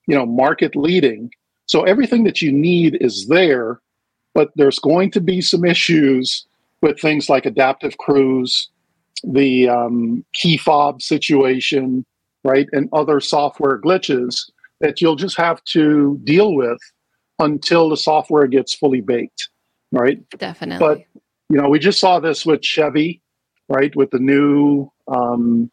you 0.07 0.15
know, 0.15 0.27
market 0.27 0.77
leading. 0.77 1.31
So 1.67 1.85
everything 1.85 2.25
that 2.25 2.43
you 2.43 2.53
need 2.53 2.99
is 3.01 3.29
there, 3.29 3.81
but 4.35 4.51
there's 4.57 4.79
going 4.79 5.11
to 5.13 5.21
be 5.21 5.41
some 5.41 5.65
issues 5.65 6.45
with 6.83 7.01
things 7.01 7.31
like 7.31 7.47
adaptive 7.47 7.97
cruise, 7.99 8.69
the 9.23 9.69
um, 9.69 10.25
key 10.35 10.57
fob 10.57 11.01
situation, 11.01 12.05
right, 12.45 12.69
and 12.73 12.89
other 12.93 13.21
software 13.21 13.81
glitches 13.81 14.51
that 14.81 15.01
you'll 15.01 15.17
just 15.17 15.37
have 15.37 15.63
to 15.65 16.21
deal 16.25 16.55
with 16.55 16.79
until 17.39 17.89
the 17.89 17.97
software 17.97 18.47
gets 18.47 18.75
fully 18.75 19.01
baked 19.01 19.49
right? 19.93 20.29
Definitely. 20.31 20.85
But 20.85 21.23
you 21.49 21.61
know, 21.61 21.69
we 21.69 21.79
just 21.79 22.01
saw 22.01 22.19
this 22.19 22.45
with 22.45 22.65
Chevy, 22.65 23.21
right? 23.69 23.95
With 23.95 24.11
the 24.11 24.19
new 24.19 24.91
um 25.07 25.71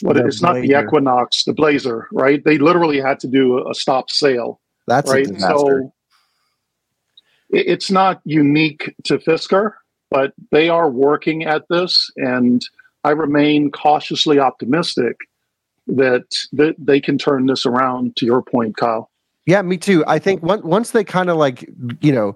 what 0.00 0.14
the 0.14 0.26
it's 0.26 0.40
Blazer. 0.40 0.60
not 0.60 0.66
the 0.66 0.82
Equinox, 0.82 1.44
the 1.44 1.52
Blazer, 1.52 2.08
right? 2.10 2.42
They 2.44 2.58
literally 2.58 3.00
had 3.00 3.20
to 3.20 3.28
do 3.28 3.58
a, 3.58 3.70
a 3.70 3.74
stop 3.74 4.10
sale. 4.10 4.60
That's 4.88 5.08
right. 5.08 5.28
So 5.38 5.92
it's 7.50 7.90
not 7.90 8.20
unique 8.24 8.94
to 9.04 9.18
Fisker, 9.18 9.74
but 10.10 10.32
they 10.50 10.68
are 10.68 10.90
working 10.90 11.44
at 11.44 11.68
this, 11.68 12.10
and 12.16 12.66
I 13.04 13.10
remain 13.10 13.70
cautiously 13.70 14.38
optimistic 14.38 15.16
that 15.86 16.24
that 16.52 16.74
they 16.78 17.00
can 17.00 17.18
turn 17.18 17.46
this 17.46 17.66
around. 17.66 18.16
To 18.16 18.26
your 18.26 18.42
point, 18.42 18.76
Kyle. 18.76 19.10
Yeah, 19.46 19.62
me 19.62 19.76
too. 19.76 20.04
I 20.06 20.18
think 20.18 20.42
once 20.42 20.62
once 20.62 20.90
they 20.92 21.04
kind 21.04 21.30
of 21.30 21.36
like 21.36 21.68
you 22.00 22.12
know 22.12 22.34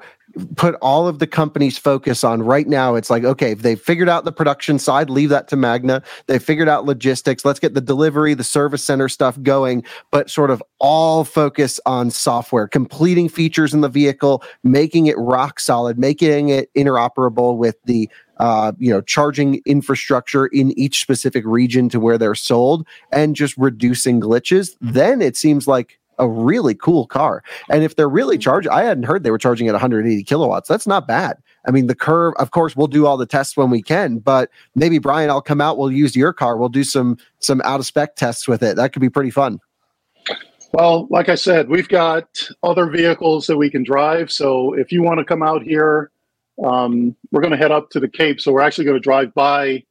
put 0.56 0.74
all 0.76 1.08
of 1.08 1.18
the 1.18 1.26
company's 1.26 1.78
focus 1.78 2.22
on 2.22 2.42
right 2.42 2.66
now 2.66 2.94
it's 2.94 3.08
like 3.08 3.24
okay 3.24 3.52
if 3.52 3.62
they've 3.62 3.80
figured 3.80 4.08
out 4.08 4.24
the 4.24 4.32
production 4.32 4.78
side 4.78 5.08
leave 5.08 5.30
that 5.30 5.48
to 5.48 5.56
magna 5.56 6.02
they've 6.26 6.42
figured 6.42 6.68
out 6.68 6.84
logistics 6.84 7.44
let's 7.44 7.58
get 7.58 7.74
the 7.74 7.80
delivery 7.80 8.34
the 8.34 8.44
service 8.44 8.84
center 8.84 9.08
stuff 9.08 9.40
going 9.42 9.82
but 10.10 10.28
sort 10.28 10.50
of 10.50 10.62
all 10.78 11.24
focus 11.24 11.80
on 11.86 12.10
software 12.10 12.68
completing 12.68 13.28
features 13.28 13.72
in 13.72 13.80
the 13.80 13.88
vehicle 13.88 14.42
making 14.62 15.06
it 15.06 15.16
rock 15.16 15.58
solid 15.58 15.98
making 15.98 16.50
it 16.50 16.70
interoperable 16.74 17.56
with 17.56 17.76
the 17.84 18.08
uh, 18.38 18.72
you 18.78 18.90
know, 18.90 19.00
charging 19.00 19.62
infrastructure 19.66 20.46
in 20.46 20.78
each 20.78 21.00
specific 21.00 21.44
region 21.46 21.88
to 21.88 22.00
where 22.00 22.18
they're 22.18 22.34
sold 22.34 22.86
and 23.12 23.36
just 23.36 23.56
reducing 23.56 24.20
glitches, 24.20 24.76
then 24.80 25.22
it 25.22 25.36
seems 25.36 25.66
like 25.66 25.98
a 26.18 26.28
really 26.28 26.74
cool 26.74 27.06
car. 27.06 27.42
And 27.70 27.82
if 27.82 27.96
they're 27.96 28.08
really 28.08 28.38
charging, 28.38 28.72
I 28.72 28.82
hadn't 28.84 29.04
heard 29.04 29.22
they 29.22 29.30
were 29.30 29.38
charging 29.38 29.68
at 29.68 29.72
180 29.72 30.22
kilowatts. 30.24 30.68
That's 30.68 30.86
not 30.86 31.06
bad. 31.06 31.38
I 31.66 31.70
mean, 31.70 31.88
the 31.88 31.94
curve, 31.94 32.34
of 32.38 32.52
course, 32.52 32.76
we'll 32.76 32.86
do 32.86 33.06
all 33.06 33.16
the 33.16 33.26
tests 33.26 33.56
when 33.56 33.70
we 33.70 33.82
can, 33.82 34.18
but 34.18 34.50
maybe 34.74 34.98
Brian, 34.98 35.30
I'll 35.30 35.42
come 35.42 35.60
out, 35.60 35.78
we'll 35.78 35.92
use 35.92 36.16
your 36.16 36.32
car, 36.32 36.56
we'll 36.56 36.68
do 36.68 36.84
some 36.84 37.18
some 37.40 37.60
out 37.62 37.80
of 37.80 37.86
spec 37.86 38.16
tests 38.16 38.46
with 38.46 38.62
it. 38.62 38.76
That 38.76 38.92
could 38.92 39.02
be 39.02 39.10
pretty 39.10 39.30
fun. 39.30 39.60
Well, 40.72 41.06
like 41.10 41.28
I 41.28 41.36
said, 41.36 41.68
we've 41.68 41.88
got 41.88 42.26
other 42.62 42.86
vehicles 42.90 43.46
that 43.46 43.56
we 43.56 43.70
can 43.70 43.82
drive. 43.82 44.30
So 44.30 44.74
if 44.74 44.92
you 44.92 45.02
want 45.02 45.18
to 45.18 45.24
come 45.24 45.42
out 45.42 45.62
here, 45.62 46.10
um, 46.64 47.14
we're 47.32 47.40
going 47.42 47.52
to 47.52 47.58
head 47.58 47.72
up 47.72 47.90
to 47.90 48.00
the 48.00 48.08
Cape. 48.08 48.40
So 48.40 48.52
we're 48.52 48.62
actually 48.62 48.84
going 48.84 48.96
to 48.96 49.00
drive 49.00 49.34
by 49.34 49.84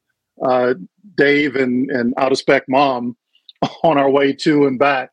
uh, 0.43 0.75
Dave 1.17 1.55
and, 1.55 1.89
and 1.91 2.13
out 2.17 2.31
of 2.31 2.37
spec 2.37 2.63
mom 2.67 3.15
on 3.83 3.97
our 3.97 4.09
way 4.09 4.33
to 4.33 4.65
and 4.65 4.79
back. 4.79 5.09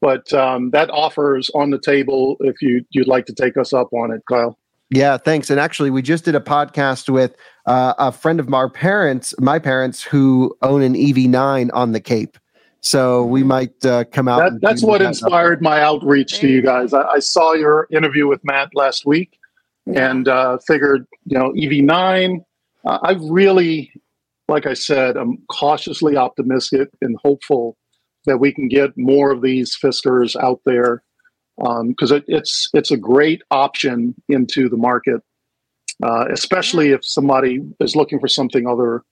But 0.00 0.32
um, 0.32 0.70
that 0.70 0.90
offers 0.90 1.50
on 1.54 1.70
the 1.70 1.80
table 1.80 2.36
if 2.40 2.60
you 2.60 2.84
you'd 2.90 3.08
like 3.08 3.26
to 3.26 3.34
take 3.34 3.56
us 3.56 3.72
up 3.72 3.92
on 3.92 4.12
it, 4.12 4.22
Kyle. 4.28 4.58
Yeah, 4.90 5.16
thanks. 5.16 5.50
And 5.50 5.58
actually, 5.58 5.90
we 5.90 6.02
just 6.02 6.24
did 6.24 6.34
a 6.34 6.40
podcast 6.40 7.08
with 7.08 7.34
uh, 7.66 7.94
a 7.98 8.12
friend 8.12 8.38
of 8.38 8.52
our 8.52 8.70
parents, 8.70 9.34
my 9.40 9.58
parents, 9.58 10.02
who 10.02 10.56
own 10.62 10.82
an 10.82 10.94
EV9 10.94 11.70
on 11.72 11.92
the 11.92 12.00
Cape. 12.00 12.38
So 12.80 13.24
we 13.24 13.42
might 13.42 13.84
uh, 13.84 14.04
come 14.04 14.28
out. 14.28 14.38
That, 14.38 14.60
that's 14.60 14.82
what 14.82 15.00
that 15.00 15.08
inspired 15.08 15.60
my 15.60 15.80
outreach 15.80 16.38
to 16.38 16.48
you 16.48 16.62
guys. 16.62 16.92
I, 16.92 17.02
I, 17.02 17.18
saw 17.18 17.52
your 17.54 17.88
interview 17.90 18.28
with 18.28 18.44
Matt 18.44 18.68
last 18.74 19.04
week. 19.04 19.35
And 19.94 20.28
uh, 20.28 20.58
figured, 20.66 21.06
you 21.24 21.38
know, 21.38 21.52
EV9. 21.52 22.38
Uh, 22.84 22.98
I 23.02 23.12
really, 23.12 23.92
like 24.48 24.66
I 24.66 24.74
said, 24.74 25.16
I'm 25.16 25.38
cautiously 25.50 26.16
optimistic 26.16 26.88
and 27.00 27.16
hopeful 27.22 27.76
that 28.26 28.38
we 28.38 28.52
can 28.52 28.68
get 28.68 28.90
more 28.96 29.30
of 29.30 29.42
these 29.42 29.76
Fiskers 29.76 30.36
out 30.36 30.60
there 30.64 31.02
because 31.58 32.12
um, 32.12 32.18
it, 32.18 32.24
it's 32.26 32.68
it's 32.74 32.90
a 32.90 32.96
great 32.96 33.42
option 33.50 34.14
into 34.28 34.68
the 34.68 34.76
market, 34.76 35.22
uh, 36.02 36.26
especially 36.30 36.90
if 36.90 37.04
somebody 37.04 37.60
is 37.80 37.96
looking 37.96 38.20
for 38.20 38.28
something 38.28 38.66
other 38.66 39.02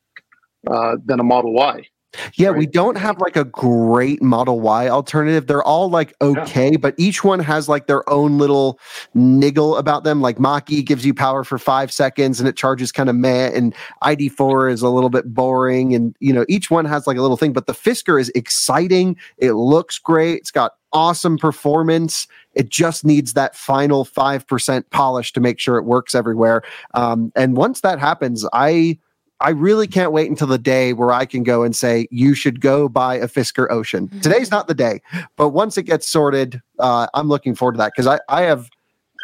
uh, 0.71 0.97
than 1.05 1.21
a 1.21 1.25
Model 1.25 1.55
Y. 1.55 1.87
Yeah, 2.35 2.51
we 2.51 2.67
don't 2.67 2.97
have 2.97 3.21
like 3.21 3.37
a 3.37 3.45
great 3.45 4.23
Model 4.23 4.61
Y 4.61 4.89
alternative. 4.89 5.47
They're 5.47 5.63
all 5.63 5.89
like 5.89 6.15
okay, 6.21 6.73
yeah. 6.73 6.77
but 6.77 6.95
each 6.99 7.25
one 7.25 7.41
has 7.41 7.69
like 7.69 7.87
their 7.87 8.09
own 8.09 8.39
little 8.39 8.79
niggle 9.15 9.77
about 9.77 10.05
them. 10.05 10.21
Like 10.21 10.39
Mach-E 10.39 10.83
gives 10.83 11.05
you 11.05 11.15
power 11.15 11.45
for 11.45 11.59
five 11.59 11.93
seconds 11.93 12.41
and 12.41 12.49
it 12.49 12.57
charges 12.57 12.93
kind 12.93 13.09
of 13.09 13.17
meh, 13.17 13.51
and 13.55 13.75
ID4 14.03 14.73
is 14.73 14.83
a 14.83 14.89
little 14.89 15.11
bit 15.11 15.33
boring. 15.33 15.95
And 15.95 16.15
you 16.21 16.33
know, 16.33 16.45
each 16.49 16.71
one 16.71 16.85
has 16.85 17.07
like 17.07 17.17
a 17.17 17.23
little 17.23 17.37
thing, 17.37 17.53
but 17.53 17.67
the 17.67 17.73
Fisker 17.73 18.21
is 18.21 18.31
exciting. 18.35 19.17
It 19.39 19.53
looks 19.53 19.99
great. 19.99 20.39
It's 20.39 20.51
got 20.51 20.73
awesome 20.95 21.37
performance. 21.37 22.27
It 22.55 22.71
just 22.71 23.05
needs 23.05 23.35
that 23.35 23.57
final 23.57 24.05
5% 24.05 24.85
polish 24.91 25.33
to 25.33 25.41
make 25.41 25.59
sure 25.59 25.77
it 25.77 25.85
works 25.85 26.15
everywhere. 26.15 26.63
Um, 26.95 27.33
and 27.35 27.57
once 27.57 27.81
that 27.81 27.99
happens, 27.99 28.47
I 28.53 28.99
I 29.41 29.51
really 29.51 29.87
can't 29.87 30.13
wait 30.13 30.31
until 30.31 30.47
the 30.47 30.59
day 30.59 30.93
where 30.93 31.13
I 31.13 31.27
can 31.27 31.43
go 31.43 31.63
and 31.63 31.75
say, 31.75 32.07
you 32.11 32.35
should 32.35 32.61
go 32.61 32.89
buy 32.89 33.17
a 33.17 33.27
Fisker 33.27 33.71
Ocean. 33.71 34.09
Mm-hmm. 34.09 34.21
Today's 34.21 34.51
not 34.51 34.69
the 34.69 34.75
day, 34.75 35.01
but 35.37 35.51
once 35.51 35.77
it 35.77 35.85
gets 35.85 36.09
sorted, 36.09 36.63
uh, 36.79 37.09
I'm 37.15 37.29
looking 37.29 37.55
forward 37.55 37.73
to 37.73 37.79
that 37.79 37.93
because 37.95 38.07
I, 38.07 38.21
I 38.29 38.43
have. 38.43 38.69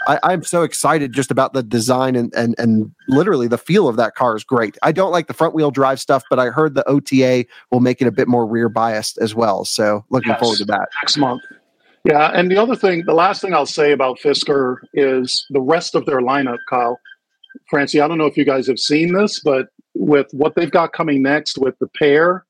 I, 0.08 0.32
am 0.32 0.42
so 0.42 0.62
excited 0.62 1.12
just 1.12 1.30
about 1.30 1.52
the 1.52 1.62
design 1.62 2.16
and, 2.16 2.32
and 2.34 2.54
and 2.56 2.90
literally 3.08 3.48
the 3.48 3.58
feel 3.58 3.86
of 3.86 3.96
that 3.96 4.14
car 4.14 4.34
is 4.34 4.42
great. 4.42 4.78
I 4.82 4.92
don't 4.92 5.12
like 5.12 5.26
the 5.26 5.34
front 5.34 5.54
wheel 5.54 5.70
drive 5.70 6.00
stuff, 6.00 6.24
but 6.30 6.38
I 6.38 6.46
heard 6.46 6.74
the 6.74 6.88
OTA 6.88 7.44
will 7.70 7.80
make 7.80 8.00
it 8.00 8.06
a 8.06 8.10
bit 8.10 8.26
more 8.26 8.46
rear 8.46 8.70
biased 8.70 9.18
as 9.18 9.34
well. 9.34 9.66
So 9.66 10.06
looking 10.08 10.30
yes, 10.30 10.40
forward 10.40 10.56
to 10.56 10.64
that 10.64 10.88
next 11.02 11.18
month. 11.18 11.42
Yeah, 12.04 12.30
and 12.34 12.50
the 12.50 12.56
other 12.56 12.76
thing, 12.76 13.04
the 13.04 13.12
last 13.12 13.42
thing 13.42 13.52
I'll 13.52 13.66
say 13.66 13.92
about 13.92 14.18
Fisker 14.18 14.76
is 14.94 15.44
the 15.50 15.60
rest 15.60 15.94
of 15.94 16.06
their 16.06 16.20
lineup, 16.20 16.58
Kyle. 16.68 16.98
Francie, 17.68 18.00
I 18.00 18.08
don't 18.08 18.16
know 18.16 18.26
if 18.26 18.38
you 18.38 18.44
guys 18.44 18.66
have 18.68 18.78
seen 18.78 19.12
this, 19.12 19.40
but 19.40 19.68
with 19.94 20.28
what 20.32 20.54
they've 20.54 20.70
got 20.70 20.92
coming 20.92 21.22
next 21.22 21.58
with 21.58 21.78
the 21.78 21.88
PEAR, 21.88 22.44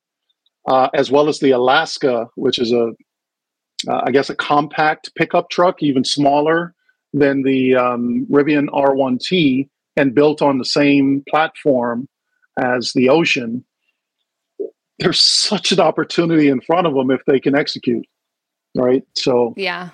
uh, 0.69 0.89
as 0.95 1.11
well 1.11 1.29
as 1.29 1.41
the 1.41 1.51
Alaska, 1.51 2.29
which 2.35 2.59
is 2.59 2.73
a, 2.73 2.93
uh, 3.89 4.01
I 4.05 4.11
guess, 4.11 4.31
a 4.31 4.37
compact 4.37 5.15
pickup 5.15 5.51
truck, 5.51 5.83
even 5.83 6.05
smaller 6.05 6.75
than 7.13 7.43
the 7.43 7.75
um, 7.75 8.27
Rivian 8.31 8.69
R1T, 8.69 9.69
and 9.97 10.15
built 10.15 10.43
on 10.43 10.59
the 10.59 10.65
same 10.65 11.25
platform 11.29 12.09
as 12.59 12.93
the 12.95 13.09
Ocean. 13.09 13.65
There's 14.99 15.21
such 15.21 15.73
an 15.73 15.81
opportunity 15.81 16.49
in 16.49 16.61
front 16.61 16.87
of 16.87 16.95
them 16.95 17.11
if 17.11 17.25
they 17.27 17.41
can 17.41 17.55
execute, 17.55 18.07
right? 18.77 19.03
So 19.17 19.55
yeah, 19.57 19.91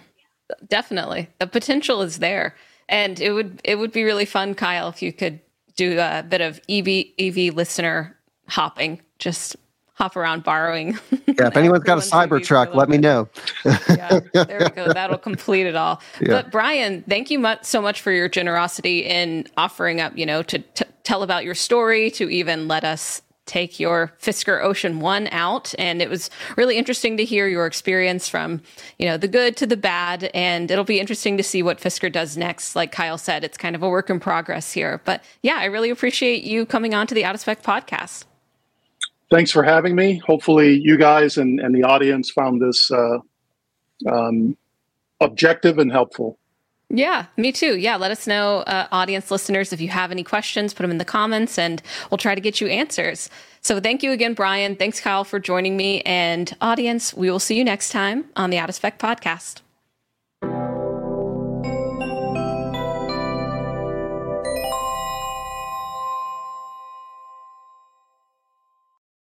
definitely 0.68 1.28
the 1.38 1.46
potential 1.46 2.02
is 2.02 2.18
there, 2.18 2.56
and 2.88 3.20
it 3.20 3.30
would 3.30 3.60
it 3.62 3.76
would 3.76 3.92
be 3.92 4.02
really 4.02 4.24
fun, 4.24 4.54
Kyle, 4.54 4.88
if 4.88 5.00
you 5.02 5.12
could 5.12 5.40
do 5.76 5.98
a 5.98 6.24
bit 6.28 6.40
of 6.40 6.60
EV 6.68 7.06
EV 7.18 7.54
listener 7.54 8.16
hopping, 8.48 9.00
just 9.18 9.56
hop 9.94 10.16
around 10.16 10.44
borrowing. 10.44 10.98
Yeah, 11.38 11.48
if 11.48 11.56
anyone's 11.58 11.84
got 11.84 11.98
a 11.98 12.00
Cybertruck, 12.00 12.74
let 12.74 12.88
me 12.88 12.96
know. 12.96 13.28
yeah, 13.90 14.20
there 14.32 14.58
we 14.60 14.70
go. 14.70 14.90
That'll 14.94 15.18
complete 15.18 15.66
it 15.66 15.76
all. 15.76 16.00
Yeah. 16.18 16.28
But 16.28 16.50
Brian, 16.50 17.02
thank 17.06 17.30
you 17.30 17.38
much, 17.38 17.64
so 17.64 17.82
much 17.82 18.00
for 18.00 18.10
your 18.10 18.26
generosity 18.26 19.00
in 19.00 19.46
offering 19.58 20.00
up, 20.00 20.16
you 20.16 20.24
know, 20.24 20.42
to 20.44 20.60
t- 20.60 20.86
tell 21.02 21.22
about 21.22 21.44
your 21.44 21.54
story, 21.54 22.10
to 22.12 22.30
even 22.30 22.68
let 22.68 22.84
us 22.84 23.20
take 23.46 23.80
your 23.80 24.12
Fisker 24.20 24.62
Ocean 24.62 25.00
One 25.00 25.28
out. 25.28 25.74
And 25.78 26.02
it 26.02 26.10
was 26.10 26.28
really 26.56 26.76
interesting 26.76 27.16
to 27.16 27.24
hear 27.24 27.48
your 27.48 27.66
experience 27.66 28.28
from, 28.28 28.60
you 28.98 29.06
know, 29.06 29.16
the 29.16 29.28
good 29.28 29.56
to 29.58 29.66
the 29.66 29.76
bad. 29.76 30.30
And 30.34 30.70
it'll 30.70 30.84
be 30.84 31.00
interesting 31.00 31.36
to 31.36 31.42
see 31.42 31.62
what 31.62 31.78
Fisker 31.78 32.12
does 32.12 32.36
next. 32.36 32.76
Like 32.76 32.92
Kyle 32.92 33.18
said, 33.18 33.44
it's 33.44 33.56
kind 33.56 33.74
of 33.74 33.82
a 33.82 33.88
work 33.88 34.10
in 34.10 34.20
progress 34.20 34.72
here. 34.72 35.00
But 35.04 35.24
yeah, 35.42 35.56
I 35.58 35.66
really 35.66 35.90
appreciate 35.90 36.44
you 36.44 36.66
coming 36.66 36.94
on 36.94 37.06
to 37.06 37.14
the 37.14 37.24
Out 37.24 37.34
of 37.34 37.40
Spec 37.40 37.62
podcast. 37.62 38.24
Thanks 39.30 39.50
for 39.50 39.62
having 39.62 39.96
me. 39.96 40.18
Hopefully, 40.18 40.78
you 40.80 40.96
guys 40.96 41.36
and, 41.36 41.58
and 41.58 41.74
the 41.74 41.82
audience 41.82 42.30
found 42.30 42.60
this 42.60 42.92
uh, 42.92 43.18
um, 44.08 44.56
objective 45.20 45.78
and 45.78 45.90
helpful. 45.90 46.38
Yeah, 46.88 47.26
me 47.36 47.50
too. 47.50 47.76
Yeah, 47.76 47.96
let 47.96 48.12
us 48.12 48.26
know, 48.26 48.58
uh, 48.58 48.86
audience 48.92 49.30
listeners, 49.30 49.72
if 49.72 49.80
you 49.80 49.88
have 49.88 50.12
any 50.12 50.22
questions, 50.22 50.72
put 50.72 50.82
them 50.84 50.92
in 50.92 50.98
the 50.98 51.04
comments 51.04 51.58
and 51.58 51.82
we'll 52.10 52.18
try 52.18 52.34
to 52.34 52.40
get 52.40 52.60
you 52.60 52.68
answers. 52.68 53.28
So 53.60 53.80
thank 53.80 54.04
you 54.04 54.12
again, 54.12 54.34
Brian. 54.34 54.76
Thanks, 54.76 55.00
Kyle, 55.00 55.24
for 55.24 55.40
joining 55.40 55.76
me. 55.76 56.00
And 56.02 56.56
audience, 56.60 57.12
we 57.12 57.28
will 57.28 57.40
see 57.40 57.58
you 57.58 57.64
next 57.64 57.90
time 57.90 58.26
on 58.36 58.50
the 58.50 58.58
Out 58.58 58.68
of 58.68 58.76
Spec 58.76 59.00
podcast. 59.00 59.65